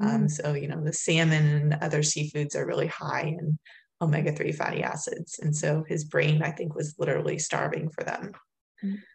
Um, 0.00 0.08
mm. 0.08 0.14
Um, 0.14 0.28
so, 0.28 0.52
you 0.52 0.68
know, 0.68 0.84
the 0.84 0.92
salmon 0.92 1.44
and 1.44 1.74
other 1.82 2.00
seafoods 2.00 2.54
are 2.54 2.66
really 2.66 2.86
high 2.86 3.34
in 3.38 3.58
omega 4.00 4.32
3 4.32 4.52
fatty 4.52 4.82
acids. 4.82 5.40
And 5.42 5.56
so 5.56 5.84
his 5.88 6.04
brain, 6.04 6.42
I 6.42 6.52
think, 6.52 6.76
was 6.76 6.94
literally 6.98 7.38
starving 7.38 7.90
for 7.90 8.04
them. 8.04 8.32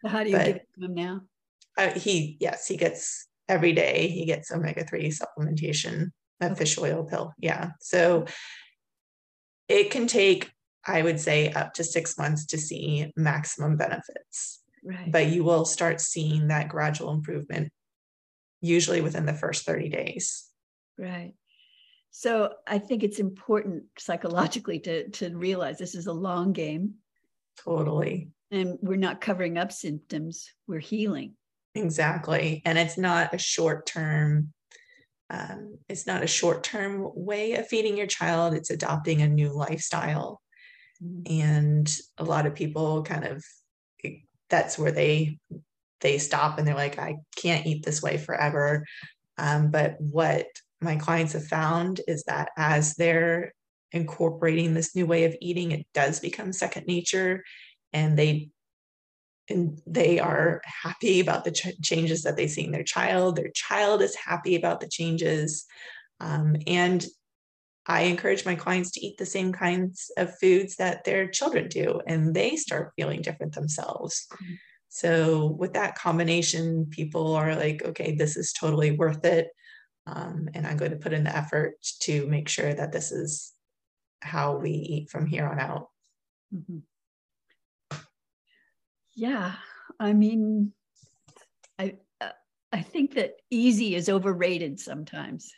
How 0.04 0.24
do 0.24 0.30
you 0.30 0.36
but, 0.36 0.46
give 0.46 0.56
it 0.56 0.68
to 0.78 0.84
him 0.84 0.94
now? 0.94 1.20
Uh, 1.78 1.90
he, 1.90 2.36
yes, 2.40 2.66
he 2.66 2.76
gets 2.76 3.26
every 3.48 3.72
day, 3.72 4.08
he 4.08 4.26
gets 4.26 4.50
omega 4.50 4.84
3 4.84 5.10
supplementation, 5.10 6.10
a 6.40 6.46
okay. 6.46 6.54
fish 6.54 6.78
oil 6.78 7.04
pill. 7.04 7.32
Yeah. 7.38 7.70
So, 7.80 8.26
it 9.68 9.90
can 9.90 10.06
take, 10.06 10.50
I 10.86 11.02
would 11.02 11.20
say, 11.20 11.50
up 11.50 11.74
to 11.74 11.84
six 11.84 12.18
months 12.18 12.46
to 12.46 12.58
see 12.58 13.12
maximum 13.16 13.76
benefits. 13.76 14.62
Right. 14.84 15.10
But 15.10 15.28
you 15.28 15.44
will 15.44 15.64
start 15.64 16.00
seeing 16.00 16.48
that 16.48 16.68
gradual 16.68 17.10
improvement 17.10 17.72
usually 18.60 19.00
within 19.00 19.26
the 19.26 19.34
first 19.34 19.64
30 19.66 19.88
days. 19.88 20.48
Right. 20.98 21.32
So 22.10 22.52
I 22.66 22.78
think 22.78 23.02
it's 23.02 23.18
important 23.18 23.84
psychologically 23.98 24.78
to, 24.80 25.08
to 25.10 25.36
realize 25.36 25.78
this 25.78 25.94
is 25.94 26.06
a 26.06 26.12
long 26.12 26.52
game. 26.52 26.94
Totally. 27.64 28.28
And 28.50 28.78
we're 28.82 28.96
not 28.96 29.20
covering 29.20 29.58
up 29.58 29.72
symptoms, 29.72 30.48
we're 30.66 30.78
healing. 30.78 31.34
Exactly. 31.74 32.62
And 32.64 32.78
it's 32.78 32.96
not 32.96 33.34
a 33.34 33.38
short 33.38 33.86
term 33.86 34.52
um, 35.30 35.78
it's 35.88 36.06
not 36.06 36.22
a 36.22 36.28
short 36.28 36.62
term 36.62 37.10
way 37.14 37.54
of 37.54 37.66
feeding 37.66 37.96
your 37.96 38.06
child, 38.06 38.54
it's 38.54 38.70
adopting 38.70 39.22
a 39.22 39.28
new 39.28 39.52
lifestyle. 39.52 40.40
Mm-hmm. 41.02 41.40
And 41.40 41.98
a 42.18 42.24
lot 42.24 42.46
of 42.46 42.54
people 42.54 43.02
kind 43.02 43.24
of, 43.24 43.44
that's 44.50 44.78
where 44.78 44.92
they 44.92 45.38
they 46.04 46.18
stop 46.18 46.58
and 46.58 46.68
they're 46.68 46.74
like 46.74 46.98
i 46.98 47.16
can't 47.34 47.66
eat 47.66 47.84
this 47.84 48.02
way 48.02 48.16
forever 48.16 48.84
um, 49.38 49.70
but 49.70 49.96
what 49.98 50.46
my 50.80 50.94
clients 50.96 51.32
have 51.32 51.46
found 51.46 52.00
is 52.06 52.22
that 52.24 52.50
as 52.56 52.94
they're 52.94 53.52
incorporating 53.90 54.74
this 54.74 54.94
new 54.94 55.06
way 55.06 55.24
of 55.24 55.34
eating 55.40 55.72
it 55.72 55.86
does 55.94 56.20
become 56.20 56.52
second 56.52 56.86
nature 56.86 57.42
and 57.92 58.16
they 58.16 58.48
and 59.48 59.80
they 59.86 60.18
are 60.18 60.62
happy 60.64 61.20
about 61.20 61.44
the 61.44 61.50
ch- 61.50 61.80
changes 61.82 62.22
that 62.22 62.36
they 62.36 62.48
see 62.48 62.64
in 62.64 62.72
their 62.72 62.84
child. 62.84 63.36
Their 63.36 63.50
child 63.50 64.02
is 64.02 64.14
happy 64.14 64.56
about 64.56 64.80
the 64.80 64.88
changes. 64.88 65.66
Um, 66.20 66.56
and 66.66 67.04
I 67.86 68.02
encourage 68.02 68.46
my 68.46 68.54
clients 68.54 68.90
to 68.92 69.04
eat 69.04 69.18
the 69.18 69.26
same 69.26 69.52
kinds 69.52 70.10
of 70.16 70.38
foods 70.38 70.76
that 70.76 71.04
their 71.04 71.28
children 71.28 71.68
do, 71.68 72.00
and 72.06 72.34
they 72.34 72.56
start 72.56 72.92
feeling 72.96 73.20
different 73.20 73.54
themselves. 73.54 74.26
Mm-hmm. 74.32 74.54
So, 74.88 75.46
with 75.58 75.74
that 75.74 75.96
combination, 75.96 76.86
people 76.86 77.34
are 77.34 77.54
like, 77.56 77.82
okay, 77.84 78.14
this 78.14 78.36
is 78.36 78.52
totally 78.52 78.92
worth 78.92 79.24
it. 79.24 79.48
Um, 80.06 80.48
and 80.54 80.66
I'm 80.66 80.76
going 80.76 80.92
to 80.92 80.96
put 80.96 81.12
in 81.12 81.24
the 81.24 81.36
effort 81.36 81.74
to 82.02 82.26
make 82.26 82.48
sure 82.48 82.72
that 82.72 82.92
this 82.92 83.10
is 83.10 83.52
how 84.20 84.56
we 84.56 84.70
eat 84.70 85.10
from 85.10 85.26
here 85.26 85.46
on 85.46 85.58
out. 85.58 85.88
Mm-hmm 86.54 86.78
yeah 89.14 89.54
i 90.00 90.12
mean 90.12 90.72
i 91.78 91.94
uh, 92.20 92.30
i 92.72 92.80
think 92.80 93.14
that 93.14 93.34
easy 93.50 93.94
is 93.94 94.08
overrated 94.08 94.78
sometimes 94.80 95.52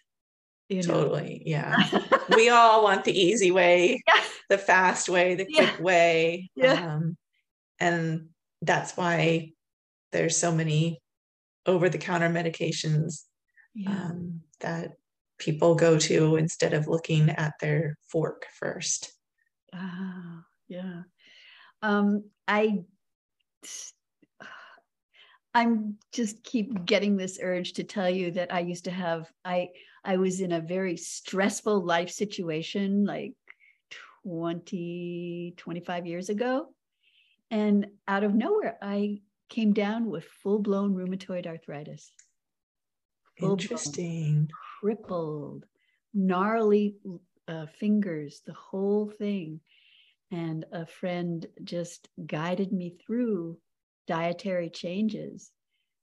you 0.69 0.83
know? 0.83 1.03
totally 1.05 1.43
yeah 1.47 1.77
we 2.37 2.49
all 2.49 2.83
want 2.83 3.05
the 3.05 3.19
easy 3.19 3.51
way 3.51 4.03
yeah. 4.07 4.23
the 4.49 4.59
fast 4.59 5.09
way 5.09 5.35
the 5.35 5.45
quick 5.45 5.75
yeah. 5.77 5.83
way 5.83 6.51
yeah. 6.57 6.95
Um, 6.95 7.17
and 7.79 8.29
that's 8.63 8.97
why 8.97 9.53
there's 10.13 10.37
so 10.37 10.51
many 10.51 11.03
over-the-counter 11.67 12.31
medications 12.31 13.25
yeah. 13.75 13.91
um, 13.91 14.41
that 14.61 14.93
people 15.39 15.75
go 15.75 15.99
to 15.99 16.37
instead 16.37 16.73
of 16.73 16.89
looking 16.89 17.29
at 17.31 17.53
their 17.61 17.99
fork 18.09 18.47
first 18.59 19.13
ah 19.75 20.43
yeah 20.69 21.03
um, 21.83 22.25
i 22.49 22.83
I'm 25.55 25.97
just 26.13 26.43
keep 26.43 26.85
getting 26.85 27.17
this 27.17 27.39
urge 27.43 27.73
to 27.75 27.85
tell 27.85 28.11
you 28.11 28.31
that 28.33 28.53
I 28.53 28.61
used 28.61 28.85
to 28.85 28.91
have 28.91 29.31
I 29.45 29.71
I 30.05 30.19
was 30.19 30.41
in 30.41 30.53
a 30.53 30.61
very 30.61 30.97
stressful 30.97 31.83
life 31.83 32.11
situation 32.11 33.05
like 33.07 33.35
20 34.25 35.55
25 35.57 36.07
years 36.07 36.29
ago 36.29 36.69
and 37.51 37.87
out 38.07 38.25
of 38.25 38.35
nowhere 38.35 38.77
I 38.83 39.23
came 39.49 39.73
down 39.73 40.11
with 40.11 40.25
full-blown 40.25 40.95
rheumatoid 40.95 41.47
arthritis. 41.47 42.11
Full 43.39 43.53
Interesting. 43.53 44.51
crippled, 44.81 45.65
gnarly 46.15 46.97
uh, 47.49 47.67
fingers, 47.67 48.43
the 48.47 48.55
whole 48.55 49.09
thing 49.09 49.61
and 50.31 50.65
a 50.73 50.87
friend 50.87 51.47
just 51.63 52.09
guided 52.25 52.73
me 52.73 52.97
through 53.05 53.59
dietary 54.07 54.71
changes. 54.71 55.51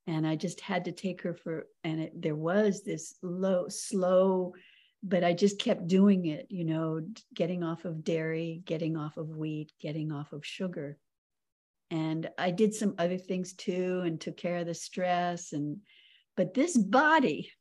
And 0.06 0.28
i 0.28 0.36
just 0.36 0.60
had 0.60 0.86
to 0.86 0.92
take 0.92 1.22
her 1.22 1.34
for 1.34 1.66
and 1.86 2.02
it, 2.02 2.22
there 2.22 2.36
was 2.36 2.84
this 2.84 3.16
low 3.22 3.70
slow 3.70 4.54
but 5.02 5.24
i 5.24 5.32
just 5.32 5.60
kept 5.60 5.88
doing 5.88 6.26
it 6.26 6.48
you 6.50 6.66
know 6.66 7.00
getting 7.34 7.64
off 7.64 7.86
of 7.86 8.04
dairy 8.04 8.62
getting 8.66 8.98
off 8.98 9.16
of 9.16 9.30
wheat 9.30 9.72
getting 9.80 10.12
off 10.12 10.34
of 10.34 10.46
sugar. 10.46 10.98
And 11.90 12.30
i 12.38 12.52
did 12.52 12.74
some 12.74 12.96
other 12.98 13.18
things 13.18 13.54
too 13.54 14.02
and 14.06 14.20
took 14.20 14.36
care 14.36 14.58
of 14.58 14.66
the 14.66 14.74
stress 14.74 15.54
and 15.54 15.78
but 16.36 16.54
this 16.54 16.78
body 16.78 17.52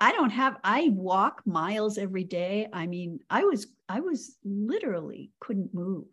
I 0.00 0.12
don't 0.12 0.30
have, 0.30 0.56
I 0.64 0.88
walk 0.92 1.42
miles 1.44 1.98
every 1.98 2.24
day. 2.24 2.68
I 2.72 2.86
mean, 2.86 3.20
I 3.28 3.44
was, 3.44 3.66
I 3.86 4.00
was 4.00 4.36
literally 4.42 5.30
couldn't 5.40 5.74
move 5.74 6.06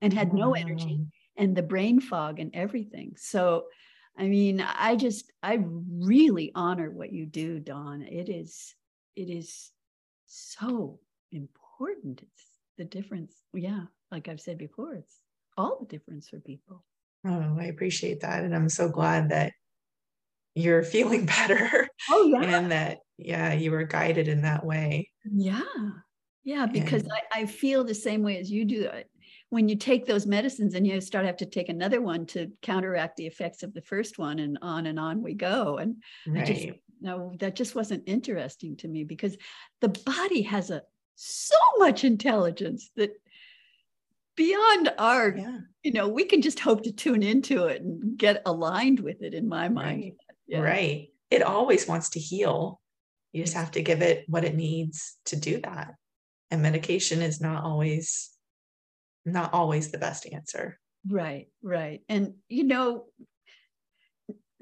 and 0.00 0.10
had 0.10 0.32
no 0.32 0.54
energy 0.54 1.00
and 1.36 1.54
the 1.54 1.62
brain 1.62 2.00
fog 2.00 2.40
and 2.40 2.50
everything. 2.54 3.12
So, 3.16 3.66
I 4.18 4.26
mean, 4.26 4.62
I 4.62 4.96
just, 4.96 5.30
I 5.42 5.58
really 5.62 6.50
honor 6.54 6.90
what 6.90 7.12
you 7.12 7.26
do, 7.26 7.58
Dawn. 7.58 8.02
It 8.02 8.30
is, 8.30 8.74
it 9.16 9.28
is 9.28 9.70
so 10.26 10.98
important. 11.30 12.22
It's 12.22 12.46
the 12.78 12.86
difference. 12.86 13.34
Yeah. 13.52 13.82
Like 14.10 14.28
I've 14.28 14.40
said 14.40 14.56
before, 14.56 14.94
it's 14.94 15.18
all 15.58 15.78
the 15.80 15.86
difference 15.86 16.30
for 16.30 16.40
people. 16.40 16.84
Oh, 17.26 17.56
I 17.60 17.64
appreciate 17.64 18.20
that. 18.20 18.44
And 18.44 18.54
I'm 18.56 18.70
so 18.70 18.88
glad 18.88 19.28
that 19.28 19.52
you're 20.54 20.82
feeling 20.82 21.26
better. 21.38 21.88
Oh, 22.10 22.26
yeah. 22.26 22.58
And 22.58 22.70
that, 22.72 22.98
yeah, 23.16 23.52
you 23.52 23.70
were 23.70 23.84
guided 23.84 24.28
in 24.28 24.42
that 24.42 24.64
way. 24.64 25.10
Yeah. 25.24 25.62
Yeah. 26.44 26.66
Because 26.66 27.02
and, 27.02 27.12
I, 27.12 27.40
I 27.40 27.46
feel 27.46 27.84
the 27.84 27.94
same 27.94 28.22
way 28.22 28.38
as 28.38 28.50
you 28.50 28.64
do. 28.64 28.88
When 29.50 29.68
you 29.68 29.76
take 29.76 30.06
those 30.06 30.26
medicines 30.26 30.74
and 30.74 30.86
you 30.86 31.00
start 31.00 31.26
have 31.26 31.36
to 31.38 31.46
take 31.46 31.68
another 31.68 32.00
one 32.00 32.24
to 32.26 32.52
counteract 32.62 33.16
the 33.16 33.26
effects 33.26 33.62
of 33.62 33.74
the 33.74 33.82
first 33.82 34.16
one, 34.16 34.38
and 34.38 34.58
on 34.62 34.86
and 34.86 34.98
on 34.98 35.22
we 35.22 35.34
go. 35.34 35.78
And 35.78 35.96
right. 36.26 36.42
I 36.42 36.52
just, 36.52 36.68
no, 37.00 37.34
that 37.40 37.56
just 37.56 37.74
wasn't 37.74 38.04
interesting 38.06 38.76
to 38.76 38.88
me 38.88 39.02
because 39.02 39.36
the 39.80 39.88
body 39.88 40.42
has 40.42 40.70
a 40.70 40.82
so 41.16 41.56
much 41.78 42.04
intelligence 42.04 42.90
that 42.96 43.10
beyond 44.36 44.90
our 44.98 45.36
yeah. 45.36 45.58
you 45.82 45.92
know 45.92 46.08
we 46.08 46.24
can 46.24 46.40
just 46.40 46.58
hope 46.58 46.82
to 46.82 46.90
tune 46.90 47.22
into 47.22 47.66
it 47.66 47.82
and 47.82 48.16
get 48.16 48.40
aligned 48.46 49.00
with 49.00 49.20
it 49.20 49.34
in 49.34 49.46
my 49.46 49.68
mind 49.68 50.02
right. 50.02 50.14
Yeah. 50.50 50.60
Right. 50.60 51.08
It 51.30 51.42
always 51.42 51.86
wants 51.86 52.10
to 52.10 52.20
heal. 52.20 52.80
You 53.32 53.44
just 53.44 53.54
have 53.54 53.70
to 53.72 53.82
give 53.82 54.02
it 54.02 54.24
what 54.28 54.44
it 54.44 54.56
needs 54.56 55.16
to 55.26 55.36
do 55.36 55.60
that. 55.62 55.94
And 56.50 56.62
medication 56.62 57.22
is 57.22 57.40
not 57.40 57.64
always 57.64 58.30
not 59.24 59.54
always 59.54 59.90
the 59.90 59.98
best 59.98 60.26
answer. 60.32 60.78
Right, 61.08 61.48
right. 61.62 62.00
And 62.08 62.34
you 62.48 62.64
know, 62.64 63.04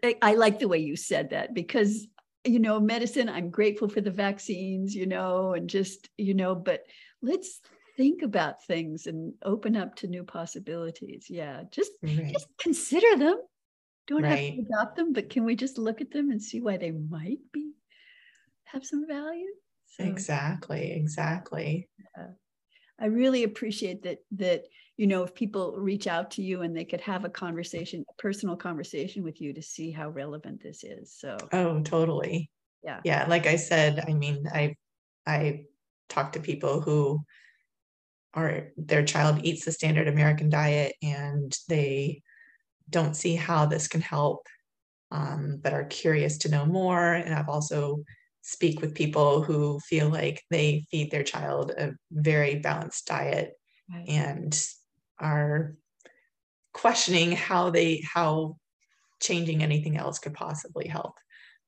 I, 0.04 0.16
I 0.20 0.34
like 0.34 0.58
the 0.58 0.68
way 0.68 0.78
you 0.78 0.96
said 0.96 1.30
that 1.30 1.54
because 1.54 2.06
you 2.44 2.58
know, 2.58 2.80
medicine, 2.80 3.28
I'm 3.28 3.50
grateful 3.50 3.88
for 3.88 4.00
the 4.00 4.10
vaccines, 4.10 4.94
you 4.94 5.06
know, 5.06 5.54
and 5.54 5.68
just, 5.68 6.08
you 6.16 6.34
know, 6.34 6.54
but 6.54 6.84
let's 7.20 7.60
think 7.96 8.22
about 8.22 8.64
things 8.64 9.06
and 9.06 9.34
open 9.44 9.76
up 9.76 9.96
to 9.96 10.06
new 10.06 10.24
possibilities. 10.24 11.26
Yeah, 11.28 11.64
just 11.70 11.90
right. 12.02 12.32
just 12.32 12.46
consider 12.58 13.16
them. 13.16 13.40
Don't 14.08 14.22
right. 14.22 14.30
have 14.30 14.56
to 14.56 14.62
adopt 14.62 14.96
them, 14.96 15.12
but 15.12 15.28
can 15.28 15.44
we 15.44 15.54
just 15.54 15.76
look 15.78 16.00
at 16.00 16.10
them 16.10 16.30
and 16.30 16.42
see 16.42 16.60
why 16.60 16.78
they 16.78 16.90
might 16.90 17.40
be 17.52 17.72
have 18.64 18.84
some 18.84 19.06
value? 19.06 19.46
So, 19.86 20.04
exactly, 20.04 20.92
exactly. 20.92 21.88
Yeah. 22.16 22.28
I 22.98 23.06
really 23.06 23.44
appreciate 23.44 24.02
that 24.02 24.18
that 24.32 24.64
you 24.96 25.06
know 25.06 25.22
if 25.22 25.34
people 25.34 25.76
reach 25.76 26.06
out 26.06 26.32
to 26.32 26.42
you 26.42 26.62
and 26.62 26.76
they 26.76 26.84
could 26.84 27.02
have 27.02 27.24
a 27.24 27.30
conversation, 27.30 28.04
a 28.08 28.22
personal 28.22 28.56
conversation 28.56 29.22
with 29.22 29.40
you 29.40 29.52
to 29.52 29.62
see 29.62 29.90
how 29.90 30.08
relevant 30.08 30.62
this 30.62 30.84
is. 30.84 31.14
So 31.16 31.36
Oh, 31.52 31.80
totally. 31.82 32.50
Yeah. 32.82 33.00
Yeah, 33.04 33.26
like 33.28 33.46
I 33.46 33.56
said, 33.56 34.04
I 34.08 34.14
mean, 34.14 34.46
I 34.52 34.74
I 35.26 35.64
talk 36.08 36.32
to 36.32 36.40
people 36.40 36.80
who 36.80 37.20
are 38.34 38.68
their 38.76 39.04
child 39.04 39.44
eats 39.44 39.64
the 39.64 39.72
standard 39.72 40.08
American 40.08 40.48
diet 40.48 40.94
and 41.02 41.56
they 41.68 42.22
don't 42.90 43.14
see 43.14 43.34
how 43.34 43.66
this 43.66 43.88
can 43.88 44.00
help, 44.00 44.46
um, 45.10 45.58
but 45.62 45.72
are 45.72 45.84
curious 45.84 46.38
to 46.38 46.48
know 46.48 46.66
more. 46.66 47.12
And 47.12 47.34
I've 47.34 47.48
also 47.48 48.04
speak 48.48 48.80
with 48.80 48.94
people 48.94 49.42
who 49.42 49.78
feel 49.80 50.08
like 50.08 50.42
they 50.50 50.86
feed 50.90 51.10
their 51.10 51.22
child 51.22 51.70
a 51.72 51.92
very 52.10 52.58
balanced 52.60 53.06
diet 53.06 53.52
right. 53.92 54.08
and 54.08 54.58
are 55.18 55.74
questioning 56.72 57.32
how 57.32 57.68
they 57.68 58.02
how 58.10 58.56
changing 59.20 59.62
anything 59.62 59.98
else 59.98 60.18
could 60.18 60.32
possibly 60.32 60.86
help 60.86 61.14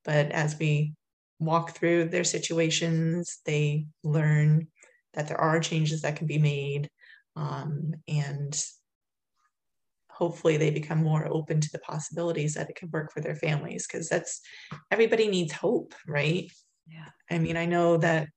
but 0.06 0.30
as 0.30 0.58
we 0.58 0.94
walk 1.38 1.76
through 1.76 2.06
their 2.06 2.24
situations 2.24 3.40
they 3.44 3.84
learn 4.02 4.66
that 5.12 5.28
there 5.28 5.40
are 5.40 5.60
changes 5.60 6.00
that 6.00 6.16
can 6.16 6.26
be 6.26 6.38
made 6.38 6.88
um, 7.36 7.92
and 8.08 8.64
hopefully 10.20 10.58
they 10.58 10.70
become 10.70 11.02
more 11.02 11.26
open 11.26 11.60
to 11.60 11.72
the 11.72 11.78
possibilities 11.78 12.54
that 12.54 12.68
it 12.68 12.76
can 12.76 12.90
work 12.90 13.10
for 13.10 13.22
their 13.22 13.34
families 13.34 13.86
because 13.86 14.08
that's 14.08 14.42
everybody 14.90 15.28
needs 15.28 15.52
hope 15.52 15.94
right? 16.06 16.52
Yeah. 16.86 17.08
I 17.30 17.38
mean 17.38 17.56
i 17.56 17.66
know 17.66 17.96
that 17.96 18.28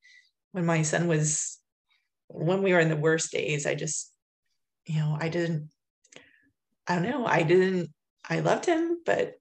when 0.54 0.66
my 0.66 0.82
son 0.84 1.08
was 1.08 1.60
when 2.28 2.64
we 2.64 2.72
were 2.72 2.80
in 2.80 2.90
the 2.90 2.96
worst 2.96 3.32
days 3.32 3.66
i 3.66 3.76
just 3.76 4.14
you 4.86 5.00
know 5.00 5.18
i 5.20 5.28
didn't 5.30 5.70
i 6.88 6.96
don't 6.96 7.10
know 7.10 7.26
i 7.26 7.44
didn't 7.44 7.90
i 8.30 8.40
loved 8.40 8.66
him 8.66 9.00
but 9.06 9.34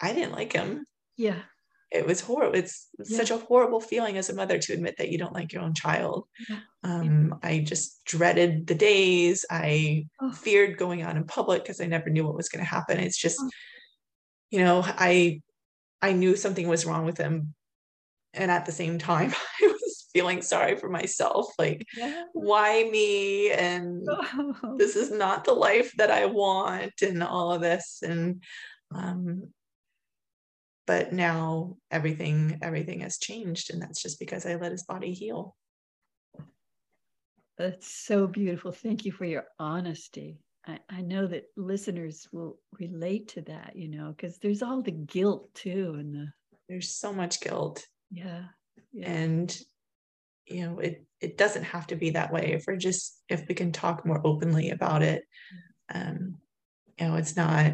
i 0.00 0.12
didn't 0.12 0.32
like 0.32 0.52
him. 0.52 0.84
Yeah 1.16 1.42
it 1.90 2.06
was 2.06 2.20
horrible. 2.20 2.58
It's 2.58 2.88
yeah. 2.98 3.16
such 3.16 3.30
a 3.30 3.38
horrible 3.38 3.80
feeling 3.80 4.18
as 4.18 4.28
a 4.28 4.34
mother 4.34 4.58
to 4.58 4.72
admit 4.72 4.96
that 4.98 5.08
you 5.08 5.18
don't 5.18 5.32
like 5.32 5.52
your 5.52 5.62
own 5.62 5.74
child. 5.74 6.26
Yeah. 6.48 6.58
Um, 6.84 7.34
yeah. 7.42 7.48
I 7.48 7.58
just 7.60 8.04
dreaded 8.04 8.66
the 8.66 8.74
days. 8.74 9.46
I 9.50 10.06
oh. 10.20 10.32
feared 10.32 10.76
going 10.76 11.02
out 11.02 11.16
in 11.16 11.24
public 11.24 11.62
because 11.62 11.80
I 11.80 11.86
never 11.86 12.10
knew 12.10 12.26
what 12.26 12.36
was 12.36 12.48
going 12.48 12.64
to 12.64 12.70
happen. 12.70 12.98
It's 12.98 13.16
just, 13.16 13.38
oh. 13.40 13.48
you 14.50 14.60
know, 14.60 14.82
I 14.84 15.40
I 16.02 16.12
knew 16.12 16.36
something 16.36 16.68
was 16.68 16.86
wrong 16.86 17.04
with 17.04 17.18
him, 17.18 17.54
and 18.34 18.50
at 18.50 18.66
the 18.66 18.72
same 18.72 18.98
time, 18.98 19.32
I 19.62 19.66
was 19.66 20.06
feeling 20.12 20.42
sorry 20.42 20.76
for 20.76 20.90
myself. 20.90 21.52
Like, 21.58 21.86
why 22.32 22.88
me? 22.90 23.50
And 23.50 24.06
oh. 24.10 24.76
this 24.78 24.94
is 24.94 25.10
not 25.10 25.44
the 25.44 25.54
life 25.54 25.92
that 25.96 26.10
I 26.10 26.26
want, 26.26 27.00
and 27.00 27.22
all 27.22 27.52
of 27.52 27.62
this. 27.62 28.00
And 28.02 28.42
um, 28.94 29.48
but 30.88 31.12
now 31.12 31.76
everything 31.90 32.58
everything 32.62 33.00
has 33.00 33.18
changed 33.18 33.70
and 33.70 33.80
that's 33.80 34.02
just 34.02 34.18
because 34.18 34.46
i 34.46 34.56
let 34.56 34.72
his 34.72 34.82
body 34.82 35.12
heal. 35.12 35.54
That's 37.58 37.92
so 37.92 38.28
beautiful. 38.28 38.70
Thank 38.70 39.04
you 39.04 39.10
for 39.10 39.24
your 39.24 39.44
honesty. 39.58 40.38
I, 40.64 40.78
I 40.88 41.02
know 41.02 41.26
that 41.26 41.46
listeners 41.56 42.28
will 42.32 42.56
relate 42.78 43.28
to 43.28 43.42
that 43.42 43.72
you 43.74 43.88
know 43.88 44.14
because 44.16 44.38
there's 44.38 44.62
all 44.62 44.82
the 44.82 44.92
guilt 44.92 45.52
too 45.54 45.96
and 45.98 46.14
the 46.14 46.26
there's 46.68 46.90
so 46.90 47.12
much 47.12 47.40
guilt. 47.40 47.86
Yeah, 48.10 48.44
yeah. 48.92 49.10
and 49.10 49.58
you 50.46 50.64
know 50.64 50.78
it 50.78 51.04
it 51.20 51.36
doesn't 51.36 51.64
have 51.64 51.86
to 51.88 51.96
be 51.96 52.10
that 52.10 52.32
way. 52.32 52.52
If 52.52 52.64
we're 52.66 52.76
just 52.76 53.22
if 53.28 53.44
we 53.48 53.54
can 53.54 53.72
talk 53.72 54.06
more 54.06 54.20
openly 54.24 54.70
about 54.70 55.02
it 55.02 55.24
um 55.94 56.36
you 56.98 57.06
know 57.06 57.16
it's 57.16 57.36
not 57.36 57.72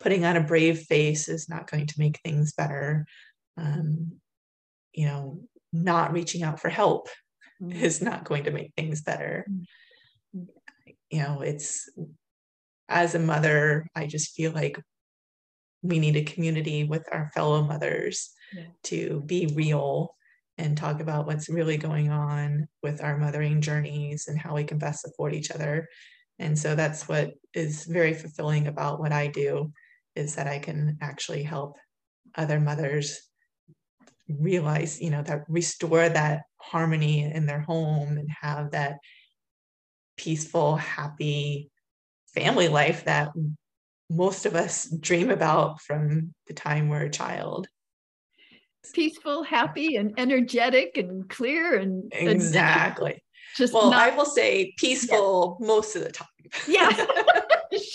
putting 0.00 0.24
on 0.24 0.36
a 0.36 0.42
brave 0.42 0.80
face 0.80 1.28
is 1.28 1.48
not 1.48 1.70
going 1.70 1.86
to 1.86 1.98
make 1.98 2.20
things 2.20 2.52
better. 2.52 3.06
Um, 3.56 4.12
you 4.92 5.06
know, 5.06 5.40
not 5.72 6.12
reaching 6.12 6.42
out 6.42 6.60
for 6.60 6.68
help 6.68 7.08
mm-hmm. 7.62 7.72
is 7.72 8.02
not 8.02 8.24
going 8.24 8.44
to 8.44 8.50
make 8.50 8.72
things 8.76 9.02
better. 9.02 9.46
Mm-hmm. 9.50 10.42
You 11.10 11.22
know, 11.22 11.40
it's 11.40 11.88
as 12.88 13.14
a 13.14 13.18
mother, 13.18 13.86
I 13.94 14.06
just 14.06 14.34
feel 14.34 14.52
like 14.52 14.80
we 15.82 15.98
need 15.98 16.16
a 16.16 16.24
community 16.24 16.84
with 16.84 17.06
our 17.12 17.30
fellow 17.34 17.62
mothers 17.62 18.30
yeah. 18.54 18.64
to 18.84 19.22
be 19.26 19.52
real 19.54 20.14
and 20.58 20.76
talk 20.76 21.00
about 21.00 21.26
what's 21.26 21.48
really 21.48 21.76
going 21.76 22.10
on 22.10 22.66
with 22.82 23.02
our 23.02 23.18
mothering 23.18 23.60
journeys 23.60 24.26
and 24.28 24.38
how 24.38 24.54
we 24.54 24.64
can 24.64 24.78
best 24.78 25.02
support 25.02 25.34
each 25.34 25.50
other. 25.50 25.88
And 26.38 26.58
so 26.58 26.74
that's 26.74 27.08
what 27.08 27.34
is 27.54 27.84
very 27.84 28.14
fulfilling 28.14 28.66
about 28.66 29.00
what 29.00 29.12
I 29.12 29.26
do 29.28 29.72
is 30.16 30.34
that 30.36 30.46
I 30.46 30.58
can 30.58 30.98
actually 31.00 31.42
help 31.42 31.76
other 32.34 32.58
mothers 32.58 33.20
realize, 34.28 35.00
you 35.00 35.10
know, 35.10 35.22
that 35.22 35.44
restore 35.48 36.08
that 36.08 36.42
harmony 36.58 37.22
in 37.22 37.46
their 37.46 37.60
home 37.60 38.18
and 38.18 38.28
have 38.40 38.72
that 38.72 38.98
peaceful, 40.16 40.76
happy 40.76 41.70
family 42.34 42.68
life 42.68 43.04
that 43.04 43.30
most 44.10 44.46
of 44.46 44.54
us 44.54 44.84
dream 44.84 45.30
about 45.30 45.80
from 45.80 46.34
the 46.46 46.54
time 46.54 46.88
we're 46.88 47.02
a 47.02 47.10
child. 47.10 47.68
Peaceful, 48.92 49.42
happy, 49.42 49.96
and 49.96 50.14
energetic, 50.16 50.96
and 50.96 51.28
clear, 51.28 51.76
and 51.76 52.12
exactly. 52.12 53.12
And 53.12 53.20
just 53.56 53.74
well, 53.74 53.90
not, 53.90 54.12
I 54.12 54.16
will 54.16 54.26
say 54.26 54.74
peaceful 54.76 55.58
yeah. 55.60 55.66
most 55.66 55.96
of 55.96 56.04
the 56.04 56.12
time. 56.12 56.28
Yeah. 56.68 56.90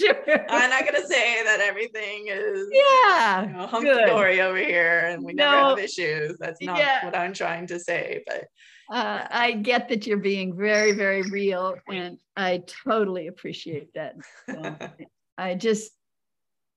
sure. 0.01 0.45
I'm 0.49 0.69
not 0.69 0.85
gonna 0.85 1.05
say 1.07 1.43
that 1.43 1.59
everything 1.61 2.27
is 2.27 2.67
yeah 2.71 3.47
you 3.47 3.53
know, 3.53 3.67
hunky 3.67 4.05
dory 4.05 4.41
over 4.41 4.57
here 4.57 5.07
and 5.07 5.23
we 5.23 5.33
no. 5.33 5.51
never 5.51 5.69
have 5.69 5.79
issues. 5.79 6.37
That's 6.39 6.61
not 6.61 6.77
yeah. 6.77 7.05
what 7.05 7.15
I'm 7.15 7.33
trying 7.33 7.67
to 7.67 7.79
say, 7.79 8.23
but 8.27 8.45
uh, 8.91 9.25
I 9.31 9.53
get 9.53 9.87
that 9.87 10.05
you're 10.05 10.17
being 10.17 10.55
very, 10.55 10.91
very 10.91 11.21
real, 11.21 11.75
and 11.87 12.17
I 12.35 12.61
totally 12.85 13.27
appreciate 13.27 13.93
that. 13.93 14.15
So 14.49 14.75
I 15.37 15.55
just, 15.55 15.91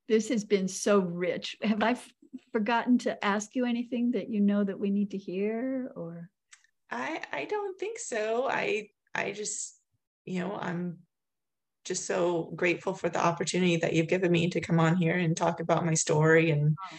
this 0.08 0.28
has 0.28 0.44
been 0.44 0.68
so 0.68 1.00
rich. 1.00 1.56
Have 1.60 1.82
I 1.82 1.92
f- 1.92 2.12
forgotten 2.52 2.98
to 2.98 3.22
ask 3.24 3.56
you 3.56 3.64
anything 3.64 4.12
that 4.12 4.28
you 4.28 4.40
know 4.40 4.62
that 4.62 4.78
we 4.78 4.90
need 4.90 5.10
to 5.10 5.18
hear, 5.18 5.90
or? 5.96 6.30
I 6.88 7.20
I 7.32 7.46
don't 7.46 7.80
think 7.80 7.98
so. 7.98 8.48
I 8.48 8.90
I 9.12 9.32
just, 9.32 9.76
you 10.24 10.38
know, 10.38 10.54
I'm 10.54 10.98
just 11.84 12.06
so 12.06 12.50
grateful 12.56 12.94
for 12.94 13.08
the 13.08 13.24
opportunity 13.24 13.76
that 13.76 13.92
you've 13.92 14.08
given 14.08 14.32
me 14.32 14.48
to 14.48 14.60
come 14.60 14.80
on 14.80 14.96
here 14.96 15.14
and 15.14 15.36
talk 15.36 15.60
about 15.60 15.86
my 15.86 15.94
story 15.94 16.50
and 16.50 16.76
oh. 16.80 16.96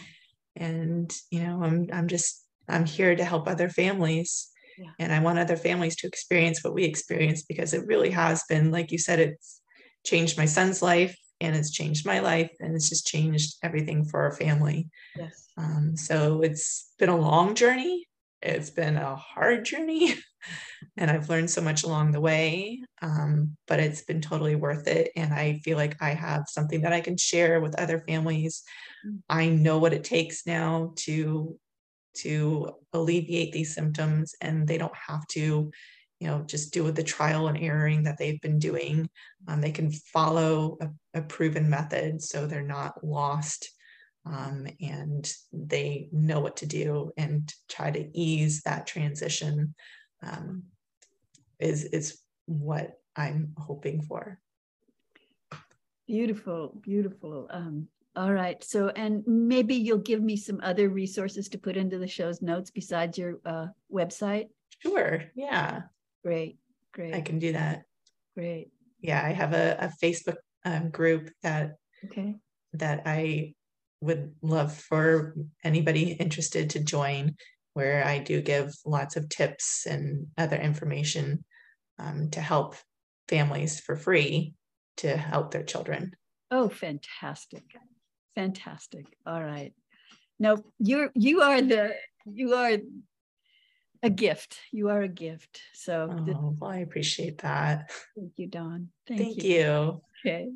and 0.56 1.12
you 1.30 1.40
know 1.40 1.62
i'm 1.62 1.88
i'm 1.92 2.08
just 2.08 2.44
i'm 2.68 2.84
here 2.84 3.14
to 3.14 3.24
help 3.24 3.48
other 3.48 3.68
families 3.68 4.50
yeah. 4.78 4.90
and 4.98 5.12
i 5.12 5.18
want 5.18 5.38
other 5.38 5.56
families 5.56 5.96
to 5.96 6.06
experience 6.06 6.62
what 6.62 6.74
we 6.74 6.84
experienced 6.84 7.48
because 7.48 7.74
it 7.74 7.86
really 7.86 8.10
has 8.10 8.44
been 8.48 8.70
like 8.70 8.92
you 8.92 8.98
said 8.98 9.18
it's 9.18 9.60
changed 10.04 10.38
my 10.38 10.46
son's 10.46 10.82
life 10.82 11.16
and 11.40 11.54
it's 11.54 11.70
changed 11.70 12.06
my 12.06 12.20
life 12.20 12.50
and 12.60 12.74
it's 12.74 12.88
just 12.88 13.06
changed 13.06 13.56
everything 13.62 14.04
for 14.04 14.20
our 14.20 14.32
family 14.32 14.88
yes 15.16 15.48
um, 15.58 15.96
so 15.96 16.42
it's 16.42 16.92
been 16.98 17.08
a 17.08 17.16
long 17.16 17.54
journey 17.54 18.06
it's 18.46 18.70
been 18.70 18.96
a 18.96 19.16
hard 19.16 19.64
journey 19.64 20.14
and 20.96 21.10
I've 21.10 21.28
learned 21.28 21.50
so 21.50 21.60
much 21.60 21.82
along 21.82 22.12
the 22.12 22.20
way. 22.20 22.82
Um, 23.02 23.56
but 23.66 23.80
it's 23.80 24.02
been 24.02 24.20
totally 24.20 24.54
worth 24.54 24.86
it. 24.86 25.10
And 25.16 25.32
I 25.32 25.60
feel 25.64 25.76
like 25.76 25.96
I 26.00 26.10
have 26.10 26.44
something 26.48 26.82
that 26.82 26.92
I 26.92 27.00
can 27.00 27.16
share 27.16 27.60
with 27.60 27.78
other 27.78 28.04
families. 28.06 28.62
Mm. 29.06 29.18
I 29.28 29.48
know 29.48 29.78
what 29.78 29.92
it 29.92 30.04
takes 30.04 30.46
now 30.46 30.92
to 30.96 31.58
to 32.18 32.70
alleviate 32.94 33.52
these 33.52 33.74
symptoms 33.74 34.34
and 34.40 34.66
they 34.66 34.78
don't 34.78 34.96
have 34.96 35.26
to 35.26 35.70
you 36.20 36.26
know 36.26 36.42
just 36.46 36.72
do 36.72 36.82
with 36.82 36.96
the 36.96 37.02
trial 37.02 37.48
and 37.48 37.58
erroring 37.58 38.04
that 38.04 38.16
they've 38.18 38.40
been 38.40 38.58
doing 38.58 39.08
um, 39.48 39.60
they 39.60 39.70
can 39.70 39.90
follow 39.90 40.78
a, 40.80 41.18
a, 41.18 41.22
proven 41.22 41.68
method 41.68 42.22
so 42.22 42.46
they're 42.46 42.62
not 42.62 43.04
lost 43.04 43.70
um, 44.26 44.66
and 44.80 45.32
they 45.52 46.08
know 46.12 46.40
what 46.40 46.56
to 46.58 46.66
do 46.66 47.12
and 47.16 47.52
try 47.68 47.90
to 47.90 48.10
ease 48.18 48.62
that 48.62 48.86
transition 48.86 49.74
um, 50.22 50.64
is 51.60 51.84
is 51.84 52.18
what 52.46 52.98
I'm 53.14 53.54
hoping 53.56 54.02
for. 54.02 54.40
Beautiful, 56.06 56.78
beautiful. 56.82 57.48
Um, 57.50 57.88
all 58.14 58.32
right. 58.32 58.62
So, 58.64 58.88
and 58.88 59.22
maybe 59.26 59.74
you'll 59.74 59.98
give 59.98 60.22
me 60.22 60.36
some 60.36 60.60
other 60.62 60.88
resources 60.88 61.48
to 61.50 61.58
put 61.58 61.76
into 61.76 61.98
the 61.98 62.06
show's 62.06 62.40
notes 62.40 62.70
besides 62.70 63.18
your 63.18 63.40
uh, 63.44 63.66
website. 63.92 64.48
Sure. 64.78 65.24
Yeah. 65.34 65.82
Great. 66.24 66.58
Great. 66.92 67.14
I 67.14 67.20
can 67.20 67.38
do 67.38 67.52
that. 67.52 67.82
Great. 68.34 68.70
Yeah, 69.00 69.22
I 69.24 69.32
have 69.32 69.52
a, 69.52 69.76
a 69.80 70.04
Facebook 70.04 70.36
um, 70.64 70.90
group 70.90 71.30
that 71.42 71.76
okay 72.06 72.36
that 72.72 73.02
I 73.06 73.54
would 74.00 74.34
love 74.42 74.74
for 74.74 75.34
anybody 75.64 76.12
interested 76.12 76.70
to 76.70 76.84
join, 76.84 77.36
where 77.74 78.04
I 78.04 78.18
do 78.18 78.40
give 78.40 78.74
lots 78.84 79.16
of 79.16 79.28
tips 79.28 79.86
and 79.86 80.28
other 80.38 80.56
information 80.56 81.44
um, 81.98 82.30
to 82.30 82.40
help 82.40 82.76
families 83.28 83.80
for 83.80 83.96
free 83.96 84.54
to 84.98 85.16
help 85.16 85.50
their 85.50 85.64
children. 85.64 86.12
Oh, 86.50 86.68
fantastic. 86.68 87.64
Fantastic. 88.34 89.06
All 89.26 89.42
right. 89.42 89.72
No, 90.38 90.62
you're 90.78 91.10
you 91.14 91.40
are 91.40 91.62
the 91.62 91.94
you 92.26 92.54
are 92.54 92.78
a 94.02 94.10
gift. 94.10 94.58
You 94.72 94.90
are 94.90 95.02
a 95.02 95.08
gift. 95.08 95.60
So 95.72 96.08
oh, 96.12 96.56
well, 96.60 96.70
I 96.70 96.78
appreciate 96.78 97.38
that. 97.38 97.90
Thank 98.14 98.32
you, 98.36 98.46
Dawn. 98.46 98.88
Thank, 99.08 99.20
thank 99.20 99.42
you. 99.42 99.50
you. 99.50 100.00
Okay. 100.24 100.50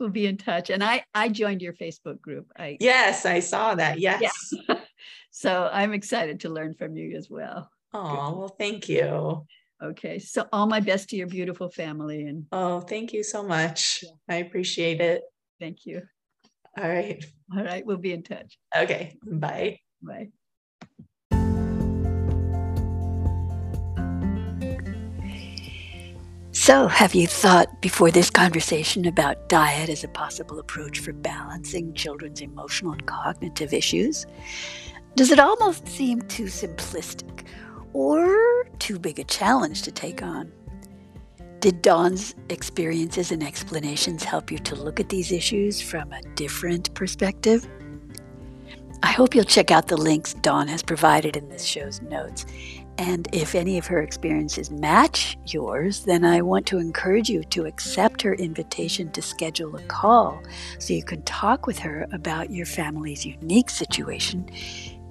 We'll 0.00 0.08
be 0.08 0.26
in 0.26 0.38
touch. 0.38 0.70
And 0.70 0.82
I 0.82 1.04
I 1.14 1.28
joined 1.28 1.60
your 1.60 1.74
Facebook 1.74 2.20
group. 2.20 2.50
I 2.58 2.78
Yes, 2.80 3.26
I 3.26 3.40
saw 3.40 3.74
that. 3.74 4.00
Yes. 4.00 4.22
Yeah. 4.68 4.80
so 5.30 5.68
I'm 5.72 5.92
excited 5.92 6.40
to 6.40 6.48
learn 6.48 6.74
from 6.74 6.96
you 6.96 7.16
as 7.16 7.28
well. 7.28 7.70
Oh, 7.92 8.38
well, 8.38 8.56
thank 8.58 8.88
you. 8.88 9.46
Okay. 9.82 10.18
So 10.18 10.46
all 10.52 10.66
my 10.66 10.80
best 10.80 11.10
to 11.10 11.16
your 11.16 11.26
beautiful 11.26 11.70
family 11.70 12.24
and 12.24 12.46
Oh, 12.52 12.80
thank 12.80 13.12
you 13.12 13.22
so 13.22 13.42
much. 13.42 14.00
Yeah. 14.02 14.10
I 14.28 14.36
appreciate 14.36 15.00
it. 15.00 15.22
Thank 15.58 15.86
you. 15.86 16.02
All 16.78 16.88
right. 16.88 17.22
All 17.54 17.62
right. 17.62 17.84
We'll 17.84 17.98
be 17.98 18.12
in 18.12 18.22
touch. 18.22 18.58
Okay. 18.76 19.18
Bye. 19.22 19.80
Bye. 20.02 20.30
So, 26.70 26.86
have 26.86 27.16
you 27.16 27.26
thought 27.26 27.80
before 27.80 28.12
this 28.12 28.30
conversation 28.30 29.04
about 29.06 29.48
diet 29.48 29.88
as 29.88 30.04
a 30.04 30.08
possible 30.08 30.60
approach 30.60 31.00
for 31.00 31.12
balancing 31.12 31.94
children's 31.94 32.40
emotional 32.40 32.92
and 32.92 33.04
cognitive 33.06 33.74
issues? 33.74 34.24
Does 35.16 35.32
it 35.32 35.40
almost 35.40 35.88
seem 35.88 36.22
too 36.22 36.44
simplistic 36.44 37.44
or 37.92 38.68
too 38.78 39.00
big 39.00 39.18
a 39.18 39.24
challenge 39.24 39.82
to 39.82 39.90
take 39.90 40.22
on? 40.22 40.52
Did 41.58 41.82
Dawn's 41.82 42.36
experiences 42.50 43.32
and 43.32 43.42
explanations 43.42 44.22
help 44.22 44.52
you 44.52 44.58
to 44.58 44.76
look 44.76 45.00
at 45.00 45.08
these 45.08 45.32
issues 45.32 45.80
from 45.80 46.12
a 46.12 46.22
different 46.36 46.94
perspective? 46.94 47.68
I 49.02 49.10
hope 49.10 49.34
you'll 49.34 49.42
check 49.42 49.72
out 49.72 49.88
the 49.88 49.96
links 49.96 50.34
Dawn 50.34 50.68
has 50.68 50.84
provided 50.84 51.36
in 51.36 51.48
this 51.48 51.64
show's 51.64 52.00
notes. 52.02 52.46
And 52.98 53.28
if 53.32 53.54
any 53.54 53.78
of 53.78 53.86
her 53.86 54.02
experiences 54.02 54.70
match 54.70 55.38
yours, 55.46 56.04
then 56.04 56.24
I 56.24 56.42
want 56.42 56.66
to 56.66 56.78
encourage 56.78 57.30
you 57.30 57.42
to 57.44 57.64
accept 57.64 58.20
her 58.22 58.34
invitation 58.34 59.10
to 59.12 59.22
schedule 59.22 59.74
a 59.76 59.82
call 59.84 60.42
so 60.78 60.92
you 60.92 61.02
can 61.02 61.22
talk 61.22 61.66
with 61.66 61.78
her 61.78 62.06
about 62.12 62.50
your 62.50 62.66
family's 62.66 63.24
unique 63.24 63.70
situation 63.70 64.50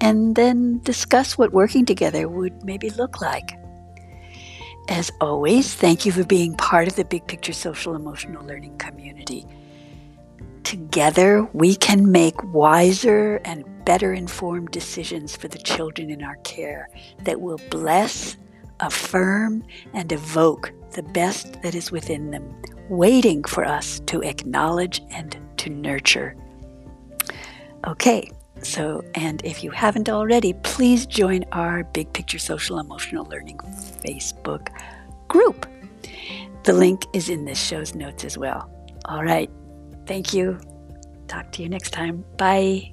and 0.00 0.36
then 0.36 0.78
discuss 0.80 1.36
what 1.36 1.52
working 1.52 1.84
together 1.84 2.28
would 2.28 2.64
maybe 2.64 2.90
look 2.90 3.20
like. 3.20 3.52
As 4.88 5.10
always, 5.20 5.74
thank 5.74 6.06
you 6.06 6.12
for 6.12 6.24
being 6.24 6.56
part 6.56 6.88
of 6.88 6.96
the 6.96 7.04
Big 7.04 7.26
Picture 7.26 7.52
Social 7.52 7.94
Emotional 7.94 8.44
Learning 8.44 8.76
community. 8.78 9.46
Together, 10.64 11.48
we 11.52 11.76
can 11.76 12.10
make 12.10 12.42
wiser 12.52 13.40
and 13.44 13.64
better 13.90 14.12
informed 14.12 14.70
decisions 14.70 15.34
for 15.34 15.48
the 15.48 15.58
children 15.58 16.10
in 16.10 16.22
our 16.22 16.36
care 16.44 16.88
that 17.24 17.40
will 17.40 17.58
bless, 17.70 18.36
affirm, 18.78 19.64
and 19.94 20.12
evoke 20.12 20.70
the 20.92 21.02
best 21.02 21.60
that 21.62 21.74
is 21.74 21.90
within 21.90 22.30
them, 22.30 22.44
waiting 22.88 23.42
for 23.42 23.64
us 23.64 23.98
to 24.06 24.22
acknowledge 24.22 25.02
and 25.10 25.36
to 25.56 25.70
nurture. 25.70 26.36
Okay, 27.84 28.30
so, 28.62 29.02
and 29.16 29.44
if 29.44 29.64
you 29.64 29.72
haven't 29.72 30.08
already, 30.08 30.52
please 30.62 31.04
join 31.04 31.42
our 31.50 31.82
Big 31.82 32.12
Picture 32.12 32.38
Social 32.38 32.78
Emotional 32.78 33.24
Learning 33.24 33.58
Facebook 34.04 34.68
group. 35.26 35.66
The 36.62 36.74
link 36.74 37.06
is 37.12 37.28
in 37.28 37.44
this 37.44 37.60
show's 37.60 37.96
notes 37.96 38.24
as 38.24 38.38
well. 38.38 38.70
All 39.06 39.24
right. 39.24 39.50
Thank 40.06 40.32
you. 40.32 40.60
Talk 41.26 41.50
to 41.54 41.62
you 41.64 41.68
next 41.68 41.90
time. 41.90 42.24
Bye. 42.36 42.92